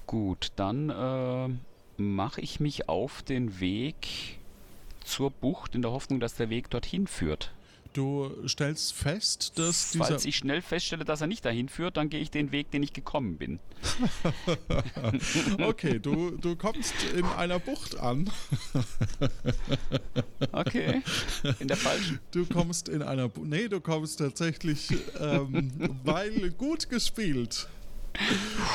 Gut, 0.06 0.52
dann 0.56 0.90
äh, 0.90 2.02
mache 2.02 2.40
ich 2.40 2.60
mich 2.60 2.88
auf 2.88 3.22
den 3.22 3.60
Weg 3.60 4.38
zur 5.04 5.30
Bucht 5.30 5.74
in 5.74 5.82
der 5.82 5.92
Hoffnung, 5.92 6.20
dass 6.20 6.34
der 6.34 6.50
Weg 6.50 6.70
dorthin 6.70 7.06
führt. 7.06 7.52
Du 7.94 8.28
stellst 8.48 8.92
fest, 8.92 9.56
dass 9.56 9.92
dieser. 9.92 10.06
Falls 10.06 10.24
ich 10.24 10.36
schnell 10.36 10.62
feststelle, 10.62 11.04
dass 11.04 11.20
er 11.20 11.28
nicht 11.28 11.44
dahin 11.44 11.68
führt, 11.68 11.96
dann 11.96 12.10
gehe 12.10 12.18
ich 12.20 12.32
den 12.32 12.50
Weg, 12.50 12.72
den 12.72 12.82
ich 12.82 12.92
gekommen 12.92 13.36
bin. 13.36 13.60
okay, 15.60 16.00
du, 16.00 16.32
du 16.32 16.56
kommst 16.56 16.92
in 17.16 17.24
einer 17.24 17.58
Bucht 17.60 17.98
an. 17.98 18.28
Okay. 20.52 21.02
In 21.58 21.68
der 21.68 21.76
falschen. 21.76 22.20
Du 22.30 22.46
kommst 22.46 22.88
in 22.88 23.02
einer 23.02 23.28
Bucht. 23.28 23.46
Nee, 23.46 23.68
du 23.68 23.80
kommst 23.80 24.18
tatsächlich, 24.18 24.88
ähm, 25.18 25.72
weil 26.04 26.50
gut 26.50 26.88
gespielt. 26.88 27.68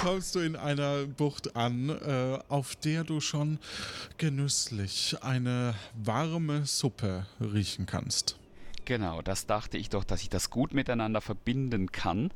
Kommst 0.02 0.36
du 0.36 0.40
in 0.40 0.56
einer 0.56 1.06
Bucht 1.06 1.56
an, 1.56 1.90
äh, 1.90 2.40
auf 2.50 2.76
der 2.76 3.04
du 3.04 3.22
schon 3.22 3.60
genüsslich 4.18 5.18
eine 5.22 5.76
warme 5.94 6.66
Suppe 6.66 7.26
riechen 7.40 7.86
kannst. 7.86 8.38
Genau, 8.86 9.22
das 9.22 9.46
dachte 9.46 9.78
ich 9.78 9.90
doch, 9.90 10.04
dass 10.04 10.22
ich 10.22 10.30
das 10.30 10.50
gut 10.50 10.74
miteinander 10.74 11.22
verbinden 11.22 11.92
kann. 11.92 12.32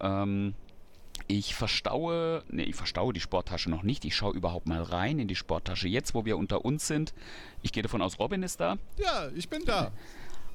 Ähm, 0.00 0.54
ich 1.26 1.54
verstaue, 1.54 2.42
nee, 2.48 2.62
ich 2.62 2.76
verstaue 2.76 3.12
die 3.12 3.20
Sporttasche 3.20 3.68
noch 3.68 3.82
nicht. 3.82 4.04
Ich 4.04 4.14
schaue 4.14 4.34
überhaupt 4.34 4.66
mal 4.66 4.82
rein 4.82 5.18
in 5.18 5.28
die 5.28 5.36
Sporttasche. 5.36 5.88
Jetzt, 5.88 6.14
wo 6.14 6.24
wir 6.24 6.38
unter 6.38 6.64
uns 6.64 6.86
sind. 6.86 7.12
Ich 7.62 7.72
gehe 7.72 7.82
davon 7.82 8.00
aus, 8.00 8.18
Robin 8.18 8.42
ist 8.42 8.60
da. 8.60 8.78
Ja, 8.96 9.28
ich 9.34 9.48
bin 9.48 9.64
da. 9.64 9.92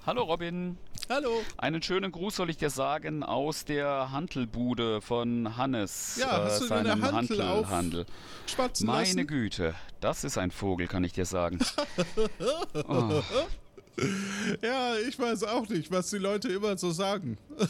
Hallo 0.06 0.24
Robin. 0.24 0.78
Hallo. 1.10 1.42
Einen 1.58 1.82
schönen 1.82 2.12
Gruß 2.12 2.36
soll 2.36 2.50
ich 2.50 2.58
dir 2.58 2.70
sagen 2.70 3.24
aus 3.24 3.66
der 3.66 4.12
Hantelbude 4.12 5.02
von 5.02 5.56
Hannes. 5.58 6.18
Ja, 6.20 6.44
hast 6.44 6.62
du 6.62 6.66
seinem 6.68 7.02
Hantel 7.02 7.42
auf- 7.42 7.68
Hantelhandel. 7.68 8.06
Schwatzen 8.48 8.88
Meine 8.88 9.04
lassen. 9.08 9.28
Güte, 9.28 9.76
das 10.02 10.24
ist 10.24 10.38
ein 10.38 10.52
Vogel, 10.52 10.88
kann 10.88 11.04
ich 11.04 11.14
dir 11.14 11.26
sagen. 11.26 11.60
Oh. 12.90 13.22
Ja, 14.64 14.96
ich 15.08 15.20
weiß 15.20 15.44
auch 15.44 15.70
nicht, 15.70 15.92
was 15.92 16.10
die 16.10 16.18
Leute 16.18 16.50
immer 16.50 16.78
so 16.78 16.92
sagen. 16.92 17.38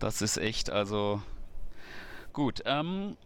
Das 0.00 0.22
ist 0.22 0.36
echt, 0.36 0.70
also 0.70 1.20
gut. 2.32 2.62
Ähm, 2.66 3.16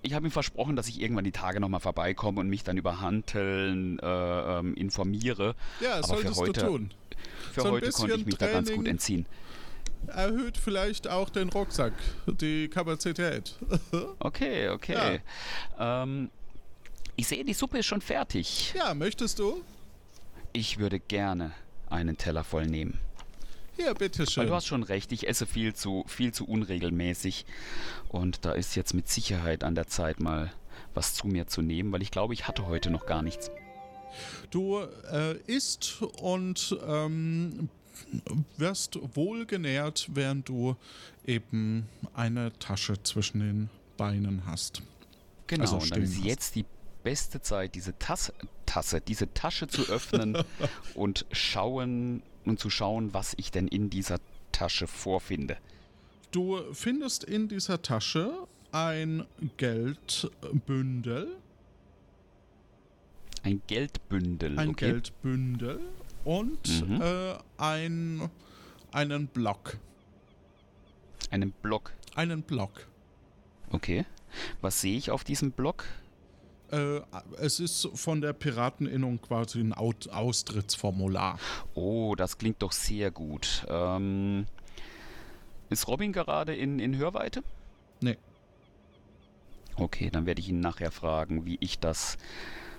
ich 0.00 0.14
habe 0.14 0.26
ihm 0.26 0.30
versprochen, 0.30 0.76
dass 0.76 0.88
ich 0.88 0.98
irgendwann 0.98 1.24
die 1.24 1.30
Tage 1.32 1.60
nochmal 1.60 1.80
vorbeikomme 1.80 2.40
und 2.40 2.48
mich 2.48 2.64
dann 2.64 2.78
über 2.78 3.02
Hanteln 3.02 3.98
äh, 3.98 4.06
ähm, 4.58 4.72
informiere. 4.74 5.54
Ja, 5.80 5.98
das 5.98 6.08
Aber 6.08 6.20
für 6.22 6.32
solltest 6.32 6.40
heute, 6.40 6.60
du 6.60 6.66
tun. 6.66 6.90
Für 7.52 7.60
So 7.62 7.70
heute 7.70 7.90
konnte 7.90 8.14
ich 8.16 8.26
mich 8.26 8.36
da 8.36 8.46
ganz 8.46 8.68
gut 8.68 8.76
Training. 8.76 8.90
entziehen. 8.92 9.26
Erhöht 10.08 10.56
vielleicht 10.58 11.06
auch 11.08 11.30
den 11.30 11.48
Rucksack, 11.50 11.92
die 12.26 12.68
Kapazität. 12.68 13.54
Okay, 14.18 14.68
okay. 14.70 15.20
Ähm, 15.78 16.30
Ich 17.16 17.28
sehe, 17.28 17.44
die 17.44 17.54
Suppe 17.54 17.78
ist 17.78 17.86
schon 17.86 18.00
fertig. 18.00 18.74
Ja, 18.76 18.94
möchtest 18.94 19.38
du? 19.38 19.62
Ich 20.52 20.78
würde 20.78 20.98
gerne 20.98 21.52
einen 21.88 22.16
Teller 22.16 22.42
voll 22.44 22.66
nehmen. 22.66 22.98
Hier, 23.76 23.94
bitteschön. 23.94 24.42
Weil 24.42 24.48
du 24.48 24.54
hast 24.54 24.66
schon 24.66 24.82
recht, 24.82 25.12
ich 25.12 25.28
esse 25.28 25.46
viel 25.46 25.74
zu, 25.74 26.04
viel 26.06 26.32
zu 26.32 26.46
unregelmäßig. 26.46 27.46
Und 28.08 28.44
da 28.44 28.52
ist 28.52 28.74
jetzt 28.76 28.92
mit 28.94 29.08
Sicherheit 29.08 29.62
an 29.64 29.74
der 29.74 29.86
Zeit, 29.86 30.20
mal 30.20 30.52
was 30.94 31.14
zu 31.14 31.26
mir 31.26 31.46
zu 31.46 31.62
nehmen, 31.62 31.90
weil 31.92 32.02
ich 32.02 32.10
glaube, 32.10 32.34
ich 32.34 32.48
hatte 32.48 32.66
heute 32.66 32.90
noch 32.90 33.06
gar 33.06 33.22
nichts. 33.22 33.50
Du 34.50 34.78
äh, 35.10 35.36
isst 35.46 36.02
und 36.20 36.76
ähm, 36.86 37.68
wirst 38.56 38.98
wohlgenährt, 39.14 40.08
während 40.12 40.48
du 40.48 40.76
eben 41.26 41.86
eine 42.14 42.52
Tasche 42.58 43.02
zwischen 43.02 43.40
den 43.40 43.70
Beinen 43.96 44.44
hast. 44.46 44.82
Genau, 45.46 45.62
Also 45.62 45.76
und 45.76 45.90
dann 45.90 46.02
ist 46.02 46.16
hast. 46.18 46.24
jetzt 46.24 46.54
die 46.54 46.64
beste 47.02 47.40
Zeit, 47.40 47.74
diese 47.74 47.98
Tasse, 47.98 48.32
Tasse, 48.66 49.00
diese 49.00 49.32
Tasche 49.34 49.66
zu 49.68 49.82
öffnen 49.88 50.38
und 50.94 51.26
schauen 51.32 52.22
und 52.44 52.58
zu 52.58 52.70
schauen, 52.70 53.12
was 53.14 53.34
ich 53.36 53.50
denn 53.50 53.68
in 53.68 53.90
dieser 53.90 54.18
Tasche 54.52 54.86
vorfinde. 54.86 55.56
Du 56.30 56.60
findest 56.72 57.24
in 57.24 57.48
dieser 57.48 57.82
Tasche 57.82 58.32
ein 58.72 59.26
Geldbündel, 59.58 61.36
Ein 63.42 63.60
Geldbündel, 63.66 64.58
ein 64.58 64.70
okay? 64.70 64.90
Geldbündel 64.92 65.80
und 66.24 66.88
Mhm. 66.88 67.00
äh, 67.02 67.34
ein, 67.58 68.30
einen 68.92 69.26
Block. 69.26 69.78
Einen 71.30 71.50
Block, 71.52 71.92
Einen 72.14 72.42
Block. 72.42 72.86
okay. 73.70 74.04
Was 74.60 74.80
sehe 74.80 74.96
ich 74.96 75.10
auf 75.10 75.24
diesem 75.24 75.50
Block? 75.52 75.84
Äh, 76.70 77.00
es 77.38 77.60
ist 77.60 77.88
von 77.94 78.20
der 78.22 78.32
Pirateninnung 78.32 79.20
quasi 79.20 79.60
ein 79.60 79.74
Out 79.74 80.08
Austrittsformular. 80.08 81.38
Oh, 81.74 82.14
das 82.16 82.38
klingt 82.38 82.62
doch 82.62 82.72
sehr 82.72 83.10
gut. 83.10 83.66
Ähm, 83.68 84.46
ist 85.68 85.86
Robin 85.88 86.12
gerade 86.12 86.54
in, 86.54 86.78
in 86.78 86.96
Hörweite? 86.96 87.42
Nee. 88.00 88.16
Okay, 89.76 90.08
dann 90.10 90.24
werde 90.26 90.40
ich 90.40 90.48
ihn 90.48 90.60
nachher 90.60 90.90
fragen, 90.92 91.44
wie 91.44 91.58
ich 91.60 91.78
das 91.78 92.16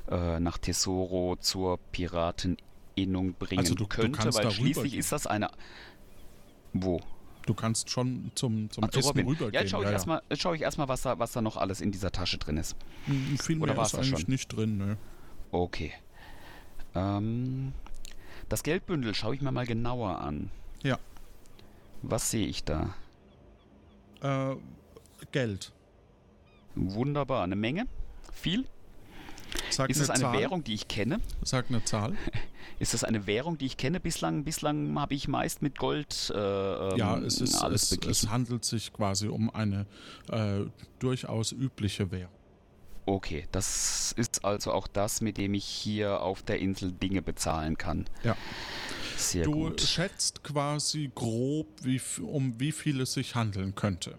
äh, 0.09 0.39
nach 0.39 0.57
Tesoro 0.57 1.35
zur 1.39 1.77
Pirateninnung 1.91 3.33
bringen 3.33 3.59
Also 3.59 3.73
du- 3.75 3.83
du 3.83 3.87
könnte, 3.87 4.19
kannst 4.19 4.37
weil 4.37 4.51
schließlich 4.51 4.77
rübergehen. 4.77 4.99
ist 4.99 5.11
das 5.11 5.27
eine. 5.27 5.49
Wo? 6.73 6.99
Du 7.45 7.53
kannst 7.53 7.89
schon 7.89 8.31
zum, 8.35 8.69
zum 8.71 8.85
Ach, 8.85 8.89
zu 8.89 8.99
Essen 8.99 9.19
rübergehen. 9.19 9.53
Ja, 9.53 9.61
jetzt 9.61 9.71
schaue 9.71 9.83
ich 9.85 9.91
erstmal 9.91 10.21
schau 10.33 10.53
ich 10.53 10.61
erstmal, 10.61 10.87
was 10.87 11.01
da, 11.01 11.19
was 11.19 11.33
da 11.33 11.41
noch 11.41 11.57
alles 11.57 11.81
in 11.81 11.91
dieser 11.91 12.11
Tasche 12.11 12.37
drin 12.37 12.57
ist. 12.57 12.75
Hm, 13.05 13.37
Viel 13.37 13.61
Oder 13.61 13.73
mehr 13.73 13.83
ist 13.83 13.95
eigentlich 13.95 14.21
schon? 14.21 14.29
nicht 14.31 14.47
drin, 14.47 14.77
ne? 14.77 14.97
Okay. 15.51 15.91
Ähm, 16.95 17.73
das 18.49 18.63
Geldbündel 18.63 19.13
schaue 19.13 19.35
ich 19.35 19.41
mir 19.41 19.51
mal 19.51 19.65
genauer 19.65 20.19
an. 20.21 20.51
Ja. 20.83 20.99
Was 22.01 22.31
sehe 22.31 22.47
ich 22.47 22.63
da? 22.63 22.93
Äh, 24.21 24.55
Geld. 25.31 25.71
Wunderbar. 26.75 27.43
Eine 27.43 27.55
Menge? 27.55 27.87
Viel? 28.31 28.65
Sag 29.75 29.89
ist 29.89 29.99
es 29.99 30.09
eine 30.09 30.21
Zahl. 30.21 30.39
Währung, 30.39 30.63
die 30.63 30.73
ich 30.73 30.87
kenne? 30.87 31.19
Sag 31.43 31.69
eine 31.69 31.83
Zahl. 31.83 32.13
Ist 32.79 32.93
es 32.93 33.03
eine 33.03 33.27
Währung, 33.27 33.57
die 33.57 33.67
ich 33.67 33.77
kenne? 33.77 33.99
Bislang, 33.99 34.43
bislang 34.43 34.99
habe 34.99 35.13
ich 35.13 35.27
meist 35.27 35.61
mit 35.61 35.77
Gold 35.77 36.33
äh, 36.35 36.37
ähm, 36.37 36.97
ja, 36.97 37.17
es, 37.19 37.39
ist, 37.39 37.55
alles 37.55 37.83
es, 37.83 37.89
beglichen. 37.91 38.11
es 38.11 38.29
handelt 38.29 38.65
sich 38.65 38.91
quasi 38.91 39.27
um 39.27 39.53
eine 39.53 39.85
äh, 40.29 40.61
durchaus 40.99 41.51
übliche 41.51 42.11
Währung. 42.11 42.33
Okay, 43.05 43.47
das 43.51 44.13
ist 44.17 44.43
also 44.43 44.71
auch 44.71 44.87
das, 44.87 45.21
mit 45.21 45.37
dem 45.37 45.53
ich 45.53 45.65
hier 45.65 46.21
auf 46.21 46.41
der 46.41 46.59
Insel 46.59 46.91
Dinge 46.91 47.21
bezahlen 47.21 47.77
kann. 47.77 48.05
Ja. 48.23 48.35
Sehr 49.17 49.45
du 49.45 49.51
gut. 49.51 49.81
schätzt 49.81 50.43
quasi 50.43 51.11
grob, 51.13 51.67
wie, 51.83 52.01
um 52.21 52.59
wie 52.59 52.71
viel 52.71 53.01
es 53.01 53.13
sich 53.13 53.35
handeln 53.35 53.75
könnte. 53.75 54.17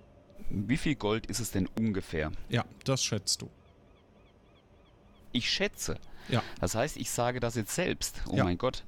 Wie 0.50 0.76
viel 0.76 0.94
Gold 0.94 1.26
ist 1.26 1.40
es 1.40 1.50
denn 1.50 1.68
ungefähr? 1.78 2.30
Ja, 2.48 2.64
das 2.84 3.02
schätzt 3.02 3.42
du. 3.42 3.50
Ich 5.34 5.50
schätze. 5.50 5.96
Ja. 6.28 6.42
Das 6.60 6.74
heißt, 6.74 6.96
ich 6.96 7.10
sage 7.10 7.38
das 7.40 7.54
jetzt 7.56 7.74
selbst. 7.74 8.22
Oh 8.30 8.36
Ja. 8.36 8.44
mein 8.44 8.56
Gott. 8.56 8.84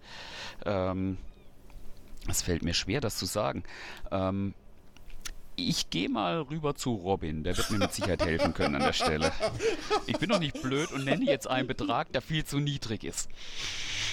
Ähm, 0.64 1.18
es 2.28 2.40
fällt 2.42 2.62
mir 2.62 2.72
schwer, 2.72 3.00
das 3.02 3.16
zu 3.18 3.26
sagen. 3.26 3.62
Ähm, 4.10 4.54
ich 5.56 5.88
gehe 5.90 6.08
mal 6.10 6.42
rüber 6.42 6.74
zu 6.74 6.94
Robin. 6.94 7.42
Der 7.42 7.56
wird 7.56 7.70
mir 7.70 7.78
mit 7.78 7.92
Sicherheit 7.92 8.22
helfen 8.24 8.52
können 8.54 8.74
an 8.74 8.82
der 8.82 8.92
Stelle. 8.92 9.32
Ich 10.06 10.18
bin 10.18 10.28
doch 10.28 10.38
nicht 10.38 10.60
blöd 10.60 10.92
und 10.92 11.04
nenne 11.04 11.24
jetzt 11.24 11.46
einen 11.48 11.66
Betrag, 11.66 12.12
der 12.12 12.20
viel 12.22 12.44
zu 12.44 12.58
niedrig 12.58 13.04
ist. 13.04 13.28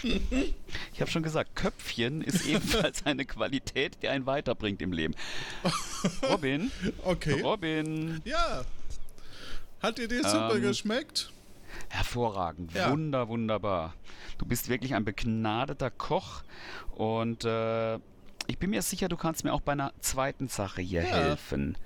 Ich 0.01 1.01
habe 1.01 1.11
schon 1.11 1.23
gesagt, 1.23 1.55
Köpfchen 1.55 2.21
ist 2.21 2.45
ebenfalls 2.47 3.05
eine 3.05 3.25
Qualität, 3.25 3.97
die 4.01 4.07
einen 4.09 4.25
weiterbringt 4.25 4.81
im 4.81 4.91
Leben. 4.93 5.15
Robin, 6.29 6.71
Okay. 7.03 7.41
Robin, 7.41 8.21
Ja. 8.25 8.63
Hat 9.81 9.97
dir 9.97 10.07
die 10.07 10.19
Suppe 10.19 10.53
Ähm, 10.55 10.61
geschmeckt? 10.61 11.32
Hervorragend, 11.93 12.73
Ja. 12.73 12.89
wunder, 12.91 13.27
wunderbar. 13.27 13.93
Du 14.39 14.45
bist 14.47 14.67
wirklich 14.67 14.95
ein 14.95 15.05
begnadeter 15.05 15.91
Koch 15.91 16.41
und 16.95 17.45
äh, 17.45 17.95
ich 18.47 18.57
bin 18.57 18.71
mir 18.71 18.81
sicher, 18.81 19.07
du 19.09 19.15
kannst 19.15 19.43
mir 19.43 19.53
auch 19.53 19.61
bei 19.61 19.73
einer 19.73 19.93
zweiten 19.99 20.47
Sache 20.47 20.81
hier 20.81 21.03
Ja. 21.03 21.15
helfen. 21.15 21.77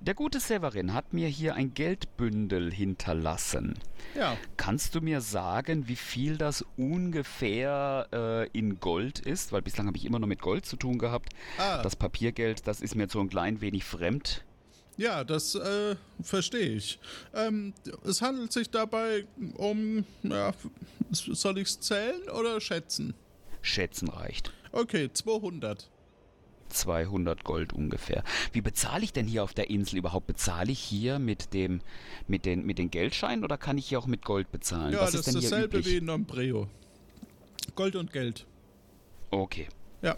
Der 0.00 0.14
gute 0.14 0.40
Severin 0.40 0.94
hat 0.94 1.12
mir 1.12 1.28
hier 1.28 1.54
ein 1.54 1.74
Geldbündel 1.74 2.72
hinterlassen. 2.72 3.78
Ja. 4.16 4.38
Kannst 4.56 4.94
du 4.94 5.02
mir 5.02 5.20
sagen, 5.20 5.86
wie 5.86 5.96
viel 5.96 6.38
das 6.38 6.64
ungefähr 6.78 8.08
äh, 8.12 8.48
in 8.58 8.80
Gold 8.80 9.18
ist? 9.20 9.52
Weil 9.52 9.60
bislang 9.62 9.86
habe 9.86 9.98
ich 9.98 10.06
immer 10.06 10.18
nur 10.18 10.28
mit 10.28 10.40
Gold 10.40 10.64
zu 10.64 10.76
tun 10.76 10.96
gehabt. 10.98 11.28
Ah. 11.58 11.82
Das 11.82 11.94
Papiergeld, 11.94 12.66
das 12.66 12.80
ist 12.80 12.94
mir 12.94 13.06
so 13.10 13.20
ein 13.20 13.28
klein 13.28 13.60
wenig 13.60 13.84
fremd. 13.84 14.44
Ja, 14.96 15.24
das 15.24 15.54
äh, 15.54 15.96
verstehe 16.22 16.70
ich. 16.70 16.98
Ähm, 17.34 17.72
es 18.04 18.20
handelt 18.20 18.52
sich 18.52 18.70
dabei 18.70 19.24
um, 19.56 20.04
ja, 20.22 20.52
soll 21.10 21.58
ich 21.58 21.68
es 21.68 21.80
zählen 21.80 22.28
oder 22.30 22.60
schätzen? 22.60 23.14
Schätzen 23.62 24.08
reicht. 24.08 24.52
Okay, 24.72 25.10
200. 25.12 25.88
200 26.68 27.44
Gold 27.44 27.72
ungefähr. 27.72 28.24
Wie 28.52 28.60
bezahle 28.62 29.04
ich 29.04 29.12
denn 29.12 29.26
hier 29.26 29.44
auf 29.44 29.52
der 29.52 29.68
Insel 29.70 29.98
überhaupt? 29.98 30.26
Bezahle 30.26 30.72
ich 30.72 30.78
hier 30.78 31.18
mit 31.18 31.52
dem 31.52 31.80
mit 32.26 32.46
den 32.46 32.64
mit 32.64 32.78
den 32.78 32.90
Geldscheinen 32.90 33.44
oder 33.44 33.58
kann 33.58 33.76
ich 33.76 33.86
hier 33.88 33.98
auch 33.98 34.06
mit 34.06 34.24
Gold 34.24 34.50
bezahlen? 34.50 34.94
Ja, 34.94 35.02
Was 35.02 35.12
das 35.12 35.26
ist 35.26 35.34
ist 35.34 35.44
dasselbe 35.44 35.78
üblich? 35.78 35.86
wie 35.92 35.98
in 35.98 36.06
Nombreo. 36.06 36.68
Gold 37.74 37.96
und 37.96 38.12
Geld. 38.12 38.46
Okay. 39.30 39.68
Ja. 40.00 40.16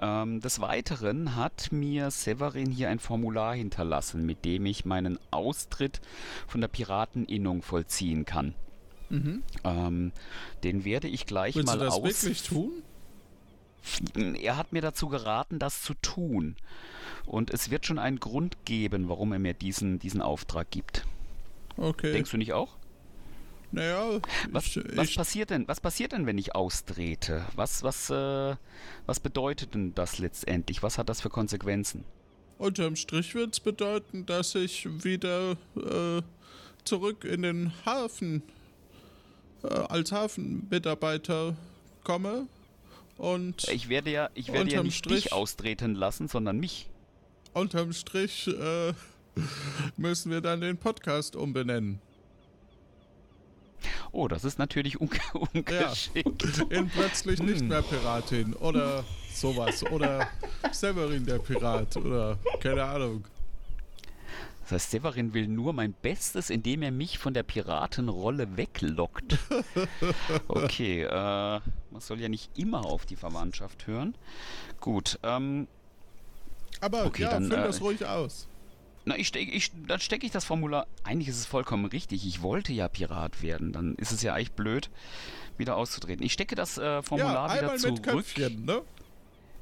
Ähm, 0.00 0.40
des 0.40 0.60
Weiteren 0.60 1.36
hat 1.36 1.72
mir 1.72 2.10
Severin 2.10 2.70
hier 2.70 2.88
ein 2.88 2.98
Formular 2.98 3.54
hinterlassen, 3.54 4.24
mit 4.26 4.44
dem 4.44 4.66
ich 4.66 4.84
meinen 4.84 5.18
Austritt 5.30 6.00
von 6.46 6.60
der 6.60 6.68
Pirateninnung 6.68 7.62
vollziehen 7.62 8.24
kann. 8.24 8.54
Mhm. 9.10 9.42
Ähm, 9.64 10.12
den 10.62 10.84
werde 10.84 11.08
ich 11.08 11.26
gleich 11.26 11.54
Willst 11.56 11.66
mal 11.66 11.78
du 11.78 11.84
das 11.84 11.94
aus. 11.94 12.04
wirklich 12.04 12.42
tun? 12.42 12.82
Er 14.40 14.56
hat 14.56 14.72
mir 14.72 14.80
dazu 14.80 15.08
geraten, 15.08 15.58
das 15.58 15.82
zu 15.82 15.94
tun. 15.94 16.56
Und 17.26 17.50
es 17.50 17.70
wird 17.70 17.86
schon 17.86 17.98
einen 17.98 18.18
Grund 18.18 18.64
geben, 18.64 19.08
warum 19.08 19.32
er 19.32 19.38
mir 19.38 19.54
diesen, 19.54 19.98
diesen 19.98 20.22
Auftrag 20.22 20.70
gibt. 20.70 21.06
Okay. 21.76 22.12
Denkst 22.12 22.30
du 22.30 22.38
nicht 22.38 22.52
auch? 22.52 22.76
Naja, 23.74 24.20
Was, 24.50 24.66
ich, 24.66 24.80
was 24.96 25.08
ich, 25.10 25.16
passiert 25.16 25.50
denn? 25.50 25.66
Was 25.68 25.80
passiert 25.80 26.12
denn, 26.12 26.26
wenn 26.26 26.38
ich 26.38 26.54
austrete? 26.54 27.44
Was, 27.54 27.82
was, 27.82 28.10
äh, 28.10 28.56
was 29.06 29.20
bedeutet 29.20 29.74
denn 29.74 29.94
das 29.94 30.18
letztendlich? 30.18 30.82
Was 30.82 30.98
hat 30.98 31.08
das 31.08 31.20
für 31.20 31.30
Konsequenzen? 31.30 32.04
unterm 32.56 32.94
Strich 32.96 33.34
wird 33.34 33.52
es 33.54 33.60
bedeuten, 33.60 34.26
dass 34.26 34.54
ich 34.54 34.86
wieder 35.04 35.56
äh, 35.76 36.22
zurück 36.84 37.24
in 37.24 37.42
den 37.42 37.72
Hafen 37.84 38.42
äh, 39.64 39.68
als 39.68 40.12
Hafenmitarbeiter 40.12 41.56
komme 42.04 42.46
und 43.18 43.68
Ich 43.68 43.88
werde 43.88 44.10
ja, 44.10 44.30
ich 44.34 44.52
werde 44.52 44.70
ja 44.70 44.82
nicht 44.84 44.96
Strich- 44.98 45.24
dich 45.24 45.32
austreten 45.32 45.94
lassen, 45.96 46.28
sondern 46.28 46.58
mich. 46.58 46.88
unterm 47.54 47.92
Strich 47.92 48.46
äh, 48.46 48.92
müssen 49.96 50.30
wir 50.30 50.40
dann 50.40 50.60
den 50.60 50.76
Podcast 50.76 51.34
umbenennen. 51.36 52.00
Oh, 54.12 54.28
das 54.28 54.44
ist 54.44 54.58
natürlich 54.58 55.00
unge 55.00 55.18
ungeschickt. 55.54 56.66
In 56.70 56.88
plötzlich 56.88 57.40
nicht 57.42 57.60
Hm. 57.60 57.68
mehr 57.68 57.82
Piratin 57.82 58.54
oder 58.54 59.04
sowas. 59.32 59.82
Oder 59.84 60.28
Severin 60.72 61.24
der 61.26 61.38
Pirat 61.38 61.96
oder 61.96 62.38
keine 62.60 62.84
Ahnung. 62.84 63.24
Das 64.62 64.72
heißt, 64.72 64.90
Severin 64.92 65.34
will 65.34 65.46
nur 65.46 65.74
mein 65.74 65.92
Bestes, 65.92 66.48
indem 66.48 66.80
er 66.82 66.90
mich 66.90 67.18
von 67.18 67.34
der 67.34 67.42
Piratenrolle 67.42 68.56
weglockt. 68.56 69.38
Okay, 70.48 71.02
äh, 71.02 71.10
man 71.10 72.00
soll 72.00 72.20
ja 72.20 72.28
nicht 72.28 72.56
immer 72.58 72.84
auf 72.86 73.04
die 73.06 73.16
Verwandtschaft 73.16 73.86
hören. 73.86 74.14
Gut, 74.80 75.18
ähm, 75.22 75.68
Aber 76.80 77.04
Okay, 77.06 77.22
ja, 77.22 77.30
dann, 77.30 77.44
füll 77.46 77.58
äh, 77.58 77.62
das 77.64 77.80
ruhig 77.82 78.04
aus. 78.06 78.48
Na, 79.06 79.16
ich 79.18 79.28
steck, 79.28 79.54
ich, 79.54 79.70
dann 79.86 80.00
stecke 80.00 80.24
ich 80.24 80.32
das 80.32 80.44
Formular. 80.44 80.86
Eigentlich 81.02 81.28
ist 81.28 81.38
es 81.38 81.46
vollkommen 81.46 81.84
richtig. 81.84 82.26
Ich 82.26 82.40
wollte 82.42 82.72
ja 82.72 82.88
Pirat 82.88 83.42
werden. 83.42 83.72
Dann 83.72 83.96
ist 83.96 84.12
es 84.12 84.22
ja 84.22 84.34
eigentlich 84.34 84.52
blöd, 84.52 84.90
wieder 85.58 85.76
auszutreten. 85.76 86.24
Ich 86.24 86.32
stecke 86.32 86.54
das 86.54 86.78
äh, 86.78 87.02
Formular 87.02 87.48
ja, 87.48 87.54
wieder 87.54 87.60
einmal 87.62 87.78
zurück. 87.78 87.94
mit 87.96 88.02
Köpfchen, 88.02 88.64
ne? 88.64 88.82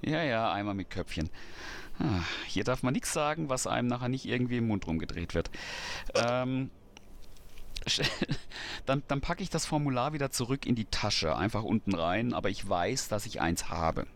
Ja, 0.03 0.23
ja, 0.23 0.53
einmal 0.53 0.75
mit 0.75 0.91
Köpfchen. 0.91 1.29
Ah, 1.99 2.23
hier 2.47 2.65
darf 2.65 2.83
man 2.83 2.95
nichts 2.95 3.13
sagen, 3.13 3.49
was 3.49 3.67
einem 3.67 3.89
nachher 3.89 4.09
nicht 4.09 4.27
irgendwie 4.27 4.59
im 4.59 4.69
Mund 4.69 4.87
rumgedreht 4.87 5.35
wird. 5.35 5.51
Ähm, 6.15 6.71
dann, 8.87 9.03
dann 9.09 9.21
packe 9.21 9.43
ich 9.43 9.51
das 9.51 9.67
Formular 9.67 10.13
wieder 10.13 10.31
zurück 10.31 10.67
in 10.67 10.75
die 10.75 10.87
Tasche, 10.87 11.37
einfach 11.37 11.65
unten 11.65 11.95
rein, 11.95 12.33
aber 12.33 12.49
ich 12.49 12.69
weiß, 12.69 13.09
dass 13.09 13.27
ich 13.27 13.41
eins 13.41 13.69
habe. 13.69 14.07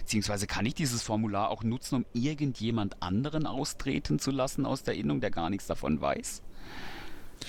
Beziehungsweise 0.00 0.46
kann 0.46 0.66
ich 0.66 0.74
dieses 0.74 1.02
Formular 1.02 1.50
auch 1.50 1.62
nutzen, 1.62 1.96
um 1.96 2.06
irgendjemand 2.12 3.02
anderen 3.02 3.46
austreten 3.46 4.18
zu 4.18 4.30
lassen 4.30 4.66
aus 4.66 4.82
der 4.82 4.94
Innung, 4.94 5.20
der 5.20 5.30
gar 5.30 5.50
nichts 5.50 5.66
davon 5.66 6.00
weiß? 6.00 6.42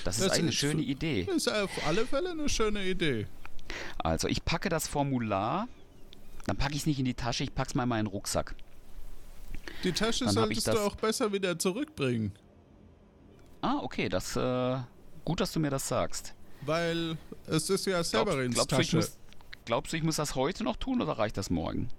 Das, 0.04 0.20
ist 0.20 0.32
eine 0.32 0.52
schöne 0.52 0.82
Idee. 0.82 1.24
Das 1.26 1.36
ist 1.38 1.48
auf 1.48 1.70
alle 1.88 2.06
Fälle 2.06 2.32
eine 2.32 2.50
schöne 2.50 2.84
Idee. 2.86 3.28
Also, 3.98 4.28
ich 4.28 4.44
packe 4.44 4.70
das 4.70 4.88
Formular, 4.88 5.68
dann 6.46 6.58
packe 6.58 6.74
ich 6.74 6.80
es 6.82 6.86
nicht 6.86 7.00
in 7.00 7.06
die 7.06 7.14
Tasche, 7.14 7.44
ich 7.44 7.56
packe 7.56 7.70
es 7.70 7.76
mal 7.76 7.84
in 7.84 7.90
meinen 7.90 8.08
Rucksack. 8.08 8.56
Die 9.84 9.92
Tasche 9.92 10.26
Dann 10.26 10.34
solltest 10.34 10.68
du 10.68 10.72
das- 10.72 10.80
auch 10.82 10.96
besser 10.96 11.32
wieder 11.32 11.58
zurückbringen. 11.58 12.34
Ah, 13.62 13.80
okay, 13.82 14.10
das, 14.10 14.36
äh, 14.36 14.78
gut, 15.24 15.40
dass 15.40 15.52
du 15.52 15.60
mir 15.60 15.70
das 15.72 15.88
sagst. 15.88 16.34
Weil 16.62 17.18
es 17.48 17.70
ist 17.70 17.86
ja 17.86 18.04
Severins 18.04 18.54
glaubst, 18.56 18.72
du, 18.72 18.76
ich 18.80 18.88
Tasche. 18.88 18.96
muss, 18.98 19.18
glaubst 19.66 19.94
du, 19.94 19.98
ich 19.98 20.04
muss 20.04 20.18
das 20.18 20.36
heute 20.36 20.64
noch 20.64 20.76
tun 20.78 21.02
oder 21.02 21.14
reicht 21.14 21.38
das 21.38 21.50
morgen? 21.50 21.90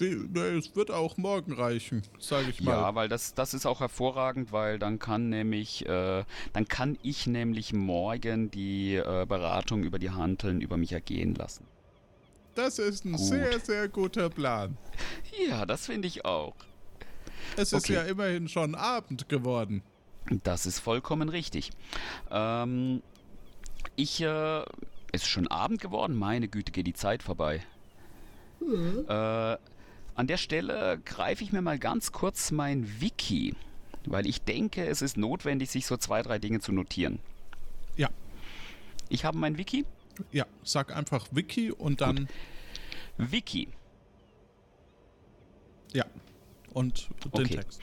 Die, 0.00 0.28
es 0.38 0.74
wird 0.74 0.90
auch 0.90 1.16
morgen 1.16 1.52
reichen, 1.52 2.02
sage 2.18 2.50
ich 2.50 2.60
mal. 2.60 2.72
Ja, 2.72 2.94
weil 2.96 3.08
das, 3.08 3.34
das 3.34 3.54
ist 3.54 3.64
auch 3.64 3.80
hervorragend, 3.80 4.50
weil 4.50 4.78
dann 4.78 4.98
kann 4.98 5.28
nämlich, 5.28 5.86
äh, 5.86 6.24
dann 6.52 6.66
kann 6.68 6.98
ich 7.02 7.26
nämlich 7.28 7.72
morgen 7.72 8.50
die 8.50 8.96
äh, 8.96 9.24
Beratung 9.26 9.84
über 9.84 9.98
die 10.00 10.10
Hanteln 10.10 10.60
über 10.60 10.76
mich 10.76 10.92
ergehen 10.92 11.34
lassen. 11.36 11.64
Das 12.56 12.78
ist 12.78 13.04
ein 13.04 13.12
Gut. 13.12 13.20
sehr, 13.20 13.60
sehr 13.60 13.88
guter 13.88 14.30
Plan. 14.30 14.76
Ja, 15.48 15.64
das 15.66 15.86
finde 15.86 16.08
ich 16.08 16.24
auch. 16.24 16.54
Es 17.56 17.72
ist 17.72 17.84
Okay. 17.84 17.94
ja 17.94 18.02
immerhin 18.02 18.48
schon 18.48 18.74
Abend 18.74 19.28
geworden. 19.28 19.82
Das 20.42 20.66
ist 20.66 20.78
vollkommen 20.80 21.28
richtig. 21.28 21.70
Ähm, 22.30 23.02
ich, 23.96 24.20
äh, 24.22 24.60
es 25.12 25.22
ist 25.22 25.26
schon 25.28 25.46
Abend 25.48 25.80
geworden, 25.80 26.16
meine 26.16 26.48
Güte, 26.48 26.72
geht 26.72 26.86
die 26.86 26.94
Zeit 26.94 27.22
vorbei. 27.22 27.62
Äh, 28.60 29.56
an 30.14 30.26
der 30.26 30.36
Stelle 30.36 31.00
greife 31.04 31.42
ich 31.44 31.52
mir 31.52 31.62
mal 31.62 31.78
ganz 31.78 32.12
kurz 32.12 32.50
mein 32.50 33.00
Wiki, 33.00 33.54
weil 34.06 34.26
ich 34.26 34.42
denke, 34.42 34.86
es 34.86 35.02
ist 35.02 35.16
notwendig, 35.16 35.70
sich 35.70 35.86
so 35.86 35.96
zwei, 35.96 36.22
drei 36.22 36.38
Dinge 36.38 36.60
zu 36.60 36.72
notieren. 36.72 37.18
Ja. 37.96 38.08
Ich 39.08 39.24
habe 39.24 39.38
mein 39.38 39.58
Wiki. 39.58 39.84
Ja, 40.30 40.46
sag 40.62 40.94
einfach 40.94 41.26
Wiki 41.32 41.72
und 41.72 42.00
dann. 42.00 42.28
Wiki. 43.16 43.68
Ja. 45.92 46.04
Und 46.72 47.08
den 47.24 47.30
Okay. 47.32 47.56
Text. 47.56 47.80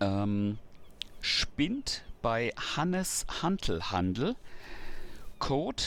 Ähm, 0.00 0.58
spinnt 1.20 2.04
bei 2.22 2.52
Hannes 2.76 3.26
Hantelhandel 3.42 4.34
Code 5.38 5.82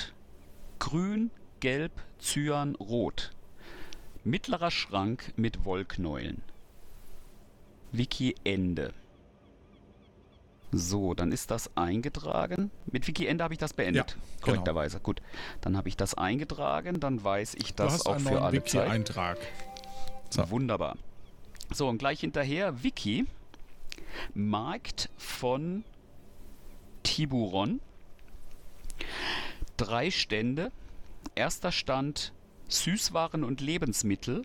grün, 0.79 1.31
gelb, 1.59 1.91
cyan, 2.19 2.75
rot. 2.75 3.31
Mittlerer 4.27 4.71
Schrank 4.71 5.31
mit 5.37 5.63
Wollknäulen. 5.63 6.41
Wiki 7.93 8.35
Ende. 8.43 8.93
So, 10.73 11.13
dann 11.13 11.31
ist 11.31 11.49
das 11.49 11.71
eingetragen. 11.77 12.69
Mit 12.91 13.07
Wiki 13.07 13.25
Ende 13.25 13.45
habe 13.45 13.53
ich 13.53 13.57
das 13.57 13.73
beendet. 13.73 14.11
Ja, 14.11 14.15
genau. 14.15 14.41
Korrekterweise. 14.41 14.99
Gut. 14.99 15.21
Dann 15.61 15.77
habe 15.77 15.87
ich 15.87 15.95
das 15.95 16.13
eingetragen, 16.13 16.99
dann 16.99 17.23
weiß 17.23 17.55
ich 17.55 17.73
das 17.73 18.05
auch 18.05 18.19
für 18.19 18.41
alle 18.41 18.61
Zeit. 18.65 18.83
Wiki-Eintrag. 18.83 19.37
So. 20.29 20.49
Wunderbar. 20.49 20.97
So, 21.73 21.87
und 21.87 21.97
gleich 21.97 22.19
hinterher 22.19 22.83
Wiki. 22.83 23.25
Markt 24.33 25.09
von 25.15 25.85
Tiburon. 27.03 27.79
Drei 29.77 30.11
Stände. 30.11 30.73
Erster 31.33 31.71
Stand 31.71 32.33
Süßwaren 32.67 33.43
und 33.43 33.61
Lebensmittel. 33.61 34.43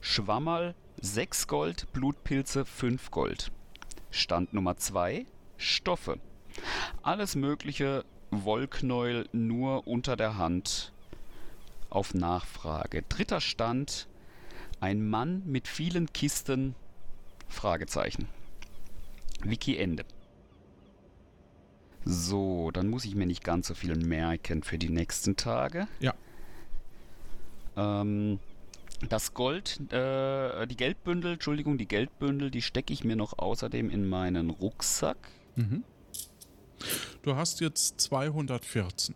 Schwammerl 0.00 0.74
6 1.00 1.46
Gold, 1.46 1.92
Blutpilze 1.92 2.64
5 2.64 3.10
Gold. 3.10 3.52
Stand 4.10 4.52
Nummer 4.52 4.76
2 4.76 5.26
Stoffe. 5.56 6.18
Alles 7.02 7.36
mögliche 7.36 8.04
Wollknäuel 8.30 9.28
nur 9.32 9.86
unter 9.86 10.16
der 10.16 10.36
Hand 10.36 10.92
auf 11.90 12.14
Nachfrage. 12.14 13.02
Dritter 13.08 13.40
Stand 13.40 14.08
ein 14.80 15.08
Mann 15.08 15.42
mit 15.46 15.68
vielen 15.68 16.12
Kisten? 16.12 16.74
Fragezeichen. 17.48 18.28
Wiki 19.42 19.76
Ende. 19.76 20.04
So, 22.04 22.70
dann 22.70 22.88
muss 22.88 23.04
ich 23.04 23.14
mir 23.14 23.26
nicht 23.26 23.44
ganz 23.44 23.68
so 23.68 23.74
viel 23.74 23.96
merken 23.96 24.62
für 24.62 24.76
die 24.76 24.90
nächsten 24.90 25.36
Tage. 25.36 25.88
Ja. 26.00 26.14
Ähm, 27.76 28.38
das 29.08 29.34
Gold, 29.34 29.92
äh, 29.92 30.66
die 30.66 30.76
Geldbündel, 30.76 31.34
Entschuldigung, 31.34 31.78
die 31.78 31.88
Geldbündel, 31.88 32.50
die 32.50 32.62
stecke 32.62 32.92
ich 32.92 33.04
mir 33.04 33.16
noch 33.16 33.38
außerdem 33.38 33.90
in 33.90 34.08
meinen 34.08 34.50
Rucksack. 34.50 35.16
Mhm. 35.56 35.84
Du 37.22 37.36
hast 37.36 37.60
jetzt 37.60 38.00
214. 38.00 39.14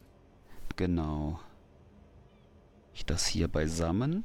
Genau. 0.77 1.41
Ich 2.95 3.05
das 3.07 3.27
hier 3.27 3.49
beisammen. 3.49 4.25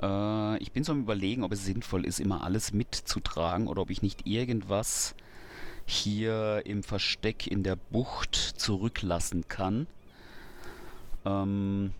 Äh, 0.00 0.58
ich 0.58 0.72
bin 0.72 0.84
so 0.84 0.92
am 0.92 1.00
überlegen, 1.00 1.44
ob 1.44 1.52
es 1.52 1.64
sinnvoll 1.64 2.04
ist, 2.04 2.20
immer 2.20 2.44
alles 2.44 2.72
mitzutragen 2.72 3.68
oder 3.68 3.82
ob 3.82 3.90
ich 3.90 4.02
nicht 4.02 4.26
irgendwas 4.26 5.14
hier 5.86 6.62
im 6.66 6.82
Versteck 6.82 7.46
in 7.46 7.62
der 7.62 7.76
Bucht 7.76 8.34
zurücklassen 8.34 9.48
kann. 9.48 9.86
Ähm, 11.24 11.92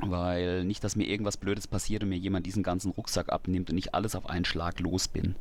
weil 0.00 0.64
nicht, 0.64 0.82
dass 0.84 0.96
mir 0.96 1.06
irgendwas 1.06 1.36
Blödes 1.36 1.66
passiert 1.66 2.02
und 2.02 2.08
mir 2.08 2.18
jemand 2.18 2.46
diesen 2.46 2.62
ganzen 2.62 2.90
Rucksack 2.90 3.32
abnimmt 3.32 3.70
und 3.70 3.78
ich 3.78 3.94
alles 3.94 4.14
auf 4.14 4.28
einen 4.28 4.44
Schlag 4.44 4.80
los 4.80 5.08
bin. 5.08 5.34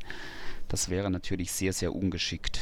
Das 0.67 0.89
wäre 0.89 1.09
natürlich 1.09 1.51
sehr, 1.51 1.73
sehr 1.73 1.93
ungeschickt. 1.93 2.59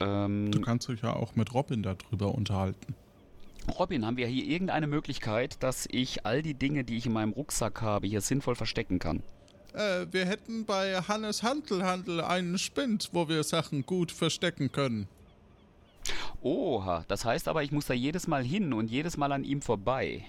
Ähm, 0.00 0.50
Du 0.50 0.60
kannst 0.60 0.88
dich 0.88 1.02
ja 1.02 1.14
auch 1.14 1.36
mit 1.36 1.54
Robin 1.54 1.82
darüber 1.82 2.34
unterhalten. 2.34 2.94
Robin, 3.78 4.06
haben 4.06 4.16
wir 4.16 4.26
hier 4.26 4.44
irgendeine 4.44 4.86
Möglichkeit, 4.86 5.62
dass 5.62 5.86
ich 5.90 6.26
all 6.26 6.42
die 6.42 6.54
Dinge, 6.54 6.84
die 6.84 6.96
ich 6.96 7.06
in 7.06 7.12
meinem 7.12 7.32
Rucksack 7.32 7.82
habe, 7.82 8.06
hier 8.06 8.20
sinnvoll 8.20 8.56
verstecken 8.56 8.98
kann? 8.98 9.22
Äh, 9.74 10.06
wir 10.10 10.26
hätten 10.26 10.64
bei 10.64 10.94
Hannes 10.96 11.42
Handelhandel 11.42 12.20
einen 12.20 12.58
Spind, 12.58 13.10
wo 13.12 13.28
wir 13.28 13.44
Sachen 13.44 13.86
gut 13.86 14.10
verstecken 14.10 14.72
können. 14.72 15.08
Oha, 16.42 17.04
das 17.08 17.24
heißt 17.24 17.48
aber, 17.48 17.62
ich 17.62 17.72
muss 17.72 17.86
da 17.86 17.94
jedes 17.94 18.26
Mal 18.26 18.42
hin 18.42 18.72
und 18.72 18.90
jedes 18.90 19.16
Mal 19.16 19.32
an 19.32 19.44
ihm 19.44 19.60
vorbei. 19.62 20.24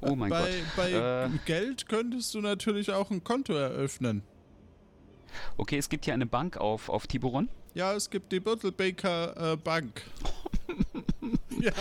Oh 0.00 0.14
mein 0.16 0.30
bei 0.30 0.40
Gott. 0.40 0.76
bei 0.76 0.92
Äh, 0.92 1.30
Geld 1.46 1.88
könntest 1.88 2.34
du 2.34 2.40
natürlich 2.40 2.90
auch 2.90 3.10
ein 3.10 3.22
Konto 3.24 3.52
eröffnen. 3.54 4.22
okay, 5.56 5.78
es 5.78 5.88
gibt 5.88 6.04
hier 6.04 6.14
eine 6.14 6.26
Bank 6.26 6.56
auf, 6.56 6.88
auf 6.88 7.06
Tiburon. 7.06 7.48
Ja, 7.74 7.92
es 7.94 8.08
gibt 8.08 8.30
die 8.32 8.40
Büttelbaker 8.40 9.52
äh, 9.52 9.56
Bank. 9.56 10.02
ja, 11.60 11.72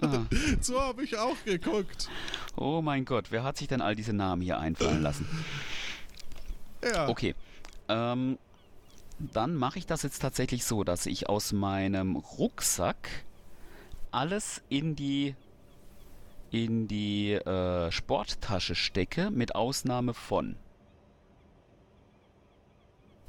Ah. 0.00 0.24
so 0.60 0.80
habe 0.80 1.04
ich 1.04 1.16
auch 1.18 1.36
geguckt. 1.44 2.08
Oh 2.56 2.80
mein 2.82 3.04
Gott, 3.04 3.26
wer 3.30 3.42
hat 3.44 3.56
sich 3.56 3.68
denn 3.68 3.80
all 3.80 3.94
diese 3.94 4.12
Namen 4.12 4.42
hier 4.42 4.58
einfallen 4.58 5.02
lassen? 5.02 5.26
Ja, 6.84 7.08
Okay. 7.08 7.34
Ähm, 7.88 8.38
dann 9.32 9.54
mache 9.54 9.78
ich 9.78 9.86
das 9.86 10.02
jetzt 10.02 10.20
tatsächlich 10.20 10.64
so, 10.64 10.84
dass 10.84 11.06
ich 11.06 11.28
aus 11.28 11.52
meinem 11.52 12.16
Rucksack 12.16 13.08
alles 14.10 14.62
in 14.68 14.96
die 14.96 15.34
in 16.50 16.86
die 16.86 17.32
äh, 17.32 17.90
Sporttasche 17.90 18.74
stecke, 18.74 19.30
mit 19.30 19.54
Ausnahme 19.54 20.12
von. 20.12 20.56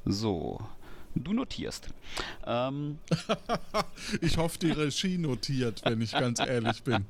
So, 0.04 0.60
du 1.16 1.32
notierst. 1.32 1.88
Ähm, 2.46 3.00
ich 4.22 4.38
hoffe, 4.38 4.60
die 4.60 4.72
Regie 4.72 5.18
notiert, 5.18 5.82
wenn 5.86 6.02
ich 6.02 6.12
ganz 6.12 6.40
ehrlich 6.42 6.84
bin. 6.84 7.06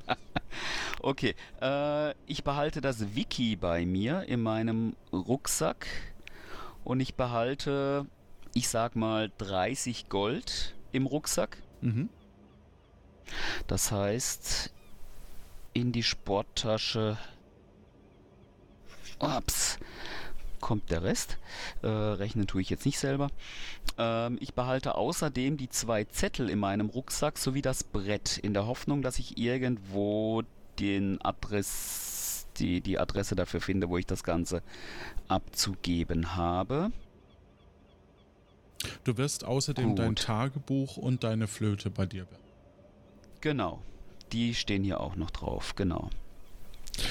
okay, 1.02 1.34
äh, 1.60 2.14
ich 2.26 2.44
behalte 2.44 2.80
das 2.80 3.16
Wiki 3.16 3.56
bei 3.56 3.84
mir 3.84 4.22
in 4.22 4.40
meinem 4.40 4.94
Rucksack 5.12 5.88
und 6.84 7.00
ich 7.00 7.16
behalte, 7.16 8.06
ich 8.54 8.68
sag 8.68 8.96
mal, 8.96 9.30
30 9.38 10.08
Gold 10.08 10.74
im 10.92 11.06
Rucksack. 11.06 11.58
Mhm. 11.80 12.08
Das 13.66 13.90
heißt, 13.92 14.72
in 15.72 15.92
die 15.92 16.02
Sporttasche. 16.02 17.18
Ups. 19.18 19.78
kommt 20.60 20.90
der 20.90 21.02
Rest. 21.02 21.38
Äh, 21.82 21.88
rechnen 21.88 22.46
tue 22.46 22.62
ich 22.62 22.70
jetzt 22.70 22.86
nicht 22.86 22.98
selber. 22.98 23.28
Ähm, 23.98 24.38
ich 24.40 24.54
behalte 24.54 24.94
außerdem 24.94 25.56
die 25.56 25.68
zwei 25.68 26.04
Zettel 26.04 26.48
in 26.48 26.58
meinem 26.58 26.88
Rucksack 26.88 27.38
sowie 27.38 27.60
das 27.60 27.84
Brett, 27.84 28.38
in 28.38 28.54
der 28.54 28.66
Hoffnung, 28.66 29.02
dass 29.02 29.18
ich 29.18 29.36
irgendwo 29.36 30.42
den 30.78 31.20
Adress, 31.22 32.46
die, 32.56 32.80
die 32.80 32.98
Adresse 32.98 33.34
dafür 33.34 33.60
finde, 33.60 33.88
wo 33.88 33.98
ich 33.98 34.06
das 34.06 34.24
Ganze 34.24 34.62
abzugeben 35.28 36.34
habe. 36.36 36.92
Du 39.04 39.16
wirst 39.16 39.44
außerdem 39.44 39.90
Gut. 39.90 39.98
dein 39.98 40.16
Tagebuch 40.16 40.96
und 40.96 41.24
deine 41.24 41.46
Flöte 41.46 41.90
bei 41.90 42.06
dir 42.06 42.24
behalten. 42.24 42.44
Genau. 43.40 43.82
Die 44.32 44.54
stehen 44.54 44.84
hier 44.84 45.00
auch 45.00 45.16
noch 45.16 45.30
drauf, 45.30 45.74
genau. 45.76 46.10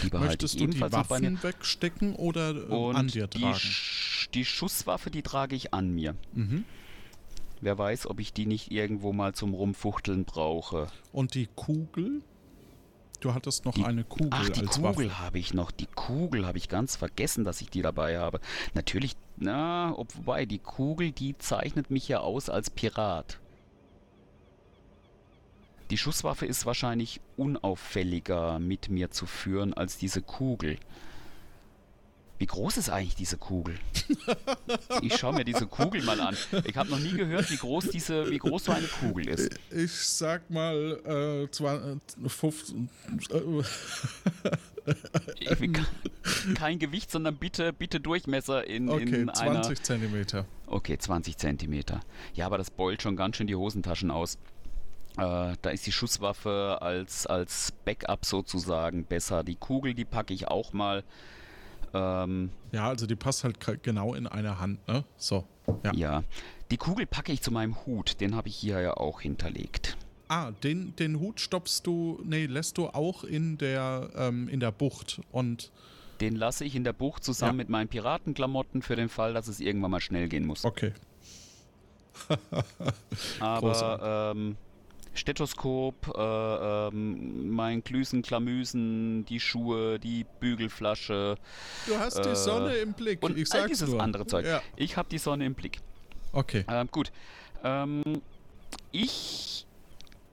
Die 0.03 0.15
Möchtest 0.15 0.59
du 0.59 0.67
die. 0.67 0.80
Waffen 0.82 1.41
wegstecken 1.43 2.15
oder 2.15 2.51
äh, 2.51 2.59
Und 2.61 2.95
an 2.95 3.07
dir 3.07 3.28
die, 3.28 3.41
tragen? 3.41 3.55
Sch 3.55 4.30
die 4.34 4.45
Schusswaffe, 4.45 5.11
die 5.11 5.21
trage 5.21 5.55
ich 5.55 5.74
an 5.74 5.93
mir. 5.93 6.15
Mhm. 6.34 6.63
Wer 7.61 7.78
weiß, 7.78 8.07
ob 8.07 8.19
ich 8.19 8.34
die 8.34 8.45
nicht 8.45 8.71
irgendwo 8.71 9.13
mal 9.13 9.34
zum 9.34 9.53
Rumfuchteln 9.53 10.26
brauche. 10.26 10.88
Und 11.11 11.34
die 11.34 11.47
Kugel? 11.55 12.21
Du 13.24 13.34
hattest 13.34 13.63
noch 13.63 13.74
Die- 13.74 13.86
eine 13.86 14.03
Kugel 14.03 14.28
Ach, 14.32 14.49
die 14.49 14.65
Kugel 14.65 15.17
habe 15.17 15.39
ich 15.39 15.53
noch. 15.53 15.71
Die 15.71 15.86
Kugel 15.86 16.45
habe 16.45 16.57
ich 16.57 16.67
ganz 16.67 16.97
vergessen, 16.97 17.45
dass 17.45 17.61
ich 17.61 17.69
die 17.69 17.82
dabei 17.82 18.19
habe. 18.19 18.41
Natürlich, 18.74 19.15
na, 19.38 19.93
ob, 19.97 20.13
wobei, 20.17 20.45
die 20.45 20.59
Kugel, 20.59 21.11
die 21.13 21.38
zeichnet 21.38 21.89
mich 21.89 22.09
ja 22.09 22.19
aus 22.19 22.49
als 22.49 22.69
Pirat. 22.69 23.39
Die 25.89 25.97
Schusswaffe 25.97 26.45
ist 26.45 26.65
wahrscheinlich 26.65 27.21
unauffälliger 27.38 28.59
mit 28.59 28.89
mir 28.89 29.09
zu 29.09 29.26
führen 29.26 29.74
als 29.74 29.97
diese 29.97 30.21
Kugel. 30.21 30.78
Wie 32.39 32.45
groß 32.47 32.77
ist 32.77 32.89
eigentlich 32.89 33.15
diese 33.15 33.38
Kugel? 33.38 33.75
Ich 35.01 35.17
schaue 35.17 35.34
mir 35.34 35.43
diese 35.45 35.65
Kugel 35.67 36.01
mal 36.03 36.19
an. 36.19 36.36
Ich 36.65 36.75
habe 36.77 36.89
noch 36.89 36.99
nie 36.99 37.11
gehört, 37.13 37.49
wie 37.51 37.57
groß 37.57 37.89
diese, 37.89 38.29
wie 38.29 38.38
groß 38.38 38.65
so 38.65 38.71
eine 38.71 38.88
Kugel 38.88 39.27
ist. 39.27 39.49
Ich 39.71 39.91
sag 39.91 40.49
mal, 40.49 40.99
äh, 41.45 41.51
zwar, 41.51 41.84
äh, 41.84 42.29
15, 42.29 42.89
äh, 43.31 43.63
Ich 45.39 45.59
will 45.59 45.71
ke- 45.71 45.86
kein 46.55 46.79
Gewicht, 46.79 47.11
sondern 47.11 47.36
bitte, 47.38 47.73
bitte 47.73 47.99
Durchmesser 47.99 48.65
in, 48.67 48.89
okay, 48.89 49.03
in 49.21 49.29
einer. 49.29 49.61
20 49.61 49.84
Zentimeter. 49.84 50.45
Okay, 50.67 50.97
20 50.97 51.38
Zentimeter. 51.38 52.01
Ja, 52.34 52.45
aber 52.45 52.57
das 52.57 52.69
beult 52.71 53.01
schon 53.01 53.15
ganz 53.15 53.38
schön 53.38 53.47
die 53.47 53.55
Hosentaschen 53.55 54.11
aus. 54.11 54.36
Äh, 55.17 55.53
da 55.61 55.69
ist 55.71 55.86
die 55.86 55.91
Schusswaffe 55.91 56.79
als, 56.81 57.25
als 57.27 57.71
Backup 57.86 58.25
sozusagen 58.25 59.05
besser. 59.05 59.43
Die 59.43 59.55
Kugel, 59.55 59.93
die 59.93 60.05
packe 60.05 60.34
ich 60.34 60.47
auch 60.47 60.73
mal. 60.73 61.03
Ähm, 61.93 62.49
Ja, 62.71 62.87
also 62.89 63.05
die 63.05 63.15
passt 63.15 63.43
halt 63.43 63.57
genau 63.83 64.13
in 64.13 64.27
eine 64.27 64.59
Hand, 64.59 64.85
ne? 64.87 65.03
So, 65.17 65.45
ja. 65.83 65.93
ja. 65.93 66.23
Die 66.71 66.77
Kugel 66.77 67.05
packe 67.05 67.31
ich 67.31 67.41
zu 67.41 67.51
meinem 67.51 67.85
Hut. 67.85 68.19
Den 68.19 68.35
habe 68.35 68.47
ich 68.47 68.55
hier 68.55 68.79
ja 68.81 68.93
auch 68.97 69.21
hinterlegt. 69.21 69.95
Ah, 70.27 70.51
den, 70.63 70.95
den 70.95 71.19
Hut 71.19 71.39
stoppst 71.39 71.85
du, 71.85 72.19
nee, 72.23 72.45
lässt 72.47 72.77
du 72.79 72.87
auch 72.87 73.23
in 73.23 73.57
der, 73.59 74.09
ähm, 74.15 74.47
in 74.49 74.59
der 74.59 74.71
Bucht 74.71 75.21
und, 75.31 75.71
Den 76.21 76.35
lasse 76.35 76.63
ich 76.65 76.75
in 76.75 76.83
der 76.83 76.93
Bucht 76.93 77.23
zusammen 77.23 77.59
Ja. 77.59 77.63
mit 77.63 77.69
meinen 77.69 77.87
Piratenklamotten 77.89 78.81
für 78.81 78.95
den 78.95 79.09
Fall, 79.09 79.33
dass 79.33 79.47
es 79.47 79.59
irgendwann 79.59 79.91
mal 79.91 79.99
schnell 80.01 80.29
gehen 80.29 80.45
muss. 80.47 80.65
okay. 80.65 80.93
Aber 83.39 84.33
ähm, 84.35 84.55
Stethoskop, 85.14 86.07
äh, 86.18 86.88
ähm, 86.88 87.49
mein 87.51 87.84
Klüsen, 87.84 88.22
Klamüsen, 88.24 89.26
die 89.26 89.39
Schuhe, 89.39 89.99
die 89.99 90.26
Bügelflasche. 90.39 91.38
Du 91.88 91.97
hast 91.97 92.18
Äh, 92.20 92.30
die 92.30 92.36
Sonne 92.36 92.76
im 92.78 92.93
Blick, 92.93 93.22
Und 93.22 93.38
ich 93.38 93.51
all 93.53 93.61
sag's 93.61 93.72
dieses 93.80 93.89
nur. 93.89 94.01
andere 94.01 94.26
Zeug. 94.26 94.45
Ja, 94.45 94.61
Ich 94.76 94.97
habe 94.97 95.07
die 95.09 95.18
Sonne 95.20 95.45
im 95.45 95.53
Blick. 95.53 95.80
okay. 96.32 96.66
Ähm, 96.68 96.88
gut. 96.91 97.11
Ähm, 97.64 98.03
ich. 98.91 99.66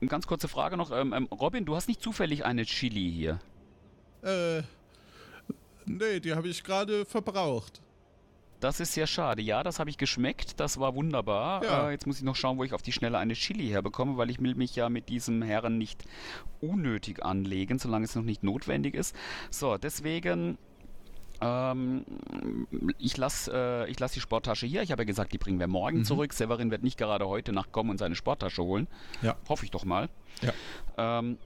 Eine 0.00 0.08
ganz 0.08 0.26
kurze 0.26 0.48
Frage 0.48 0.76
noch. 0.78 0.90
Ähm, 0.90 1.12
ähm, 1.12 1.26
Robin, 1.26 1.64
du 1.66 1.76
hast 1.76 1.86
nicht 1.88 2.00
zufällig 2.02 2.44
eine 2.46 2.64
Chili 2.64 3.12
hier. 3.12 3.38
Äh, 4.22 4.62
nee, 5.84 6.20
die 6.20 6.34
habe 6.34 6.48
ich 6.48 6.64
gerade 6.64 7.04
verbraucht. 7.04 7.82
Das 8.60 8.78
ist 8.78 8.92
sehr 8.94 9.06
schade. 9.06 9.40
Ja, 9.42 9.62
das 9.62 9.78
habe 9.80 9.88
ich 9.90 9.96
geschmeckt. 9.98 10.60
Das 10.60 10.78
war 10.78 10.94
wunderbar. 10.94 11.64
Ja. 11.64 11.88
Äh, 11.88 11.92
jetzt 11.92 12.06
muss 12.06 12.18
ich 12.18 12.22
noch 12.24 12.36
schauen, 12.36 12.58
wo 12.58 12.64
ich 12.64 12.74
auf 12.74 12.82
die 12.82 12.92
Schnelle 12.92 13.18
eine 13.18 13.32
Chili 13.34 13.68
herbekomme, 13.68 14.16
weil 14.18 14.30
ich 14.30 14.38
will 14.40 14.54
mich 14.54 14.76
ja 14.76 14.88
mit 14.90 15.08
diesem 15.08 15.40
Herren 15.42 15.78
nicht 15.78 16.04
unnötig 16.60 17.24
anlegen, 17.24 17.78
solange 17.78 18.04
es 18.04 18.14
noch 18.14 18.22
nicht 18.22 18.42
notwendig 18.42 18.94
ist. 18.94 19.16
So, 19.50 19.76
deswegen. 19.78 20.58
Ähm, 21.42 22.04
ich 22.98 23.16
lasse 23.16 23.50
äh, 23.86 23.90
ich 23.90 23.98
lass 23.98 24.12
die 24.12 24.20
Sporttasche 24.20 24.66
hier. 24.66 24.82
Ich 24.82 24.92
habe 24.92 25.02
ja 25.02 25.06
gesagt, 25.06 25.32
die 25.32 25.38
bringen 25.38 25.58
wir 25.58 25.68
morgen 25.68 26.00
Mhm. 26.00 26.04
zurück. 26.04 26.34
Severin 26.34 26.70
wird 26.70 26.82
nicht 26.82 26.98
gerade 26.98 27.26
heute 27.28 27.52
Nacht 27.52 27.72
kommen 27.72 27.88
und 27.88 27.96
seine 27.96 28.14
Sporttasche 28.14 28.62
holen. 28.62 28.88
Ja. 29.22 29.36
Hoffe 29.48 29.64
ich 29.64 29.70
doch 29.70 29.86
mal. 29.86 30.10
Ja. 30.42 30.52
Ähm, 31.18 31.38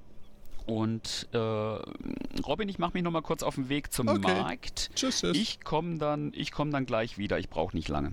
und 0.67 1.29
äh, 1.33 1.39
Robin, 1.39 2.69
ich 2.69 2.79
mache 2.79 2.93
mich 2.95 3.03
noch 3.03 3.11
mal 3.11 3.23
kurz 3.23 3.43
auf 3.43 3.55
den 3.57 3.69
Weg 3.69 3.93
zum 3.93 4.09
Okay. 4.09 4.21
Markt. 4.21 4.91
Tschüss, 4.95 5.21
tschüss. 5.21 5.37
Ich 5.37 5.61
komme 5.61 5.99
dann, 5.99 6.33
ich 6.35 6.53
komm 6.53 6.71
dann 6.71 6.87
gleich 6.87 7.19
wieder. 7.19 7.39
Ich 7.39 7.49
brauche 7.51 7.77
nicht 7.77 7.89
lange. 7.89 8.13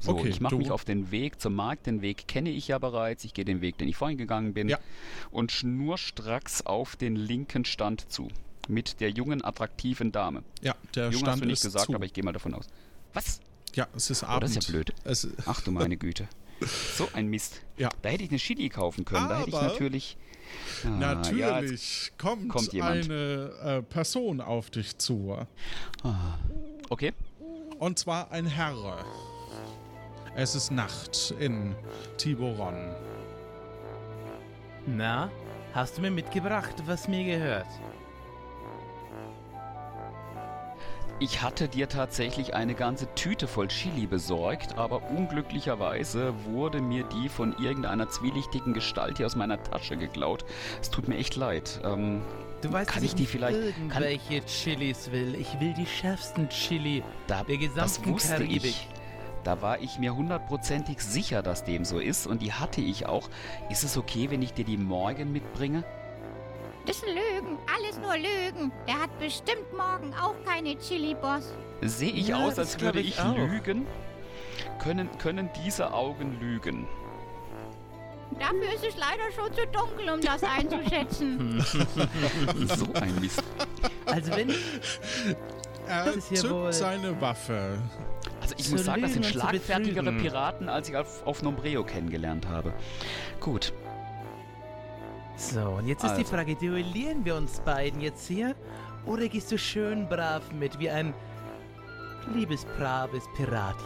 So, 0.00 0.12
Okay, 0.12 0.28
ich 0.28 0.40
mache 0.40 0.56
mich 0.56 0.72
auf 0.72 0.84
den 0.84 1.12
Weg 1.12 1.40
zum 1.40 1.54
Markt. 1.54 1.86
Den 1.86 2.02
Weg 2.02 2.26
kenne 2.26 2.50
ich 2.50 2.66
ja 2.68 2.78
bereits. 2.78 3.22
Ich 3.24 3.34
gehe 3.34 3.44
den 3.44 3.60
Weg, 3.60 3.78
den 3.78 3.88
ich 3.88 3.96
vorhin 3.96 4.18
gegangen 4.18 4.52
bin. 4.52 4.68
Ja. 4.68 4.78
Und 5.30 5.52
schnurstracks 5.52 6.62
auf 6.66 6.96
den 6.96 7.14
linken 7.14 7.64
Stand 7.64 8.10
zu. 8.10 8.28
Mit 8.68 9.00
der 9.00 9.10
jungen, 9.10 9.44
attraktiven 9.44 10.10
Dame. 10.12 10.42
ja, 10.60 10.74
der 10.94 11.04
Jung 11.06 11.12
hast 11.14 11.20
Stand 11.20 11.42
du 11.42 11.46
nicht 11.46 11.62
gesagt, 11.62 11.86
zu. 11.86 11.94
aber 11.94 12.04
ich 12.04 12.12
gehe 12.12 12.24
mal 12.24 12.32
davon 12.32 12.54
aus. 12.54 12.66
Was? 13.12 13.40
ja, 13.74 13.86
es 13.96 14.10
ist 14.10 14.22
Oh, 14.24 14.26
Abend. 14.26 14.42
das 14.44 14.56
ist 14.56 14.66
ja 14.68 14.72
blöd. 14.72 14.92
Es, 15.04 15.28
Ach 15.46 15.60
du 15.62 15.70
meine 15.70 15.96
Güte. 15.96 16.28
So 16.96 17.08
ein 17.12 17.26
Mist. 17.28 17.62
Ja. 17.76 17.88
Da 18.02 18.08
hätte 18.10 18.22
ich 18.24 18.30
eine 18.30 18.38
Chili 18.38 18.68
kaufen 18.68 19.04
können. 19.04 19.28
da 19.28 19.38
hätte 19.40 19.50
ich 19.50 19.54
Aber- 19.56 19.66
natürlich. 19.68 20.16
Ah, 20.84 20.88
ja, 20.88 20.96
natürlich 20.96 22.12
kommt, 22.18 22.48
kommt 22.48 22.72
jemand. 22.72 23.04
eine 23.10 23.50
äh, 23.64 23.82
Person 23.82 24.40
auf 24.40 24.70
dich 24.70 24.98
zu. 24.98 25.36
ah. 26.02 26.38
Okay. 26.88 27.12
Und 27.78 27.98
zwar 27.98 28.30
ein 28.30 28.46
Herr. 28.46 29.04
Es 30.34 30.54
ist 30.54 30.70
Nacht 30.70 31.34
in 31.38 31.74
Tiburon. 32.16 32.94
Na, 34.86 35.30
hast 35.74 35.98
du 35.98 36.02
mir 36.02 36.10
mitgebracht, 36.10 36.74
was 36.86 37.08
mir 37.08 37.24
gehört? 37.24 37.66
Ich 41.22 41.40
hatte 41.40 41.68
dir 41.68 41.88
tatsächlich 41.88 42.54
eine 42.54 42.74
ganze 42.74 43.06
Tüte 43.14 43.46
voll 43.46 43.68
Chili 43.68 44.06
besorgt, 44.08 44.76
aber 44.76 45.08
unglücklicherweise 45.08 46.34
wurde 46.46 46.80
mir 46.80 47.04
die 47.04 47.28
von 47.28 47.56
irgendeiner 47.62 48.08
zwielichtigen 48.08 48.74
Gestalt 48.74 49.18
hier 49.18 49.26
aus 49.26 49.36
meiner 49.36 49.62
Tasche 49.62 49.96
geklaut. 49.96 50.44
Es 50.80 50.90
tut 50.90 51.06
mir 51.06 51.16
echt 51.18 51.36
leid. 51.36 51.80
Ähm, 51.84 52.22
Du 52.60 52.72
weißt, 52.72 52.90
Kann 52.90 53.02
ich 53.04 53.14
die 53.16 53.26
vielleicht- 53.26 53.56
kann- 53.88 54.02
irgendwelche 54.02 54.44
Chilis 54.46 55.10
will. 55.12 55.34
Ich 55.36 55.58
will 55.60 55.74
die 55.74 55.86
schärfsten 55.86 56.48
Chili 56.48 57.02
da, 57.28 57.42
der 57.44 57.56
das 57.56 57.60
gesamten 58.00 58.12
wusste 58.14 58.32
Karibik. 58.34 58.64
ich. 58.64 58.88
Da 59.44 59.60
war 59.62 59.80
ich 59.80 59.98
mir 59.98 60.14
hundertprozentig 60.16 61.00
sicher, 61.00 61.42
dass 61.42 61.64
dem 61.64 61.84
so 61.84 61.98
ist 62.00 62.26
und 62.28 62.40
die 62.42 62.52
hatte 62.52 62.80
ich 62.80 63.06
auch. 63.06 63.28
Ist 63.68 63.82
es 63.84 63.96
okay, 63.96 64.28
wenn 64.30 64.42
ich 64.42 64.54
dir 64.54 64.64
die 64.64 64.76
morgen 64.76 65.32
mitbringe? 65.32 65.82
Das 66.86 67.00
sind 67.00 67.10
Lügen, 67.10 67.58
alles 67.76 67.98
nur 67.98 68.16
Lügen. 68.16 68.72
Der 68.88 69.00
hat 69.00 69.16
bestimmt 69.18 69.72
morgen 69.76 70.12
auch 70.14 70.34
keine 70.44 70.76
Chili-Boss. 70.78 71.54
Sehe 71.82 72.10
ich 72.12 72.28
Ja, 72.28 72.36
aus, 72.44 72.58
als 72.58 72.80
würde 72.80 73.00
ich 73.00 73.16
ich 73.18 73.24
lügen? 73.36 73.86
Können, 74.82 75.08
können 75.18 75.48
diese 75.64 75.92
Augen 75.92 76.38
lügen? 76.40 76.86
Dafür 78.38 78.72
ist 78.74 78.84
es 78.84 78.96
leider 78.96 79.30
schon 79.34 79.52
zu 79.52 79.66
dunkel, 79.66 80.10
um 80.12 80.20
das 80.20 80.42
einzuschätzen. 80.42 81.60
so 82.76 82.86
ein 82.94 83.14
Mist. 83.20 83.42
Also 84.06 84.34
wenn 84.34 84.50
Er 85.86 86.04
Das 86.06 86.16
ist 86.16 86.30
ja 86.30 86.36
zückt 86.36 86.52
wohl- 86.52 86.72
seine 86.72 87.20
Waffe. 87.20 87.78
Also 88.40 88.54
ich 88.58 88.70
muss 88.70 88.84
sagen, 88.84 89.02
das 89.02 89.12
sind 89.12 89.26
schlagfertigere. 89.26 90.12
Piraten, 90.12 90.68
als 90.68 90.88
ich 90.88 90.96
auf, 90.96 91.24
auf 91.26 91.42
Nombreo 91.42 91.84
kennengelernt 91.84 92.48
habe. 92.48 92.72
Gut, 93.38 93.72
So, 95.36 95.60
und 95.60 95.86
jetzt 95.86 96.04
ist 96.04 96.14
die 96.14 96.22
Also. 96.22 96.36
Frage, 96.36 96.54
duellieren 96.54 97.24
wir 97.24 97.36
uns 97.36 97.60
beiden 97.60 98.00
jetzt 98.00 98.26
hier? 98.26 98.54
Oder 99.06 99.28
gehst 99.28 99.50
du 99.50 99.58
schön 99.58 100.08
brav 100.08 100.52
mit 100.52 100.78
wie 100.78 100.90
ein 100.90 101.14
liebes, 102.34 102.64
braves 102.64 103.24
Pirat 103.34 103.76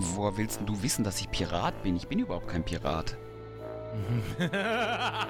woher 0.00 0.36
willst 0.36 0.60
denn 0.60 0.66
du 0.66 0.82
wissen, 0.82 1.04
dass 1.04 1.20
ich 1.20 1.30
Pirat 1.30 1.82
bin? 1.82 1.96
Ich 1.96 2.08
bin 2.08 2.18
überhaupt 2.18 2.48
kein 2.48 2.64
Pirat. 2.64 3.16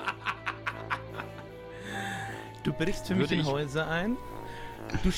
Du 2.62 2.74
brichst 2.74 3.06
für 3.06 3.16
Würde 3.16 3.36
mich 3.36 3.46
in 3.46 3.50
Häuser 3.50 3.88
ein. 3.88 4.18
Du, 5.02 5.10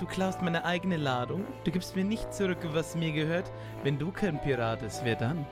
du 0.00 0.06
klaust 0.06 0.42
meine 0.42 0.66
eigene 0.66 0.98
Ladung. 0.98 1.46
Du 1.64 1.70
gibst 1.70 1.96
mir 1.96 2.04
nicht 2.04 2.34
zurück, 2.34 2.58
was 2.72 2.94
mir 2.94 3.10
gehört. 3.10 3.50
Wenn 3.82 3.98
du 3.98 4.12
kein 4.12 4.38
Pirat 4.42 4.80
bist, 4.80 5.02
wer 5.02 5.16
dann? 5.16 5.46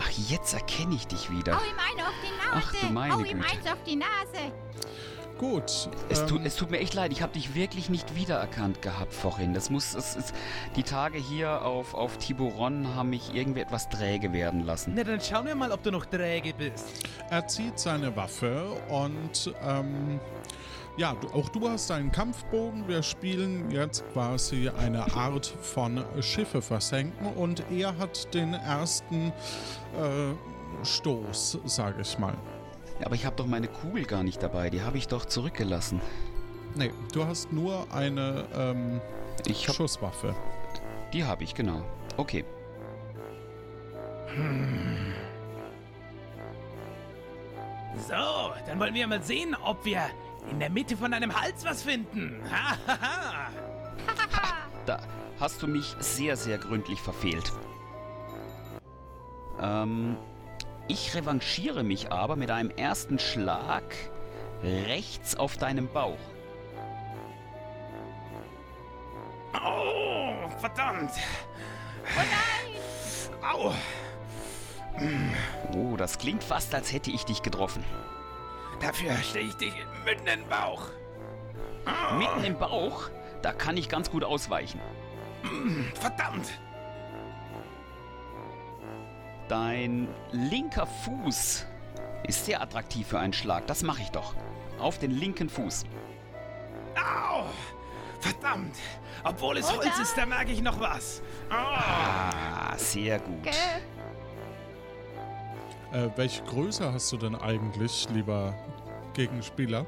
Ach, 0.00 0.10
jetzt 0.28 0.54
erkenne 0.54 0.94
ich 0.94 1.06
dich 1.06 1.30
wieder. 1.30 1.56
Hau 1.56 1.62
ihm 1.62 1.78
eine 1.78 2.08
auf 2.08 2.14
die 2.22 2.36
Nase. 2.36 2.66
Ach, 2.66 2.86
du 2.88 2.92
meine 2.92 3.14
Hau 3.14 3.20
ihm 3.20 3.40
Güte. 3.40 3.50
eins 3.52 3.66
auf 3.66 3.82
die 3.86 3.96
Nase. 3.96 4.52
gut. 5.38 5.88
Es, 6.08 6.20
ähm, 6.20 6.26
tut, 6.28 6.44
es 6.44 6.56
tut 6.56 6.70
mir 6.70 6.78
echt 6.78 6.94
leid, 6.94 7.12
ich 7.12 7.20
habe 7.22 7.32
dich 7.32 7.54
wirklich 7.54 7.90
nicht 7.90 8.14
wiedererkannt 8.14 8.82
gehabt 8.82 9.12
vorhin. 9.12 9.52
Das 9.54 9.68
muss, 9.70 9.94
es, 9.94 10.16
es, 10.16 10.32
die 10.76 10.82
Tage 10.84 11.18
hier 11.18 11.62
auf, 11.62 11.94
auf 11.94 12.18
Tiburon 12.18 12.94
haben 12.94 13.10
mich 13.10 13.34
irgendwie 13.34 13.60
etwas 13.60 13.88
träge 13.88 14.32
werden 14.32 14.64
lassen. 14.64 14.92
Na, 14.94 15.04
dann 15.04 15.20
schauen 15.20 15.46
wir 15.46 15.54
mal, 15.54 15.72
ob 15.72 15.82
du 15.82 15.90
noch 15.90 16.06
träge 16.06 16.54
bist. 16.54 16.86
Er 17.30 17.46
zieht 17.48 17.78
seine 17.78 18.14
Waffe 18.16 18.64
und 18.88 19.52
ähm, 19.62 20.20
ja, 20.96 21.14
du, 21.20 21.28
auch 21.28 21.48
du 21.48 21.68
hast 21.68 21.90
einen 21.90 22.12
Kampfbogen. 22.12 22.86
Wir 22.86 23.02
spielen 23.02 23.70
jetzt 23.70 24.04
quasi 24.12 24.68
eine 24.68 25.12
Art 25.14 25.46
von 25.46 26.04
Schiffe 26.20 26.62
versenken 26.62 27.26
und 27.34 27.64
er 27.70 27.96
hat 27.98 28.32
den 28.34 28.54
ersten 28.54 29.32
äh, 29.98 30.84
Stoß, 30.84 31.58
sage 31.64 32.02
ich 32.02 32.18
mal. 32.18 32.34
Aber 33.04 33.14
ich 33.16 33.26
habe 33.26 33.36
doch 33.36 33.46
meine 33.46 33.66
Kugel 33.68 34.04
gar 34.04 34.22
nicht 34.22 34.42
dabei, 34.42 34.70
die 34.70 34.82
habe 34.82 34.98
ich 34.98 35.08
doch 35.08 35.24
zurückgelassen. 35.24 36.00
Nee, 36.76 36.92
du 37.12 37.26
hast 37.26 37.52
nur 37.52 37.86
eine 37.92 38.44
ähm, 38.56 39.00
Ich 39.46 39.68
hab, 39.68 39.74
Schusswaffe. 39.74 40.34
die 41.12 41.24
habe 41.24 41.44
ich, 41.44 41.54
genau. 41.54 41.82
Okay. 42.16 42.44
So, 47.96 48.52
dann 48.66 48.80
wollen 48.80 48.94
wir 48.94 49.06
mal 49.06 49.22
sehen, 49.22 49.56
ob 49.64 49.84
wir 49.84 50.00
in 50.50 50.60
der 50.60 50.70
Mitte 50.70 50.96
von 50.96 51.10
deinem 51.10 51.38
Hals 51.40 51.64
was 51.64 51.82
finden. 51.82 52.42
Ha, 52.50 52.76
ha, 52.86 53.00
ha. 53.00 53.48
Da 54.86 55.00
hast 55.40 55.62
du 55.62 55.66
mich 55.66 55.96
sehr, 55.98 56.36
sehr 56.36 56.58
gründlich 56.58 57.00
verfehlt. 57.00 57.52
Ähm, 59.60 60.16
ich 60.88 61.14
revanchiere 61.14 61.82
mich 61.82 62.12
aber 62.12 62.36
mit 62.36 62.50
einem 62.50 62.70
ersten 62.70 63.18
Schlag 63.18 63.94
rechts 64.62 65.34
auf 65.36 65.56
deinem 65.56 65.88
Bauch. 65.88 66.18
Oh, 69.54 70.48
verdammt. 70.58 71.12
Oh 72.04 72.18
nein. 72.18 72.74
Au. 73.42 73.72
Oh, 75.74 75.96
das 75.96 76.18
klingt 76.18 76.44
fast, 76.44 76.74
als 76.74 76.92
hätte 76.92 77.10
ich 77.10 77.24
dich 77.24 77.42
getroffen. 77.42 77.84
Dafür 78.80 79.16
stehe 79.16 79.46
ich 79.46 79.56
dich 79.56 79.74
mitten 80.04 80.26
den 80.26 80.48
Bauch. 80.48 80.88
Mitten 82.18 82.44
im 82.44 82.58
Bauch, 82.58 83.10
da 83.42 83.52
kann 83.52 83.76
ich 83.76 83.88
ganz 83.88 84.10
gut 84.10 84.24
ausweichen. 84.24 84.80
Verdammt. 85.94 86.48
Dein 89.48 90.08
linker 90.32 90.86
Fuß 90.86 91.66
ist 92.26 92.46
sehr 92.46 92.62
attraktiv 92.62 93.08
für 93.08 93.18
einen 93.18 93.34
Schlag. 93.34 93.66
Das 93.66 93.82
mache 93.82 94.02
ich 94.02 94.10
doch. 94.10 94.34
Auf 94.78 94.98
den 94.98 95.10
linken 95.10 95.48
Fuß. 95.48 95.84
Au. 96.96 97.44
Verdammt. 98.20 98.76
Obwohl 99.22 99.58
es 99.58 99.70
Oh 99.70 99.76
Holz 99.76 99.98
ist, 99.98 100.16
da 100.16 100.24
merke 100.24 100.52
ich 100.52 100.62
noch 100.62 100.80
was. 100.80 101.22
Oh. 101.50 101.54
Ah, 101.54 102.72
sehr 102.76 103.18
gut. 103.18 103.42
Gell? 103.42 103.52
Äh, 105.94 106.10
welche 106.16 106.42
Größe 106.42 106.92
hast 106.92 107.12
du 107.12 107.16
denn 107.16 107.36
eigentlich, 107.36 108.08
lieber 108.12 108.52
Gegenspieler? 109.14 109.86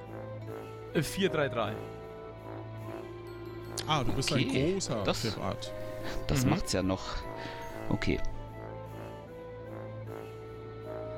4-3-3. 0.95 1.73
Ah, 3.89 4.05
du 4.05 4.13
bist 4.13 4.31
Okay, 4.33 4.49
ein 4.67 4.73
großer 4.75 5.03
das- 5.05 5.21
Pirat. 5.23 5.73
Das 6.29 6.45
Mhm. 6.45 6.51
macht's 6.51 6.73
ja 6.73 6.83
noch. 6.83 7.03
Okay. 7.89 8.21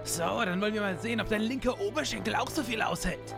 So, 0.04 0.22
dann 0.22 0.58
wollen 0.62 0.72
wir 0.72 0.80
mal 0.80 0.98
sehen, 0.98 1.20
ob 1.20 1.28
dein 1.28 1.42
linker 1.42 1.78
Oberschenkel 1.80 2.34
auch 2.34 2.48
so 2.48 2.62
viel 2.62 2.80
aushält. 2.80 3.34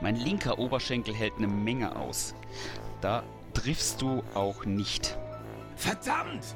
Mein 0.00 0.14
linker 0.14 0.56
Oberschenkel 0.60 1.12
hält 1.12 1.32
eine 1.38 1.48
Menge 1.48 1.96
aus. 1.96 2.34
Da 3.00 3.24
triffst 3.52 4.00
du 4.00 4.22
auch 4.34 4.64
nicht. 4.64 5.18
Verdammt. 5.74 6.54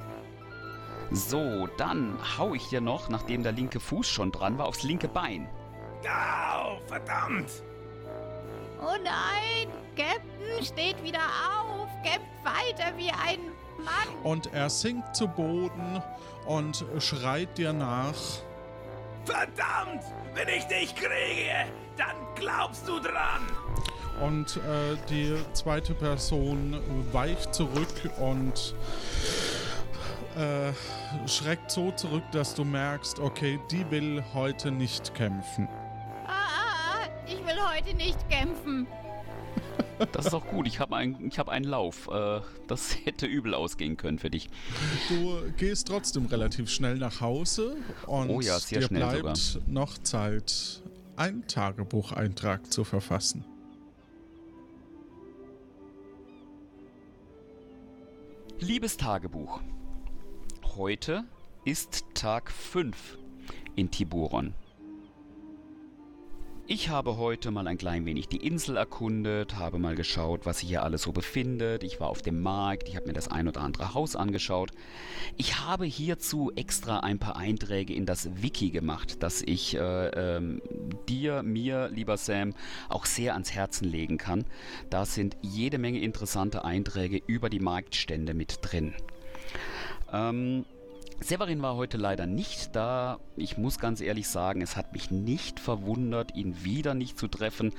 So, 1.11 1.69
dann 1.77 2.19
hau 2.37 2.55
ich 2.55 2.69
dir 2.69 2.81
noch, 2.81 3.09
nachdem 3.09 3.43
der 3.43 3.53
linke 3.53 3.81
Fuß 3.81 4.09
schon 4.09 4.33
dran 4.33 4.59
war, 4.59 4.67
aufs 4.67 4.83
linke 4.83 5.09
Bein. 5.09 5.49
Au, 6.05 6.79
verdammt. 6.87 7.51
Oh 8.81 8.97
nein! 9.03 9.69
Captain 9.97 10.65
steht 10.65 11.03
wieder 11.03 11.19
auf! 11.19 11.89
Kämpft 12.03 12.45
weiter 12.45 12.97
wie 12.97 13.11
ein 13.11 13.41
Mann! 13.79 14.23
Und 14.23 14.53
er 14.53 14.69
sinkt 14.69 15.17
zu 15.17 15.27
Boden 15.27 16.03
und 16.47 16.85
schreit 16.99 17.57
dir 17.57 17.73
nach. 17.73 18.15
Verdammt. 19.25 20.05
Wenn 20.35 20.49
ich 20.49 20.65
dich 20.65 20.95
kriege, 20.95 21.67
dann 21.97 22.15
glaubst 22.35 22.87
du 22.87 23.01
dran. 23.01 23.47
Und 24.21 24.57
äh, 24.57 24.97
die 25.11 25.37
zweite 25.53 25.95
Person 25.95 26.81
weicht 27.13 27.55
zurück 27.55 28.11
und 28.19 28.75
äh, 30.37 30.73
schreckt 31.27 31.71
so 31.71 31.91
zurück, 31.93 32.25
dass 32.33 32.55
du 32.55 32.65
merkst, 32.65 33.19
okay, 33.21 33.59
die 33.71 33.91
will 33.91 34.23
heute 34.35 34.71
nicht 34.71 35.15
kämpfen. 35.15 35.69
Ah, 36.27 36.31
ah, 36.31 37.05
ah, 37.05 37.09
ich 37.27 37.45
will 37.47 37.59
heute 37.75 37.97
nicht 37.97 38.29
kämpfen! 38.29 38.87
Das 40.13 40.27
ist 40.27 40.35
auch 40.35 40.47
gut. 40.47 40.67
Ich 40.67 40.79
habe 40.79 40.95
ein, 40.95 41.17
ich 41.27 41.39
hab 41.39 41.49
einen 41.49 41.65
Lauf. 41.65 42.09
Äh, 42.09 42.41
das 42.67 42.97
hätte 43.05 43.27
übel 43.27 43.55
ausgehen 43.55 43.97
können 43.97 44.19
für 44.19 44.31
dich. 44.31 44.49
Du 45.09 45.41
gehst 45.57 45.89
trotzdem 45.89 46.27
relativ 46.27 46.71
schnell 46.71 46.97
nach 46.97 47.21
Hause 47.21 47.77
und 48.07 48.31
Oh 48.31 48.41
ja, 48.41 48.59
sehr 48.59 48.81
dir 48.81 48.89
bleibt 48.89 49.61
noch 49.67 49.97
Zeit, 49.99 50.83
einen 51.17 51.47
Tagebucheintrag 51.47 52.71
zu 52.71 52.85
verfassen. 52.85 53.45
Liebes 58.59 58.97
Tagebuch. 58.97 59.61
Heute 60.77 61.25
ist 61.65 62.05
Tag 62.13 62.51
5 62.51 63.17
in 63.77 63.91
Tiburon. 63.91 64.53
Ich 66.67 66.91
habe 66.91 67.17
heute 67.17 67.51
mal 67.51 67.67
ein 67.67 67.79
klein 67.79 68.05
wenig 68.05 68.29
die 68.29 68.47
Insel 68.47 68.77
erkundet, 68.77 69.57
habe 69.57 69.79
mal 69.79 69.95
geschaut, 69.95 70.45
was 70.45 70.59
sich 70.59 70.69
hier 70.69 70.83
alles 70.83 71.01
so 71.01 71.13
befindet. 71.13 71.83
Ich 71.83 71.99
war 71.99 72.09
auf 72.09 72.21
dem 72.21 72.43
Markt, 72.43 72.91
ich 72.91 72.97
habe 72.97 73.07
mir 73.07 73.15
das 73.15 73.29
ein 73.29 73.49
oder 73.49 73.63
andere 73.63 73.95
Haus 73.95 74.17
angeschaut. 74.17 74.71
Ich 75.39 75.61
habe 75.61 75.87
hierzu 75.87 76.53
extra 76.57 77.01
ein 77.01 77.19
paar 77.19 77.37
Einträge 77.37 77.95
in 77.95 78.05
das 78.05 78.43
Wiki 78.43 78.69
gemacht, 78.69 79.23
das 79.23 79.41
ich 79.41 79.77
äh, 79.77 80.09
ähm, 80.09 80.61
dir, 81.09 81.43
mir, 81.43 81.89
lieber 81.89 82.19
Sam, 82.19 82.53
auch 82.91 83.07
sehr 83.07 83.33
ans 83.33 83.53
Herzen 83.55 83.89
legen 83.89 84.19
kann. 84.19 84.45
Da 84.91 85.07
sind 85.07 85.39
jede 85.41 85.79
Menge 85.79 86.01
interessante 86.01 86.67
Einträge 86.67 87.23
über 87.27 87.49
die 87.49 87.61
Marktstände 87.61 88.35
mit 88.35 88.59
drin. 88.61 88.93
Ähm, 90.13 90.65
Severin 91.21 91.63
war 91.63 91.77
heute 91.77 91.97
leider 91.97 92.27
nicht 92.27 92.77
da. 92.77 93.19
Ich 93.37 93.57
muss 93.57 93.79
ganz 93.79 94.03
ehrlich 94.03 94.29
sagen, 94.29 94.61
es 94.61 94.77
hat 94.77 94.93
mich 94.93 95.11
nicht 95.11 95.59
verwundert, 95.61 96.35
ihn 96.35 96.63
wieder 96.63 96.93
nicht 96.93 97.19
zu 97.19 97.27
treffen. 97.27 97.73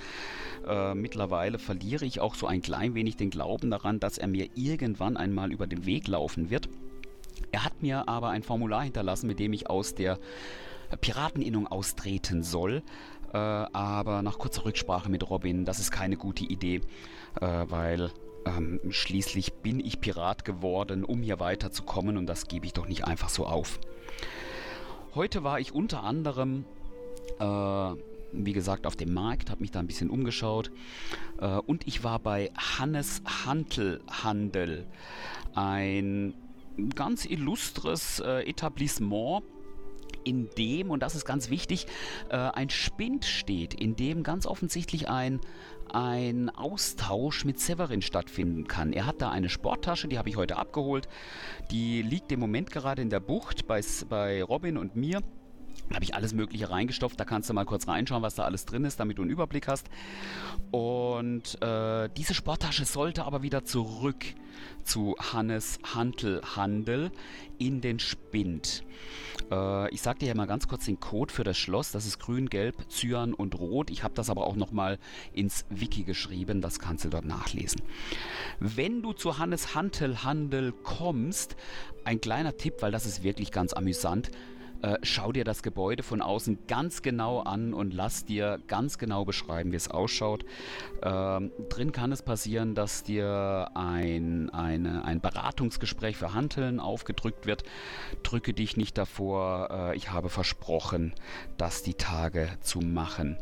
Äh, 0.67 0.95
mittlerweile 0.95 1.59
verliere 1.59 2.05
ich 2.05 2.19
auch 2.19 2.33
so 2.33 2.47
ein 2.47 2.63
klein 2.63 2.95
wenig 2.95 3.15
den 3.15 3.29
Glauben 3.29 3.69
daran, 3.69 3.99
dass 3.99 4.17
er 4.17 4.27
mir 4.27 4.49
irgendwann 4.55 5.17
einmal 5.17 5.51
über 5.51 5.67
den 5.67 5.85
Weg 5.85 6.07
laufen 6.07 6.49
wird. 6.49 6.67
Er 7.51 7.63
hat 7.63 7.81
mir 7.81 8.09
aber 8.09 8.29
ein 8.29 8.41
Formular 8.41 8.83
hinterlassen, 8.83 9.27
mit 9.27 9.39
dem 9.39 9.53
ich 9.53 9.69
aus 9.69 9.93
der 9.93 10.17
Pirateninnung 10.99 11.67
austreten 11.67 12.41
soll. 12.41 12.81
Äh, 13.33 13.37
aber 13.37 14.23
nach 14.23 14.39
kurzer 14.39 14.65
Rücksprache 14.65 15.11
mit 15.11 15.29
Robin, 15.29 15.63
das 15.63 15.79
ist 15.79 15.91
keine 15.91 16.17
gute 16.17 16.43
Idee, 16.43 16.81
äh, 17.39 17.65
weil 17.67 18.09
ähm, 18.47 18.79
schließlich 18.89 19.53
bin 19.53 19.79
ich 19.79 19.99
Pirat 19.99 20.45
geworden, 20.45 21.03
um 21.03 21.21
hier 21.21 21.39
weiterzukommen 21.39 22.17
und 22.17 22.27
das 22.27 22.47
gebe 22.47 22.65
ich 22.65 22.73
doch 22.73 22.87
nicht 22.87 23.05
einfach 23.05 23.29
so 23.29 23.45
auf. 23.45 23.79
Heute 25.15 25.43
war 25.43 25.59
ich 25.59 25.73
unter 25.73 26.03
anderem, 26.03 26.65
äh, 27.39 27.91
wie 28.31 28.53
gesagt, 28.53 28.85
auf 28.85 28.95
dem 28.95 29.13
Markt, 29.13 29.49
habe 29.49 29.61
mich 29.61 29.71
da 29.71 29.79
ein 29.79 29.87
bisschen 29.87 30.09
umgeschaut 30.09 30.71
äh, 31.39 31.57
und 31.57 31.87
ich 31.87 32.03
war 32.03 32.19
bei 32.19 32.51
Hannes 32.55 33.21
Hantelhandel, 33.45 34.85
ein 35.53 36.33
ganz 36.93 37.25
illustres 37.25 38.19
äh, 38.19 38.47
Etablissement 38.47 39.43
in 40.27 40.49
dem, 40.57 40.91
und 40.91 41.01
das 41.01 41.15
ist 41.15 41.25
ganz 41.25 41.49
wichtig, 41.49 41.87
äh, 42.29 42.35
ein 42.35 42.69
Spind 42.69 43.25
steht, 43.25 43.73
in 43.73 43.95
dem 43.95 44.23
ganz 44.23 44.45
offensichtlich 44.45 45.09
ein, 45.09 45.39
ein 45.91 46.49
Austausch 46.49 47.45
mit 47.45 47.59
Severin 47.59 48.01
stattfinden 48.01 48.67
kann. 48.67 48.91
Er 48.91 49.05
hat 49.05 49.21
da 49.21 49.29
eine 49.29 49.49
Sporttasche, 49.49 50.07
die 50.07 50.17
habe 50.17 50.29
ich 50.29 50.35
heute 50.35 50.57
abgeholt. 50.57 51.07
Die 51.71 52.01
liegt 52.01 52.31
im 52.31 52.39
Moment 52.39 52.71
gerade 52.71 53.01
in 53.01 53.09
der 53.09 53.21
Bucht 53.21 53.67
bei, 53.67 53.81
bei 54.09 54.43
Robin 54.43 54.77
und 54.77 54.95
mir. 54.95 55.21
Habe 55.93 56.03
ich 56.03 56.15
alles 56.15 56.33
Mögliche 56.33 56.69
reingestopft. 56.69 57.19
Da 57.19 57.25
kannst 57.25 57.49
du 57.49 57.53
mal 57.53 57.65
kurz 57.65 57.87
reinschauen, 57.87 58.21
was 58.21 58.35
da 58.35 58.43
alles 58.43 58.65
drin 58.65 58.83
ist, 58.83 58.99
damit 58.99 59.17
du 59.17 59.21
einen 59.21 59.31
Überblick 59.31 59.67
hast. 59.67 59.87
Und 60.71 61.61
äh, 61.61 62.09
diese 62.15 62.33
Sporttasche 62.33 62.85
sollte 62.85 63.25
aber 63.25 63.41
wieder 63.41 63.63
zurück 63.63 64.25
zu 64.83 65.15
Hannes 65.19 65.79
Hantel 65.95 66.41
Handel 66.55 67.11
in 67.57 67.81
den 67.81 67.99
Spind. 67.99 68.83
Äh, 69.51 69.89
ich 69.93 70.01
sage 70.01 70.19
dir 70.19 70.25
hier 70.25 70.35
mal 70.35 70.47
ganz 70.47 70.67
kurz 70.67 70.85
den 70.85 70.99
Code 70.99 71.33
für 71.33 71.43
das 71.43 71.57
Schloss. 71.57 71.91
Das 71.91 72.05
ist 72.05 72.19
grün, 72.19 72.49
gelb, 72.49 72.89
cyan 72.89 73.33
und 73.33 73.57
rot. 73.57 73.89
Ich 73.89 74.03
habe 74.03 74.13
das 74.13 74.29
aber 74.29 74.45
auch 74.45 74.55
nochmal 74.55 74.99
ins 75.33 75.65
Wiki 75.69 76.03
geschrieben. 76.03 76.61
Das 76.61 76.79
kannst 76.79 77.05
du 77.05 77.09
dort 77.09 77.25
nachlesen. 77.25 77.81
Wenn 78.59 79.01
du 79.01 79.13
zu 79.13 79.37
Hannes 79.37 79.75
Hantel 79.75 80.23
Handel 80.23 80.73
kommst, 80.83 81.55
ein 82.03 82.21
kleiner 82.21 82.55
Tipp, 82.57 82.75
weil 82.81 82.91
das 82.91 83.05
ist 83.05 83.23
wirklich 83.23 83.51
ganz 83.51 83.73
amüsant 83.73 84.31
äh, 84.81 84.97
schau 85.03 85.31
dir 85.31 85.43
das 85.43 85.63
Gebäude 85.63 86.03
von 86.03 86.21
außen 86.21 86.59
ganz 86.67 87.01
genau 87.01 87.39
an 87.39 87.73
und 87.73 87.93
lass 87.93 88.25
dir 88.25 88.59
ganz 88.67 88.97
genau 88.97 89.25
beschreiben, 89.25 89.71
wie 89.71 89.75
es 89.75 89.89
ausschaut. 89.89 90.45
Ähm, 91.01 91.51
drin 91.69 91.91
kann 91.91 92.11
es 92.11 92.21
passieren, 92.21 92.75
dass 92.75 93.03
dir 93.03 93.69
ein, 93.73 94.49
eine, 94.49 95.05
ein 95.05 95.21
Beratungsgespräch 95.21 96.17
für 96.17 96.33
Handeln 96.33 96.79
aufgedrückt 96.79 97.45
wird. 97.45 97.63
Drücke 98.23 98.53
dich 98.53 98.77
nicht 98.77 98.97
davor. 98.97 99.69
Äh, 99.71 99.97
ich 99.97 100.11
habe 100.11 100.29
versprochen, 100.29 101.13
das 101.57 101.83
die 101.83 101.95
Tage 101.95 102.49
zu 102.61 102.79
machen. 102.79 103.37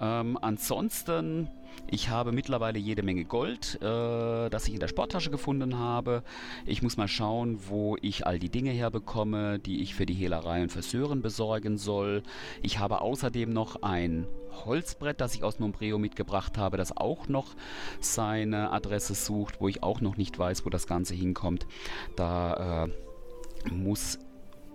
Ähm, 0.00 0.38
ansonsten 0.40 1.48
ich 1.86 2.08
habe 2.08 2.32
mittlerweile 2.32 2.78
jede 2.78 3.02
Menge 3.02 3.24
Gold, 3.24 3.78
äh, 3.80 4.50
das 4.50 4.68
ich 4.68 4.74
in 4.74 4.80
der 4.80 4.88
Sporttasche 4.88 5.30
gefunden 5.30 5.78
habe. 5.78 6.22
Ich 6.66 6.82
muss 6.82 6.96
mal 6.96 7.08
schauen, 7.08 7.58
wo 7.68 7.96
ich 8.02 8.26
all 8.26 8.38
die 8.38 8.50
Dinge 8.50 8.70
herbekomme, 8.70 9.58
die 9.58 9.82
ich 9.82 9.94
für 9.94 10.06
die 10.06 10.14
Hehlerei 10.14 10.62
und 10.62 10.72
Versören 10.72 11.22
besorgen 11.22 11.78
soll. 11.78 12.22
Ich 12.62 12.78
habe 12.78 13.00
außerdem 13.00 13.52
noch 13.52 13.82
ein 13.82 14.26
Holzbrett, 14.64 15.20
das 15.20 15.34
ich 15.34 15.44
aus 15.44 15.58
Nombreo 15.60 15.98
mitgebracht 15.98 16.58
habe, 16.58 16.76
das 16.76 16.96
auch 16.96 17.28
noch 17.28 17.54
seine 18.00 18.72
Adresse 18.72 19.14
sucht, 19.14 19.60
wo 19.60 19.68
ich 19.68 19.82
auch 19.82 20.00
noch 20.00 20.16
nicht 20.16 20.38
weiß, 20.38 20.66
wo 20.66 20.70
das 20.70 20.86
Ganze 20.86 21.14
hinkommt. 21.14 21.66
Da 22.16 22.84
äh, 22.84 23.72
muss 23.72 24.18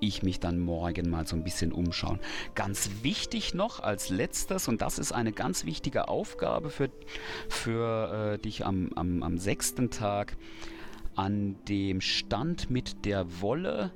ich 0.07 0.23
mich 0.23 0.39
dann 0.39 0.59
morgen 0.59 1.09
mal 1.09 1.25
so 1.25 1.35
ein 1.35 1.43
bisschen 1.43 1.71
umschauen. 1.71 2.19
Ganz 2.55 2.89
wichtig 3.01 3.53
noch 3.53 3.79
als 3.79 4.09
letztes, 4.09 4.67
und 4.67 4.81
das 4.81 4.99
ist 4.99 5.11
eine 5.11 5.31
ganz 5.31 5.65
wichtige 5.65 6.07
Aufgabe 6.07 6.69
für, 6.69 6.89
für 7.49 8.33
äh, 8.33 8.37
dich 8.37 8.65
am, 8.65 8.91
am, 8.95 9.23
am 9.23 9.37
sechsten 9.37 9.89
Tag, 9.89 10.37
an 11.15 11.55
dem 11.67 12.01
Stand 12.01 12.69
mit 12.69 13.05
der 13.05 13.41
Wolle 13.41 13.91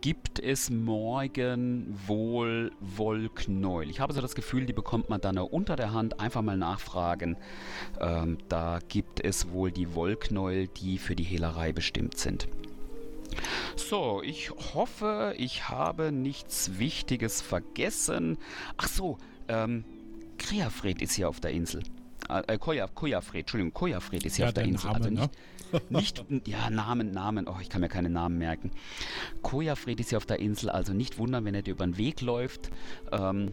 gibt 0.00 0.38
es 0.38 0.70
morgen 0.70 1.98
wohl 2.06 2.72
Wollknäuel. 2.80 3.90
Ich 3.90 4.00
habe 4.00 4.12
so 4.12 4.20
das 4.20 4.34
Gefühl, 4.34 4.66
die 4.66 4.72
bekommt 4.72 5.08
man 5.08 5.20
dann 5.20 5.38
unter 5.38 5.76
der 5.76 5.92
Hand. 5.92 6.20
Einfach 6.20 6.42
mal 6.42 6.56
nachfragen. 6.56 7.36
Ähm, 8.00 8.38
da 8.48 8.78
gibt 8.88 9.24
es 9.24 9.50
wohl 9.50 9.72
die 9.72 9.94
Wollknäuel, 9.94 10.68
die 10.68 10.98
für 10.98 11.16
die 11.16 11.24
Hehlerei 11.24 11.72
bestimmt 11.72 12.16
sind. 12.18 12.48
So, 13.78 14.22
ich 14.24 14.50
hoffe, 14.50 15.34
ich 15.38 15.68
habe 15.68 16.10
nichts 16.10 16.78
Wichtiges 16.78 17.40
vergessen. 17.40 18.36
Ach 18.76 18.88
so, 18.88 19.18
ähm, 19.46 19.84
Kreafred 20.36 21.00
ist 21.00 21.12
hier 21.12 21.28
auf 21.28 21.40
der 21.40 21.52
Insel. 21.52 21.82
Äh, 22.28 22.58
Koja, 22.58 22.88
Kojafred, 22.88 23.42
Entschuldigung, 23.42 23.72
Kojafred 23.72 24.26
ist 24.26 24.36
hier 24.36 24.46
ja, 24.46 24.48
auf 24.48 24.54
der 24.54 24.64
Insel. 24.64 24.92
Name, 24.92 25.04
also 25.04 25.10
nicht, 25.10 25.32
ne? 25.72 25.80
nicht, 25.90 26.24
ja, 26.46 26.68
Namen, 26.70 27.12
Namen, 27.12 27.46
oh, 27.46 27.56
ich 27.62 27.70
kann 27.70 27.80
mir 27.80 27.88
keine 27.88 28.10
Namen 28.10 28.36
merken. 28.36 28.72
Kojafred 29.42 30.00
ist 30.00 30.10
hier 30.10 30.18
auf 30.18 30.26
der 30.26 30.40
Insel, 30.40 30.70
also 30.70 30.92
nicht 30.92 31.18
wundern, 31.18 31.44
wenn 31.44 31.54
er 31.54 31.62
dir 31.62 31.70
über 31.70 31.86
den 31.86 31.96
Weg 31.96 32.20
läuft. 32.20 32.70
Ähm, 33.12 33.52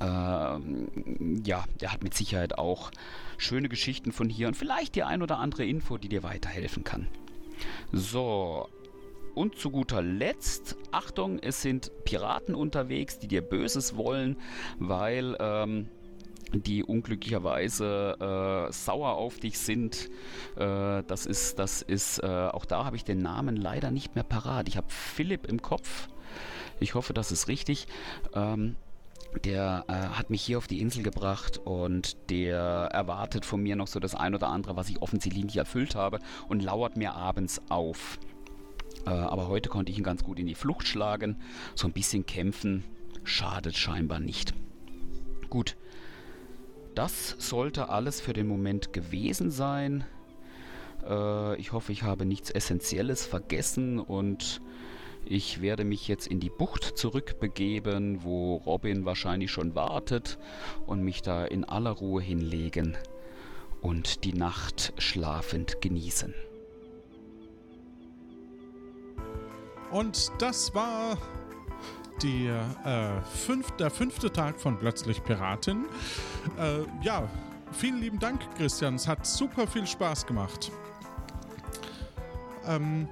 ähm, 0.00 1.42
ja, 1.44 1.64
der 1.80 1.92
hat 1.92 2.02
mit 2.02 2.14
Sicherheit 2.14 2.58
auch 2.58 2.90
schöne 3.38 3.68
Geschichten 3.68 4.10
von 4.10 4.28
hier 4.28 4.48
und 4.48 4.56
vielleicht 4.56 4.96
die 4.96 5.04
ein 5.04 5.22
oder 5.22 5.38
andere 5.38 5.64
Info, 5.64 5.96
die 5.96 6.08
dir 6.08 6.24
weiterhelfen 6.24 6.82
kann. 6.82 7.06
So, 7.92 8.68
und 9.34 9.58
zu 9.58 9.70
guter 9.70 10.02
Letzt, 10.02 10.76
Achtung, 10.90 11.38
es 11.40 11.62
sind 11.62 11.90
Piraten 12.04 12.54
unterwegs, 12.54 13.18
die 13.18 13.28
dir 13.28 13.42
Böses 13.42 13.96
wollen, 13.96 14.36
weil 14.78 15.36
ähm, 15.40 15.88
die 16.52 16.84
unglücklicherweise 16.84 18.68
äh, 18.68 18.72
sauer 18.72 19.14
auf 19.14 19.40
dich 19.40 19.58
sind. 19.58 20.10
Äh, 20.56 21.02
das 21.06 21.26
ist, 21.26 21.58
das 21.58 21.82
ist, 21.82 22.18
äh, 22.18 22.26
auch 22.26 22.64
da 22.64 22.84
habe 22.84 22.96
ich 22.96 23.04
den 23.04 23.18
Namen 23.18 23.56
leider 23.56 23.90
nicht 23.90 24.14
mehr 24.14 24.24
parat. 24.24 24.68
Ich 24.68 24.76
habe 24.76 24.86
Philipp 24.88 25.46
im 25.46 25.62
Kopf. 25.62 26.08
Ich 26.80 26.94
hoffe, 26.94 27.12
das 27.12 27.32
ist 27.32 27.48
richtig. 27.48 27.86
Ähm, 28.34 28.76
der 29.44 29.84
äh, 29.88 29.92
hat 29.92 30.30
mich 30.30 30.42
hier 30.42 30.58
auf 30.58 30.68
die 30.68 30.80
Insel 30.80 31.02
gebracht 31.02 31.58
und 31.58 32.30
der 32.30 32.56
erwartet 32.92 33.44
von 33.44 33.60
mir 33.60 33.74
noch 33.74 33.88
so 33.88 33.98
das 33.98 34.14
ein 34.14 34.34
oder 34.34 34.48
andere, 34.48 34.76
was 34.76 34.88
ich 34.88 35.02
offensichtlich 35.02 35.44
nicht 35.44 35.56
erfüllt 35.56 35.96
habe 35.96 36.20
und 36.48 36.62
lauert 36.62 36.96
mir 36.96 37.14
abends 37.14 37.60
auf. 37.68 38.18
Äh, 39.06 39.10
aber 39.10 39.48
heute 39.48 39.68
konnte 39.68 39.92
ich 39.92 39.98
ihn 39.98 40.04
ganz 40.04 40.24
gut 40.24 40.38
in 40.38 40.46
die 40.46 40.54
Flucht 40.54 40.86
schlagen. 40.86 41.36
So 41.74 41.86
ein 41.86 41.92
bisschen 41.92 42.26
kämpfen 42.26 42.84
schadet 43.24 43.76
scheinbar 43.76 44.20
nicht. 44.20 44.54
Gut, 45.50 45.76
das 46.94 47.36
sollte 47.38 47.88
alles 47.88 48.20
für 48.20 48.32
den 48.32 48.46
Moment 48.46 48.92
gewesen 48.92 49.50
sein. 49.50 50.04
Äh, 51.08 51.56
ich 51.56 51.72
hoffe, 51.72 51.92
ich 51.92 52.02
habe 52.02 52.24
nichts 52.24 52.50
Essentielles 52.50 53.26
vergessen 53.26 53.98
und 53.98 54.60
ich 55.26 55.62
werde 55.62 55.84
mich 55.84 56.06
jetzt 56.06 56.26
in 56.26 56.38
die 56.38 56.50
Bucht 56.50 56.98
zurückbegeben, 56.98 58.24
wo 58.24 58.56
Robin 58.56 59.04
wahrscheinlich 59.04 59.50
schon 59.50 59.74
wartet 59.74 60.38
und 60.86 61.02
mich 61.02 61.22
da 61.22 61.46
in 61.46 61.64
aller 61.64 61.92
Ruhe 61.92 62.22
hinlegen 62.22 62.96
und 63.80 64.24
die 64.24 64.34
Nacht 64.34 64.92
schlafend 64.98 65.80
genießen. 65.80 66.34
Und 69.94 70.32
das 70.38 70.74
war 70.74 71.16
die, 72.20 72.48
äh, 72.48 73.20
fünf, 73.32 73.70
der 73.76 73.92
fünfte 73.92 74.28
Tag 74.32 74.60
von 74.60 74.76
Plötzlich 74.76 75.22
Piratin. 75.22 75.84
Äh, 76.58 76.80
ja, 77.00 77.28
vielen 77.70 78.00
lieben 78.00 78.18
Dank, 78.18 78.40
Christian. 78.56 78.96
Es 78.96 79.06
hat 79.06 79.24
super 79.24 79.68
viel 79.68 79.86
Spaß 79.86 80.26
gemacht. 80.26 80.72
Ähm, 82.66 83.06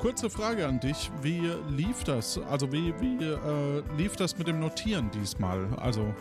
kurze 0.00 0.28
Frage 0.28 0.66
an 0.66 0.80
dich. 0.80 1.12
Wie 1.22 1.52
lief 1.68 2.02
das? 2.02 2.40
Also 2.50 2.72
wie, 2.72 2.92
wie 3.00 3.24
äh, 3.24 3.84
lief 3.96 4.16
das 4.16 4.36
mit 4.36 4.48
dem 4.48 4.58
Notieren 4.58 5.12
diesmal? 5.12 5.68
Also 5.76 6.12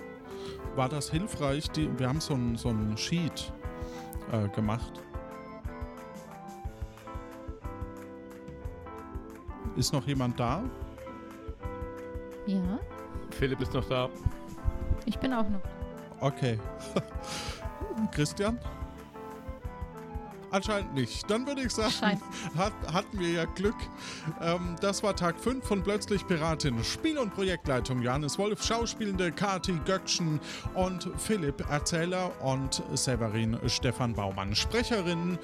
war 0.76 0.88
das 0.88 1.10
hilfreich? 1.10 1.68
Die, 1.72 1.90
wir 1.98 2.08
haben 2.08 2.22
so 2.22 2.36
ein, 2.36 2.58
so 2.58 2.70
ein 2.70 2.96
Sheet 2.96 3.52
äh, 4.32 4.48
gemacht. 4.50 5.02
Ist 9.76 9.94
noch 9.94 10.06
jemand 10.06 10.40
da? 10.40 10.64
Ja. 12.46 12.80
Philipp 13.32 13.62
ist 13.62 13.74
noch 13.74 13.88
da. 13.88 14.10
Ich 15.06 15.18
bin 15.18 15.34
auch 15.34 15.48
noch. 15.48 15.62
Okay. 16.20 16.60
Christian? 18.12 18.60
Anscheinend 20.52 20.94
nicht. 20.94 21.30
Dann 21.32 21.48
würde 21.48 21.62
ich 21.62 21.72
sagen, 21.72 22.22
hat, 22.58 22.74
hatten 22.92 23.20
wir 23.20 23.30
ja 23.30 23.46
Glück. 23.46 23.76
Ähm, 24.42 24.76
das 24.82 25.02
war 25.02 25.16
Tag 25.16 25.40
5 25.40 25.66
von 25.66 25.82
Plötzlich 25.82 26.28
Piratin. 26.28 26.84
Spiel- 26.84 27.18
und 27.18 27.34
Projektleitung 27.34 28.02
Johannes 28.02 28.38
Wolf, 28.38 28.62
Schauspielende 28.62 29.32
Kati 29.32 29.80
Göckchen 29.86 30.42
und 30.74 31.10
Philipp 31.18 31.66
Erzähler 31.70 32.32
und 32.42 32.84
Severin 32.94 33.58
Stefan 33.68 34.14
Baumann. 34.14 34.54
Sprecherinnen 34.54 35.40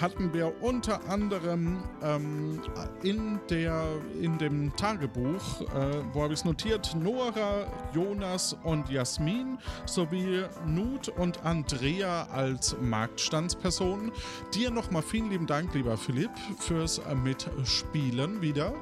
hatten 0.00 0.32
wir 0.32 0.62
unter 0.62 1.08
anderem 1.08 1.82
ähm, 2.02 2.60
in, 3.02 3.40
der, 3.50 3.84
in 4.20 4.38
dem 4.38 4.74
Tagebuch, 4.76 5.60
äh, 5.62 6.02
wo 6.12 6.22
habe 6.22 6.32
ich 6.32 6.40
es 6.40 6.44
notiert, 6.44 6.94
Nora, 6.94 7.66
Jonas 7.92 8.56
und 8.64 8.88
Jasmin 8.88 9.58
sowie 9.86 10.44
Nut 10.66 11.08
und 11.08 11.44
Andrea 11.44 12.24
als 12.32 12.76
Marktstandspersonen. 12.80 14.12
Dir 14.54 14.70
nochmal 14.70 15.02
vielen 15.02 15.30
lieben 15.30 15.46
Dank, 15.46 15.74
lieber 15.74 15.96
Philipp, 15.96 16.30
fürs 16.58 17.00
Mitspielen 17.22 18.40
wieder. 18.40 18.72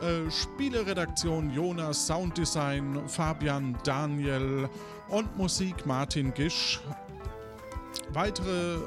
Äh, 0.00 0.30
Spieleredaktion 0.30 1.52
Jonas, 1.52 2.06
Sounddesign 2.06 3.08
Fabian, 3.08 3.76
Daniel 3.84 4.68
und 5.08 5.36
Musik 5.36 5.86
Martin 5.86 6.34
Gisch. 6.34 6.80
Weitere 8.12 8.78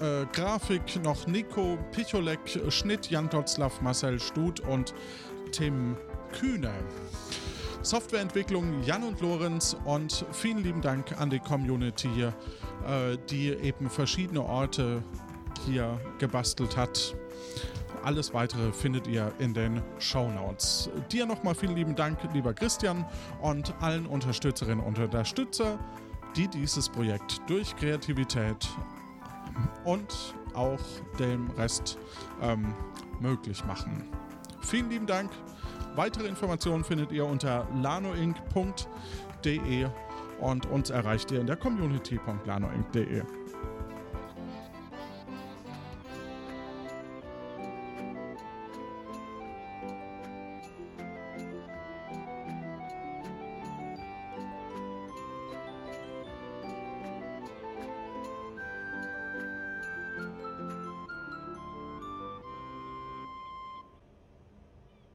äh, 0.00 0.26
Grafik 0.32 1.02
noch 1.02 1.26
Nico 1.26 1.78
Picholek, 1.92 2.40
Schnitt 2.68 3.10
Jan 3.10 3.28
Totzlaff, 3.30 3.80
Marcel 3.80 4.18
Stut 4.18 4.60
und 4.60 4.94
Tim 5.52 5.96
Kühne. 6.32 6.72
Softwareentwicklung 7.82 8.82
Jan 8.82 9.02
und 9.04 9.20
Lorenz 9.20 9.76
und 9.84 10.24
vielen 10.32 10.62
lieben 10.62 10.82
Dank 10.82 11.18
an 11.18 11.30
die 11.30 11.38
Community, 11.38 12.08
äh, 12.22 13.16
die 13.30 13.48
eben 13.48 13.88
verschiedene 13.88 14.42
Orte 14.42 15.02
hier 15.66 15.98
gebastelt 16.18 16.76
hat. 16.76 17.14
alles 18.02 18.32
weitere 18.32 18.72
findet 18.72 19.06
ihr 19.06 19.30
in 19.38 19.52
den 19.52 19.82
Show 19.98 20.30
Notes. 20.30 20.88
Dir 21.12 21.26
nochmal 21.26 21.54
vielen 21.54 21.76
lieben 21.76 21.94
Dank, 21.94 22.18
lieber 22.32 22.54
Christian, 22.54 23.04
und 23.42 23.74
allen 23.80 24.06
Unterstützerinnen 24.06 24.82
und 24.82 24.98
Unterstützer, 24.98 25.78
die 26.34 26.48
dieses 26.48 26.88
Projekt 26.88 27.40
durch 27.46 27.76
Kreativität 27.76 28.68
und 29.84 30.34
auch 30.54 30.80
dem 31.18 31.50
Rest 31.52 31.98
ähm, 32.40 32.74
möglich 33.20 33.64
machen. 33.64 34.08
Vielen 34.60 34.90
lieben 34.90 35.06
Dank. 35.06 35.30
Weitere 35.96 36.28
Informationen 36.28 36.84
findet 36.84 37.12
ihr 37.12 37.24
unter 37.24 37.66
lanoinc.de 37.74 38.26
und 40.40 40.66
uns 40.66 40.90
erreicht 40.90 41.30
ihr 41.30 41.40
in 41.40 41.46
der 41.46 41.56
community.lanoinc.de. 41.56 43.22